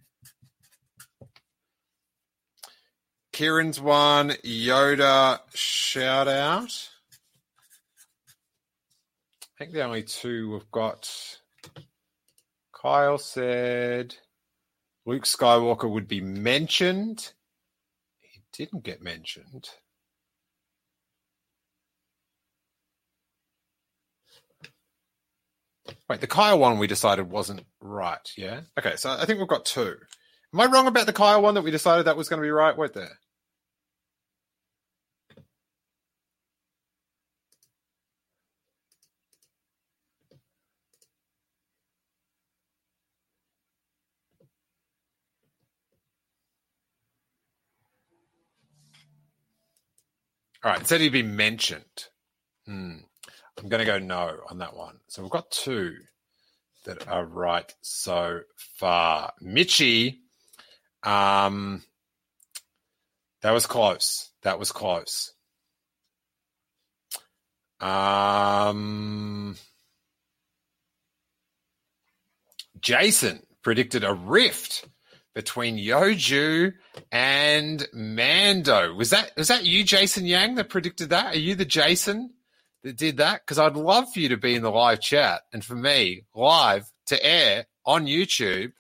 Kieran's 3.37 3.78
one, 3.78 4.30
Yoda 4.30 5.41
shout 5.53 6.26
out. 6.26 6.89
I 9.43 9.59
think 9.59 9.74
the 9.74 9.82
only 9.82 10.05
two 10.05 10.53
we've 10.53 10.70
got 10.70 11.07
Kyle 12.72 13.18
said 13.18 14.14
Luke 15.05 15.24
Skywalker 15.24 15.87
would 15.91 16.09
be 16.09 16.22
mentioned. 16.22 17.34
He 18.20 18.41
didn't 18.55 18.84
get 18.84 19.03
mentioned. 19.03 19.68
Wait, 26.09 26.22
the 26.22 26.26
Kyle 26.26 26.59
one 26.59 26.78
we 26.78 26.87
decided 26.87 27.30
wasn't 27.30 27.66
right, 27.82 28.30
yeah? 28.39 28.62
Okay, 28.78 28.97
so 28.97 29.11
I 29.11 29.26
think 29.26 29.41
we've 29.41 29.47
got 29.47 29.66
two. 29.66 29.95
Am 30.55 30.61
I 30.61 30.64
wrong 30.72 30.87
about 30.87 31.05
the 31.05 31.12
Kyle 31.12 31.43
one 31.43 31.53
that 31.53 31.64
we 31.64 31.70
decided 31.70 32.07
that 32.07 32.16
was 32.16 32.30
going 32.30 32.41
to 32.41 32.47
be 32.47 32.51
right? 32.51 32.74
Wait 32.74 32.95
there. 32.95 33.18
All 50.65 50.73
right, 50.73 50.81
it 50.81 50.87
said 50.87 51.01
he'd 51.01 51.11
be 51.11 51.23
mentioned. 51.23 51.85
Hmm. 52.67 52.97
I'm 53.59 53.69
going 53.69 53.85
to 53.85 53.87
go 53.87 53.99
no 53.99 54.41
on 54.51 54.59
that 54.59 54.77
one. 54.77 54.99
So 55.09 55.23
we've 55.23 55.31
got 55.31 55.51
two 55.51 55.97
that 56.85 57.09
are 57.09 57.25
right 57.25 57.73
so 57.81 58.41
far. 58.57 59.33
Mitchy, 59.41 60.21
um, 61.03 61.83
that 63.43 63.53
was 63.53 63.67
close. 63.67 64.31
That 64.43 64.59
was 64.59 64.73
close. 64.73 65.33
Um, 67.81 69.57
Jason 72.81 73.43
predicted 73.63 74.05
a 74.05 74.15
rift 74.15 74.87
between 75.37 75.76
Yoju 75.76 76.72
and 77.12 77.87
Mando. 77.93 78.95
Was 78.95 79.11
that 79.11 79.32
was 79.37 79.49
that 79.49 79.66
you, 79.66 79.84
Jason 79.84 80.24
Yang, 80.24 80.55
that 80.55 80.70
predicted 80.70 81.11
that? 81.11 81.34
Are 81.34 81.39
you 81.39 81.55
the 81.55 81.66
Jason 81.66 82.32
that 82.82 82.97
did 82.97 83.18
that? 83.18 83.43
Because 83.43 83.59
I'd 83.59 83.76
love 83.76 84.11
for 84.11 84.18
you 84.18 84.30
to 84.30 84.39
be 84.39 84.55
in 84.55 84.62
the 84.62 84.70
live 84.70 84.99
chat 84.99 85.43
and 85.53 85.62
for 85.62 85.76
me, 85.76 86.24
live 86.34 86.91
to 87.09 87.22
air 87.22 87.66
on 87.84 88.07
YouTube. 88.07 88.72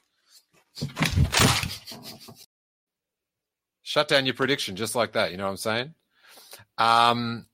Shut 3.82 4.08
down 4.08 4.24
your 4.24 4.34
prediction 4.34 4.76
just 4.76 4.94
like 4.94 5.12
that. 5.12 5.32
You 5.32 5.36
know 5.36 5.44
what 5.44 5.50
I'm 5.50 5.56
saying? 5.58 5.94
Um, 6.78 7.46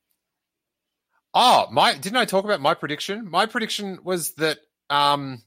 oh, 1.35 1.67
my 1.73 1.95
didn't 1.95 2.19
I 2.19 2.25
talk 2.25 2.45
about 2.45 2.61
my 2.61 2.75
prediction? 2.75 3.29
My 3.29 3.47
prediction 3.47 3.99
was 4.05 4.35
that 4.35 4.59
um, 4.91 5.43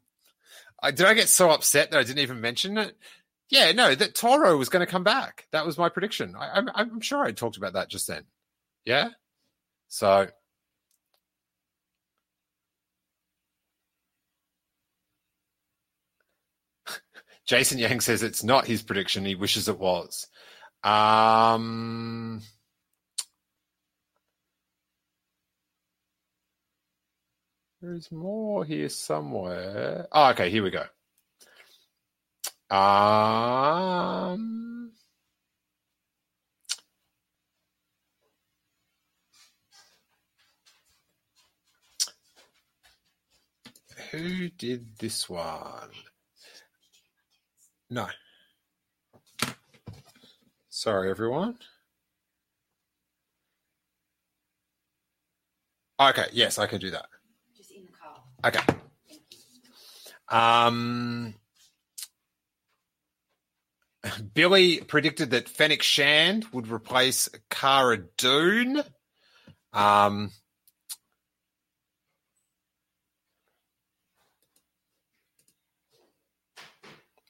I, 0.83 0.91
did 0.91 1.05
I 1.05 1.13
get 1.13 1.29
so 1.29 1.51
upset 1.51 1.91
that 1.91 1.99
I 2.01 2.03
didn't 2.03 2.19
even 2.19 2.41
mention 2.41 2.77
it? 2.77 2.97
Yeah, 3.49 3.71
no, 3.73 3.93
that 3.95 4.15
Toro 4.15 4.57
was 4.57 4.69
going 4.69 4.85
to 4.85 4.91
come 4.91 5.03
back. 5.03 5.47
That 5.51 5.65
was 5.65 5.77
my 5.77 5.89
prediction. 5.89 6.35
I, 6.37 6.51
I'm, 6.57 6.69
I'm 6.73 7.01
sure 7.01 7.23
I 7.23 7.31
talked 7.31 7.57
about 7.57 7.73
that 7.73 7.89
just 7.89 8.07
then. 8.07 8.23
Yeah. 8.85 9.09
So 9.89 10.27
Jason 17.47 17.79
Yang 17.79 18.01
says 18.01 18.23
it's 18.23 18.43
not 18.43 18.67
his 18.67 18.83
prediction. 18.83 19.25
He 19.25 19.35
wishes 19.35 19.69
it 19.69 19.79
was. 19.79 20.27
Um, 20.83 22.41
there's 27.81 28.11
more 28.11 28.65
here 28.65 28.89
somewhere. 28.89 30.07
Oh, 30.11 30.29
okay. 30.31 30.49
Here 30.49 30.63
we 30.63 30.71
go. 30.71 30.85
Um, 32.70 34.45
who 44.11 44.49
did 44.49 44.97
this 44.97 45.30
one? 45.30 45.89
No. 47.89 48.07
Sorry, 50.70 51.09
everyone. 51.09 51.57
Okay, 55.99 56.26
yes, 56.34 56.57
I 56.57 56.68
can 56.68 56.80
do 56.80 56.91
that. 56.91 57.05
Just 57.55 57.72
in 57.72 57.86
the 57.86 57.91
car. 57.91 58.22
Okay. 58.43 58.59
Um, 60.30 61.36
Billy 64.33 64.79
predicted 64.81 65.31
that 65.31 65.49
Fennec 65.49 65.81
Shand 65.81 66.45
would 66.51 66.67
replace 66.67 67.29
Cara 67.49 67.97
Dune. 68.17 68.83
Um, 69.73 70.31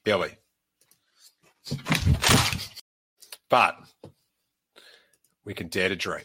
Billy. 0.03 0.31
But 3.49 3.77
we 5.43 5.53
can 5.53 5.67
dare 5.67 5.89
to 5.89 5.95
dream. 5.95 6.23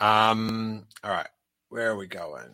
Um, 0.00 0.86
all 1.02 1.10
right, 1.10 1.28
where 1.68 1.90
are 1.90 1.96
we 1.96 2.06
going? 2.06 2.50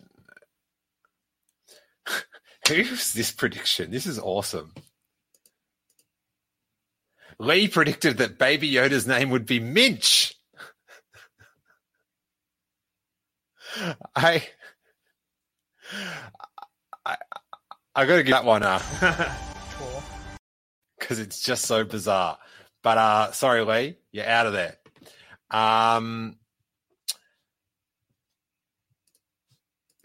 Who's 2.69 3.13
this 3.13 3.33
prediction? 3.33 3.91
This 3.91 4.07
is 4.07 4.19
awesome. 4.19 4.73
Lee 7.41 7.69
predicted 7.69 8.19
that 8.19 8.39
Baby 8.39 8.71
Yoda's 8.71 9.07
name 9.07 9.31
would 9.31 9.47
be 9.47 9.61
Minch. 9.61 10.35
I, 14.15 14.47
I, 17.07 17.17
I 17.95 18.05
got 18.05 18.17
to 18.17 18.23
give 18.23 18.33
that 18.33 18.45
one 18.45 18.63
a 18.63 18.79
because 20.99 21.19
it's 21.19 21.41
just 21.41 21.65
so 21.65 21.83
bizarre. 21.83 22.37
But 22.83 22.99
uh, 22.99 23.33
sorry, 23.33 23.65
Lee, 23.65 23.97
you're 24.13 24.27
out 24.27 24.47
of 24.47 24.53
there. 24.53 24.77
Um, 25.51 26.37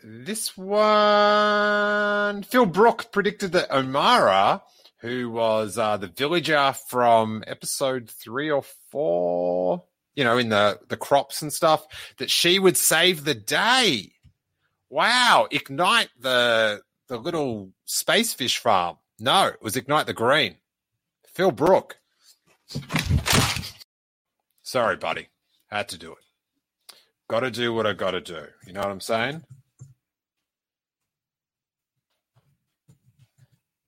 this 0.01 0.55
one, 0.55 2.43
Phil 2.43 2.65
Brook 2.65 3.11
predicted 3.11 3.51
that 3.51 3.69
Omera, 3.71 4.61
who 5.05 5.29
was 5.29 5.77
uh, 5.77 5.97
the 5.97 6.07
villager 6.07 6.73
from 6.89 7.43
episode 7.45 8.09
three 8.09 8.49
or 8.49 8.63
four, 8.89 9.83
you 10.15 10.23
know, 10.23 10.39
in 10.39 10.49
the 10.49 10.79
the 10.89 10.97
crops 10.97 11.43
and 11.43 11.53
stuff, 11.53 11.85
that 12.17 12.31
she 12.31 12.57
would 12.57 12.75
save 12.75 13.23
the 13.23 13.35
day. 13.35 14.13
Wow! 14.89 15.47
Ignite 15.51 16.09
the 16.19 16.81
the 17.07 17.17
little 17.17 17.71
space 17.85 18.33
fish 18.33 18.57
farm. 18.57 18.97
No, 19.19 19.47
it 19.47 19.61
was 19.61 19.75
Ignite 19.75 20.07
the 20.07 20.13
Green. 20.13 20.55
Phil 21.27 21.51
Brook. 21.51 21.97
Sorry, 24.63 24.95
buddy. 24.95 25.27
Had 25.67 25.87
to 25.89 25.99
do 25.99 26.13
it. 26.13 26.95
Got 27.29 27.41
to 27.41 27.51
do 27.51 27.73
what 27.73 27.85
I 27.85 27.93
got 27.93 28.11
to 28.11 28.21
do. 28.21 28.45
You 28.65 28.73
know 28.73 28.81
what 28.81 28.89
I'm 28.89 29.01
saying? 29.01 29.43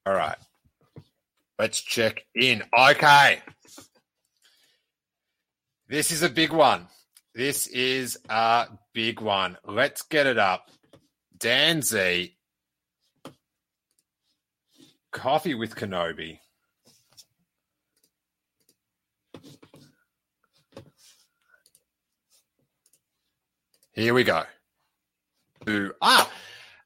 All 0.06 0.14
right. 0.14 0.38
Let's 1.60 1.82
check 1.82 2.24
in. 2.36 2.64
Okay. 2.78 3.42
This 5.90 6.12
is 6.12 6.22
a 6.22 6.30
big 6.30 6.52
one. 6.52 6.88
This 7.34 7.68
is 7.68 8.18
a 8.30 8.68
big 8.94 9.22
one. 9.22 9.58
Let's 9.64 10.02
get 10.04 10.28
it 10.28 10.38
up. 10.38 10.70
Dan 11.38 11.82
Z. 11.82 12.36
Coffee 15.12 15.56
with 15.56 15.76
Kenobi. 15.76 16.40
Here 23.94 24.14
we 24.14 24.24
go. 24.24 24.44
Ah, 26.02 26.32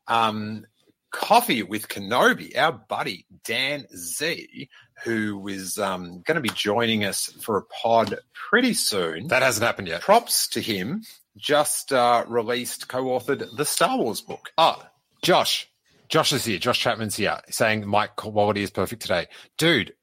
um, 0.08 0.66
coffee 1.12 1.64
with 1.64 1.88
Kenobi, 1.88 2.58
our 2.58 2.72
buddy 2.72 3.26
Dan 3.44 3.86
Z, 3.96 4.70
who 5.04 5.48
is 5.48 5.78
um, 5.78 6.22
going 6.22 6.36
to 6.36 6.42
be 6.42 6.50
joining 6.50 7.04
us 7.04 7.28
for 7.42 7.58
a 7.58 7.64
pod 7.64 8.18
pretty 8.34 8.74
soon. 8.74 9.28
That 9.28 9.44
hasn't 9.44 9.66
happened 9.66 9.88
yet. 9.88 10.02
Props 10.02 10.48
to 10.50 10.62
him. 10.62 11.04
Just 11.38 11.94
uh, 11.94 12.26
released, 12.28 12.88
co-authored 12.88 13.56
the 13.56 13.66
Star 13.66 13.98
Wars 13.98 14.22
book. 14.22 14.52
Oh, 14.58 14.84
Josh. 15.22 15.70
Josh 16.10 16.34
is 16.34 16.44
here. 16.44 16.60
Josh 16.60 16.80
Chapman's 16.80 17.16
here, 17.16 17.40
saying 17.50 17.90
mic 17.90 18.18
quality 18.18 18.64
is 18.64 18.70
perfect 18.70 19.02
today, 19.02 19.28
dude. 19.58 19.94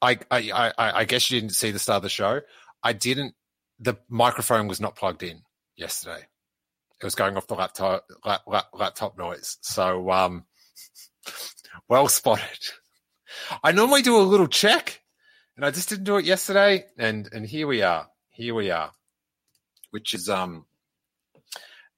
I 0.00 0.18
I 0.30 0.50
I, 0.50 0.72
I 1.00 1.04
guess 1.04 1.30
you 1.30 1.38
didn't 1.38 1.54
see 1.54 1.72
the 1.72 1.78
start 1.78 1.98
of 1.98 2.02
the 2.04 2.08
show. 2.08 2.40
I 2.82 2.94
didn't. 2.94 3.34
The 3.78 3.98
microphone 4.08 4.66
was 4.66 4.80
not 4.80 4.96
plugged 4.96 5.22
in 5.22 5.42
yesterday 5.76 6.26
it 7.00 7.04
was 7.04 7.14
going 7.14 7.36
off 7.36 7.46
the 7.46 7.54
laptop 7.54 8.04
lap, 8.24 8.42
lap, 8.46 8.66
laptop 8.72 9.16
noise. 9.16 9.58
So 9.60 10.10
um, 10.10 10.44
well 11.88 12.08
spotted. 12.08 12.58
I 13.62 13.72
normally 13.72 14.02
do 14.02 14.18
a 14.18 14.22
little 14.22 14.46
check, 14.46 15.00
and 15.56 15.64
I 15.64 15.70
just 15.70 15.88
didn't 15.88 16.04
do 16.04 16.16
it 16.16 16.24
yesterday. 16.24 16.86
And 16.98 17.28
and 17.32 17.46
here 17.46 17.66
we 17.66 17.82
are. 17.82 18.08
Here 18.30 18.54
we 18.54 18.70
are, 18.70 18.92
which 19.90 20.14
is 20.14 20.28
um 20.28 20.66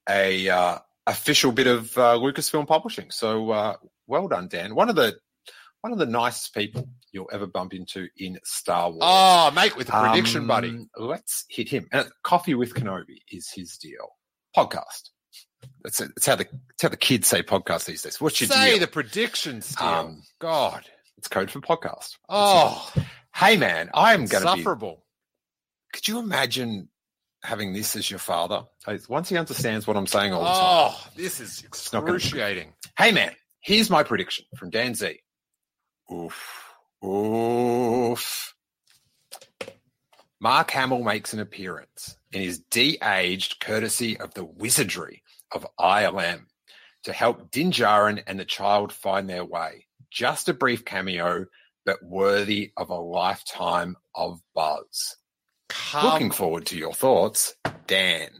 a 0.09 0.49
uh, 0.49 0.79
official 1.07 1.53
bit 1.53 1.67
of 1.67 1.97
uh, 1.97 2.17
Lucasfilm 2.17 2.67
Publishing. 2.67 3.11
So 3.11 3.51
uh, 3.51 3.77
well 4.07 4.29
done, 4.29 4.49
Dan. 4.49 4.75
One 4.75 4.89
of 4.89 4.97
the 4.97 5.19
one 5.83 5.93
of 5.93 5.99
the 5.99 6.07
nicest 6.07 6.55
people 6.55 6.89
you'll 7.13 7.31
ever 7.33 7.47
bump 7.47 7.75
into 7.75 8.09
in 8.17 8.39
Star 8.45 8.91
Wars. 8.91 9.01
Oh, 9.03 9.51
mate, 9.55 9.77
with 9.77 9.89
a 9.89 9.93
prediction, 9.93 10.43
um, 10.43 10.47
buddy. 10.47 10.87
Let's 10.97 11.47
hit 11.49 11.69
him. 11.69 11.89
And 11.93 12.09
Coffee 12.23 12.55
with 12.55 12.75
Kenobi 12.75 13.19
is 13.31 13.51
his 13.51 13.79
deal 13.79 14.17
podcast. 14.57 15.11
That's, 15.83 15.99
that's 15.99 16.27
how 16.27 16.37
the 16.37 16.45
that's 16.45 16.83
how 16.83 16.89
the 16.89 16.97
kids 16.97 17.27
say 17.29 17.43
podcast 17.43 17.87
these 17.87 18.03
days. 18.03 18.21
What's 18.21 18.41
your 18.41 18.49
say 18.49 18.73
deal? 18.73 18.81
the 18.81 18.87
predictions? 18.87 19.75
Um, 19.81 20.23
God, 20.39 20.85
it's 21.17 21.29
code 21.29 21.51
for 21.51 21.61
podcast. 21.61 22.17
Oh, 22.29 22.93
hey 23.35 23.57
man, 23.57 23.91
I'm 23.95 24.27
going 24.27 24.43
to 24.43 24.47
be 24.47 24.53
insufferable. 24.53 25.05
Could 25.93 26.07
you 26.07 26.19
imagine 26.19 26.89
having 27.43 27.73
this 27.73 27.97
as 27.97 28.11
your 28.11 28.19
father? 28.19 28.65
Once 29.09 29.29
he 29.29 29.37
understands 29.39 29.87
what 29.87 29.97
I'm 29.97 30.07
saying 30.07 30.33
all 30.33 30.43
the 30.43 30.49
time. 30.49 30.59
Oh, 30.63 31.07
this 31.17 31.41
is 31.41 31.63
gonna- 31.91 32.05
excruciating. 32.05 32.75
Hey 32.99 33.13
man, 33.13 33.33
here's 33.61 33.89
my 33.91 34.03
prediction 34.03 34.45
from 34.57 34.71
Dan 34.71 34.95
Z. 34.95 35.21
Oof. 36.13 36.75
Oof. 37.05 38.55
Mark 40.41 40.71
Hamill 40.71 41.03
makes 41.03 41.33
an 41.33 41.41
appearance 41.41 42.17
and 42.33 42.43
is 42.43 42.61
de-aged 42.71 43.61
courtesy 43.61 44.19
of 44.19 44.33
the 44.35 44.45
wizardry 44.45 45.23
of 45.53 45.67
ILM 45.79 46.47
to 47.05 47.13
help 47.13 47.51
Din 47.51 47.71
Djarin 47.71 48.23
and 48.27 48.39
the 48.39 48.45
child 48.45 48.93
find 48.93 49.29
their 49.29 49.45
way. 49.45 49.87
Just 50.11 50.49
a 50.49 50.55
brief 50.55 50.85
cameo, 50.85 51.47
but 51.87 52.03
worthy 52.03 52.73
of 52.77 52.91
a 52.91 52.95
lifetime 52.95 53.97
of 54.15 54.41
buzz. 54.55 55.17
Looking 56.03 56.31
forward 56.31 56.67
to 56.67 56.77
your 56.77 56.93
thoughts, 56.93 57.55
Dan. 57.87 58.31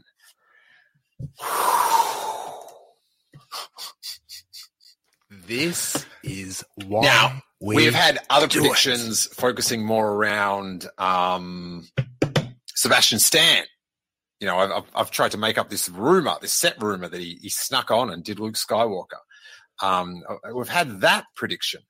This 5.47 6.05
is 6.23 6.63
why 6.75 7.01
now 7.03 7.41
we 7.61 7.85
have 7.85 7.93
had 7.93 8.19
other 8.29 8.47
do 8.47 8.59
it. 8.59 8.61
predictions 8.61 9.27
focusing 9.27 9.83
more 9.83 10.07
around 10.11 10.87
um, 10.97 11.87
Sebastian 12.75 13.19
Stan. 13.19 13.63
You 14.41 14.47
know, 14.47 14.57
I've, 14.57 14.71
I've, 14.71 14.83
I've 14.95 15.11
tried 15.11 15.31
to 15.31 15.37
make 15.37 15.57
up 15.57 15.69
this 15.69 15.87
rumor, 15.87 16.35
this 16.41 16.53
set 16.55 16.81
rumor 16.81 17.07
that 17.07 17.21
he, 17.21 17.37
he 17.41 17.49
snuck 17.49 17.91
on 17.91 18.09
and 18.09 18.23
did 18.23 18.39
Luke 18.39 18.55
Skywalker. 18.55 19.19
Um, 19.81 20.23
we've 20.53 20.67
had 20.67 21.01
that 21.01 21.25
prediction, 21.35 21.81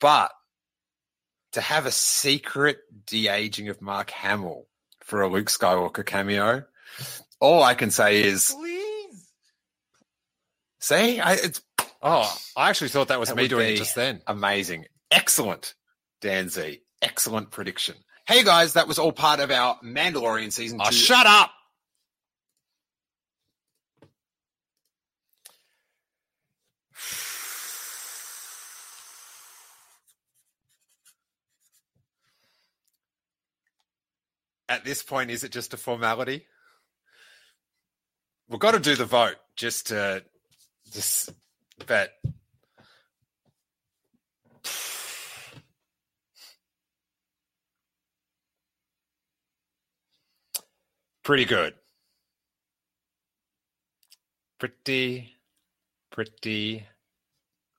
but 0.00 0.30
to 1.52 1.60
have 1.60 1.86
a 1.86 1.90
secret 1.92 2.78
de 3.06 3.28
aging 3.28 3.68
of 3.68 3.80
Mark 3.80 4.10
Hamill 4.10 4.66
for 5.04 5.22
a 5.22 5.28
Luke 5.28 5.46
Skywalker 5.46 6.04
cameo, 6.04 6.64
all 7.40 7.62
I 7.62 7.74
can 7.74 7.90
say 7.90 8.22
is, 8.22 8.52
Please. 8.52 9.28
see, 10.80 11.20
I, 11.20 11.34
it's 11.34 11.62
Oh, 12.02 12.32
I 12.56 12.68
actually 12.68 12.88
thought 12.90 13.08
that 13.08 13.18
was 13.20 13.30
That 13.30 13.36
me 13.36 13.48
doing 13.48 13.74
it 13.74 13.76
just 13.76 13.94
then. 13.94 14.20
Amazing. 14.26 14.84
Excellent, 15.10 15.74
Dan 16.20 16.48
Z. 16.48 16.80
Excellent 17.00 17.50
prediction. 17.50 17.94
Hey 18.26 18.42
guys, 18.44 18.72
that 18.74 18.86
was 18.88 18.98
all 18.98 19.12
part 19.12 19.38
of 19.40 19.50
our 19.50 19.78
Mandalorian 19.84 20.52
season 20.52 20.80
Oh, 20.82 20.86
two. 20.90 20.94
shut 20.94 21.26
up! 21.26 21.50
At 34.68 34.84
this 34.84 35.02
point, 35.02 35.30
is 35.30 35.44
it 35.44 35.52
just 35.52 35.74
a 35.74 35.76
formality? 35.76 36.46
We've 38.48 38.60
got 38.60 38.72
to 38.72 38.80
do 38.80 38.96
the 38.96 39.04
vote 39.04 39.36
just 39.56 39.88
to 39.88 40.24
just 40.92 41.30
but 41.86 42.12
pretty 51.22 51.44
good. 51.44 51.74
Pretty, 54.58 55.34
pretty 56.10 56.86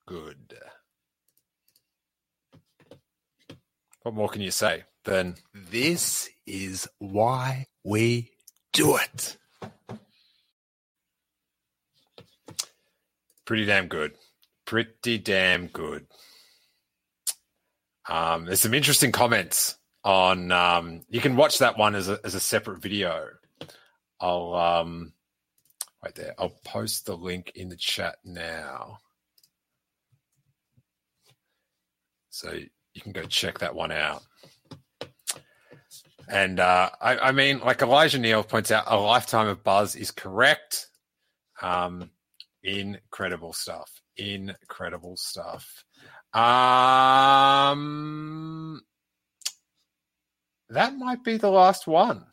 good. 0.06 0.58
What 4.02 4.14
more 4.14 4.28
can 4.28 4.42
you 4.42 4.50
say 4.50 4.84
than 5.04 5.36
this 5.54 6.28
is 6.48 6.88
why 6.98 7.66
we 7.84 8.30
do 8.72 8.96
it? 8.96 9.36
Pretty 13.44 13.64
damn 13.64 13.88
good. 13.88 14.12
Pretty 14.64 15.18
damn 15.18 15.68
good. 15.68 16.06
Um, 18.08 18.46
there's 18.46 18.60
some 18.60 18.74
interesting 18.74 19.12
comments 19.12 19.76
on. 20.04 20.50
Um, 20.52 21.02
you 21.08 21.20
can 21.20 21.36
watch 21.36 21.58
that 21.58 21.78
one 21.78 21.94
as 21.94 22.08
a, 22.08 22.18
as 22.24 22.34
a 22.34 22.40
separate 22.40 22.80
video. 22.80 23.28
I'll 24.20 24.54
um, 24.54 25.12
right 26.04 26.14
there. 26.14 26.34
I'll 26.38 26.58
post 26.64 27.06
the 27.06 27.16
link 27.16 27.52
in 27.54 27.68
the 27.68 27.76
chat 27.76 28.16
now, 28.24 28.98
so 32.30 32.52
you 32.52 33.00
can 33.00 33.12
go 33.12 33.22
check 33.22 33.60
that 33.60 33.74
one 33.74 33.92
out. 33.92 34.22
And 36.28 36.60
uh, 36.60 36.90
I, 37.00 37.18
I 37.18 37.32
mean, 37.32 37.60
like 37.60 37.80
Elijah 37.80 38.18
Neal 38.18 38.42
points 38.42 38.70
out, 38.70 38.84
a 38.86 38.96
lifetime 38.96 39.48
of 39.48 39.64
buzz 39.64 39.96
is 39.96 40.10
correct. 40.10 40.88
Um, 41.62 42.10
incredible 42.62 43.52
stuff. 43.54 43.90
Incredible 44.16 45.16
stuff. 45.16 45.84
Um, 46.34 47.82
that 50.68 50.96
might 50.96 51.24
be 51.24 51.38
the 51.38 51.50
last 51.50 51.86
one. 51.86 52.26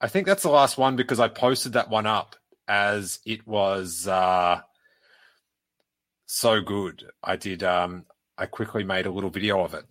I 0.00 0.08
think 0.08 0.26
that's 0.26 0.42
the 0.42 0.50
last 0.50 0.76
one 0.76 0.96
because 0.96 1.20
I 1.20 1.28
posted 1.28 1.74
that 1.74 1.88
one 1.88 2.06
up 2.06 2.34
as 2.66 3.20
it 3.24 3.46
was 3.46 4.08
uh, 4.08 4.60
so 6.26 6.60
good. 6.60 7.04
I 7.22 7.36
did. 7.36 7.62
Um, 7.62 8.06
I 8.36 8.46
quickly 8.46 8.82
made 8.82 9.06
a 9.06 9.12
little 9.12 9.30
video 9.30 9.62
of 9.62 9.74
it. 9.74 9.84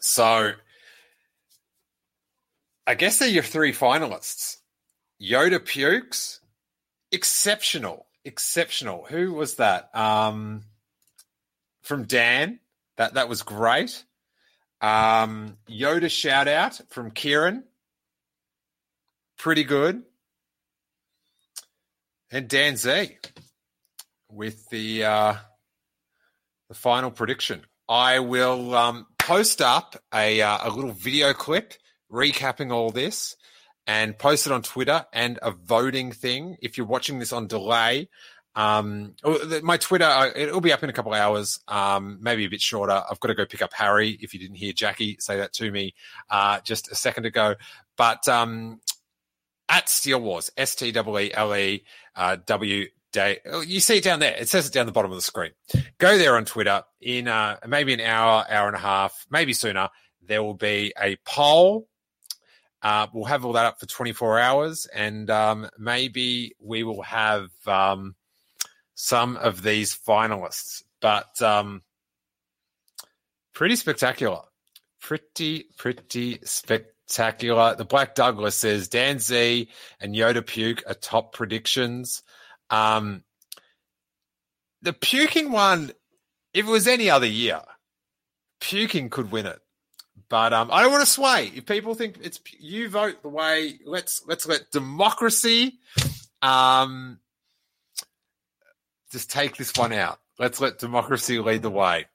So 0.00 0.52
I 2.86 2.94
guess 2.94 3.18
they're 3.18 3.28
your 3.28 3.42
three 3.42 3.72
finalists. 3.72 4.58
Yoda 5.20 5.64
pukes, 5.64 6.40
exceptional, 7.12 8.06
exceptional. 8.24 9.06
Who 9.08 9.32
was 9.34 9.56
that? 9.56 9.94
Um, 9.94 10.64
from 11.82 12.04
Dan. 12.04 12.58
That 12.96 13.14
that 13.14 13.28
was 13.28 13.42
great. 13.42 14.04
Um, 14.80 15.56
Yoda 15.68 16.10
shout 16.10 16.48
out 16.48 16.80
from 16.90 17.10
Kieran. 17.10 17.64
Pretty 19.38 19.64
good. 19.64 20.02
And 22.30 22.48
Dan 22.48 22.76
Z 22.76 23.16
with 24.30 24.68
the 24.70 25.04
uh, 25.04 25.34
the 26.68 26.74
final 26.74 27.10
prediction. 27.10 27.62
I 27.88 28.20
will 28.20 28.74
um, 28.74 29.06
post 29.18 29.60
up 29.60 29.96
a 30.12 30.40
uh, 30.42 30.68
a 30.68 30.70
little 30.70 30.92
video 30.92 31.32
clip 31.32 31.74
recapping 32.12 32.72
all 32.72 32.90
this 32.90 33.36
and 33.86 34.16
post 34.16 34.46
it 34.46 34.52
on 34.52 34.62
Twitter 34.62 35.04
and 35.12 35.38
a 35.42 35.50
voting 35.50 36.12
thing. 36.12 36.56
If 36.60 36.76
you're 36.76 36.86
watching 36.86 37.18
this 37.18 37.32
on 37.32 37.46
delay, 37.46 38.08
um, 38.54 39.14
my 39.62 39.78
Twitter 39.78 40.04
uh, 40.04 40.30
it'll 40.36 40.60
be 40.60 40.72
up 40.72 40.82
in 40.82 40.90
a 40.90 40.92
couple 40.92 41.14
of 41.14 41.18
hours, 41.18 41.58
um, 41.68 42.18
maybe 42.20 42.44
a 42.44 42.50
bit 42.50 42.60
shorter. 42.60 43.02
I've 43.10 43.18
got 43.18 43.28
to 43.28 43.34
go 43.34 43.46
pick 43.46 43.62
up 43.62 43.72
Harry. 43.72 44.18
If 44.20 44.34
you 44.34 44.40
didn't 44.40 44.56
hear 44.56 44.72
Jackie 44.72 45.16
say 45.20 45.38
that 45.38 45.54
to 45.54 45.70
me 45.70 45.94
uh, 46.28 46.60
just 46.60 46.92
a 46.92 46.94
second 46.94 47.24
ago, 47.24 47.54
but 47.96 48.28
um, 48.28 48.80
at 49.68 49.88
Steele 49.88 50.20
Wars, 50.20 50.50
S 50.56 50.74
T 50.74 50.92
W 50.92 51.18
E 51.18 51.32
L 51.32 51.56
E 51.56 51.84
uh, 52.14 52.36
Day. 53.12 53.38
oh, 53.46 53.60
You 53.60 53.80
see 53.80 53.98
it 53.98 54.04
down 54.04 54.20
there. 54.20 54.34
It 54.38 54.48
says 54.48 54.66
it 54.66 54.72
down 54.72 54.86
the 54.86 54.92
bottom 54.92 55.10
of 55.10 55.16
the 55.16 55.22
screen. 55.22 55.50
Go 55.98 56.16
there 56.16 56.36
on 56.36 56.46
Twitter 56.46 56.82
in 57.00 57.28
uh, 57.28 57.58
maybe 57.66 57.92
an 57.92 58.00
hour, 58.00 58.44
hour 58.48 58.66
and 58.68 58.76
a 58.76 58.80
half, 58.80 59.26
maybe 59.30 59.52
sooner. 59.52 59.90
There 60.26 60.42
will 60.42 60.54
be 60.54 60.94
a 61.00 61.16
poll. 61.26 61.88
Uh, 62.82 63.06
we'll 63.12 63.24
have 63.24 63.44
all 63.44 63.52
that 63.52 63.66
up 63.66 63.78
for 63.78 63.86
24 63.86 64.40
hours, 64.40 64.86
and 64.86 65.30
um, 65.30 65.68
maybe 65.78 66.52
we 66.60 66.82
will 66.82 67.02
have 67.02 67.48
um, 67.66 68.16
some 68.94 69.36
of 69.36 69.62
these 69.62 69.96
finalists. 69.96 70.82
But 71.00 71.40
um, 71.40 71.82
pretty 73.54 73.76
spectacular. 73.76 74.40
Pretty, 75.00 75.66
pretty 75.78 76.40
spectacular. 76.42 77.76
The 77.76 77.84
Black 77.84 78.14
Douglas 78.14 78.56
says 78.56 78.88
Dan 78.88 79.18
Z 79.20 79.68
and 80.00 80.14
Yoda 80.14 80.44
Puke 80.44 80.82
are 80.86 80.94
top 80.94 81.32
predictions. 81.32 82.22
Um, 82.70 83.22
the 84.82 84.92
puking 84.92 85.52
one, 85.52 85.92
if 86.52 86.66
it 86.66 86.70
was 86.70 86.88
any 86.88 87.10
other 87.10 87.26
year, 87.26 87.60
puking 88.60 89.10
could 89.10 89.30
win 89.30 89.46
it. 89.46 89.60
But 90.32 90.54
um, 90.54 90.70
I 90.72 90.80
don't 90.80 90.90
want 90.92 91.04
to 91.04 91.10
sway. 91.10 91.52
If 91.54 91.66
people 91.66 91.94
think 91.94 92.16
it's 92.22 92.40
you 92.58 92.88
vote 92.88 93.20
the 93.20 93.28
way, 93.28 93.74
let's 93.84 94.22
let's 94.26 94.46
let 94.48 94.70
democracy 94.70 95.78
um, 96.40 97.18
just 99.10 99.30
take 99.30 99.58
this 99.58 99.76
one 99.76 99.92
out. 99.92 100.20
Let's 100.38 100.58
let 100.58 100.78
democracy 100.78 101.38
lead 101.38 101.60
the 101.60 101.68
way. 101.70 102.06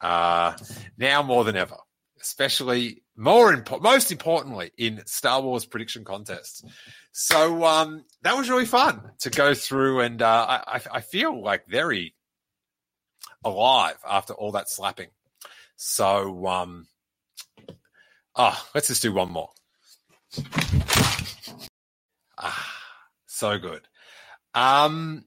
Uh, 0.00 0.56
now 0.96 1.24
more 1.24 1.42
than 1.42 1.56
ever, 1.56 1.74
especially 2.22 3.02
more 3.16 3.52
impo- 3.52 3.82
most 3.82 4.12
importantly 4.12 4.70
in 4.78 5.02
Star 5.06 5.42
Wars 5.42 5.66
prediction 5.66 6.04
contests. 6.04 6.62
So 7.10 7.64
um, 7.64 8.04
that 8.22 8.36
was 8.36 8.48
really 8.48 8.66
fun 8.66 9.10
to 9.22 9.30
go 9.30 9.54
through, 9.54 10.02
and 10.02 10.22
uh, 10.22 10.60
I, 10.68 10.80
I- 10.92 11.00
feel 11.00 11.42
like 11.42 11.66
very 11.66 12.14
alive 13.42 13.96
after 14.08 14.34
all 14.34 14.52
that 14.52 14.70
slapping. 14.70 15.08
So 15.74 16.46
um, 16.46 16.86
ah, 18.36 18.68
let's 18.74 18.88
just 18.88 19.02
do 19.02 19.12
one 19.12 19.30
more. 19.30 19.50
Ah, 22.38 22.72
so 23.26 23.58
good. 23.58 23.88
Um, 24.54 25.24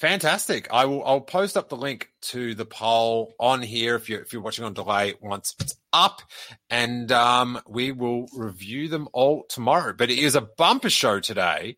fantastic. 0.00 0.68
I 0.70 0.84
will. 0.86 1.04
I'll 1.04 1.20
post 1.20 1.56
up 1.56 1.68
the 1.68 1.76
link 1.76 2.08
to 2.22 2.54
the 2.54 2.66
poll 2.66 3.34
on 3.40 3.62
here 3.62 3.96
if 3.96 4.08
you're 4.08 4.20
if 4.20 4.32
you're 4.32 4.42
watching 4.42 4.64
on 4.64 4.74
delay 4.74 5.14
once 5.20 5.54
it's 5.60 5.76
up, 5.92 6.22
and 6.70 7.10
um, 7.12 7.60
we 7.68 7.92
will 7.92 8.28
review 8.34 8.88
them 8.88 9.08
all 9.12 9.44
tomorrow. 9.48 9.94
But 9.96 10.10
it 10.10 10.18
is 10.18 10.34
a 10.34 10.40
bumper 10.42 10.90
show 10.90 11.20
today. 11.20 11.76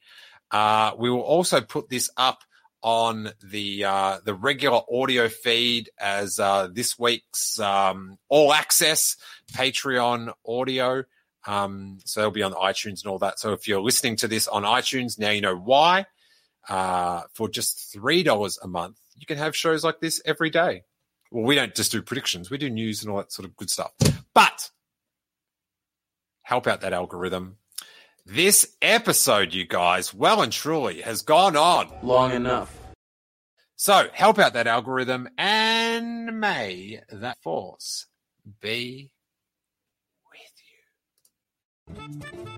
Uh, 0.50 0.92
we 0.98 1.10
will 1.10 1.20
also 1.20 1.60
put 1.60 1.88
this 1.88 2.10
up 2.16 2.42
on 2.82 3.30
the 3.42 3.84
uh, 3.84 4.18
the 4.24 4.34
regular 4.34 4.80
audio 4.92 5.28
feed 5.28 5.90
as 5.98 6.38
uh, 6.38 6.68
this 6.72 6.98
week's 6.98 7.58
um, 7.60 8.18
all 8.28 8.52
access 8.52 9.16
Patreon 9.52 10.32
audio. 10.46 11.04
Um, 11.46 11.98
so 12.04 12.20
it'll 12.20 12.30
be 12.32 12.42
on 12.42 12.52
iTunes 12.52 13.02
and 13.02 13.06
all 13.06 13.18
that. 13.20 13.38
So 13.38 13.52
if 13.52 13.66
you're 13.66 13.80
listening 13.80 14.16
to 14.16 14.28
this 14.28 14.48
on 14.48 14.64
iTunes, 14.64 15.18
now 15.18 15.30
you 15.30 15.40
know 15.40 15.56
why. 15.56 16.06
uh, 16.68 17.22
for 17.32 17.48
just 17.48 17.94
$3 17.94 18.58
a 18.62 18.68
month, 18.68 18.98
you 19.16 19.26
can 19.26 19.38
have 19.38 19.56
shows 19.56 19.82
like 19.84 20.00
this 20.00 20.20
every 20.24 20.50
day. 20.50 20.82
Well, 21.30 21.44
we 21.44 21.54
don't 21.54 21.74
just 21.74 21.92
do 21.92 22.02
predictions, 22.02 22.50
we 22.50 22.58
do 22.58 22.70
news 22.70 23.02
and 23.02 23.10
all 23.10 23.18
that 23.18 23.32
sort 23.32 23.46
of 23.48 23.56
good 23.56 23.70
stuff. 23.70 23.92
But 24.34 24.70
help 26.42 26.66
out 26.66 26.80
that 26.82 26.92
algorithm. 26.92 27.56
This 28.30 28.76
episode, 28.82 29.54
you 29.54 29.66
guys, 29.66 30.12
well 30.12 30.42
and 30.42 30.52
truly 30.52 31.00
has 31.00 31.22
gone 31.22 31.56
on 31.56 31.90
long 32.02 32.32
enough. 32.32 32.78
So 33.76 34.08
help 34.12 34.38
out 34.38 34.52
that 34.52 34.66
algorithm 34.66 35.30
and 35.38 36.38
may 36.38 37.00
that 37.10 37.40
force 37.42 38.04
be 38.60 39.12
with 41.88 41.96
you. 41.96 42.57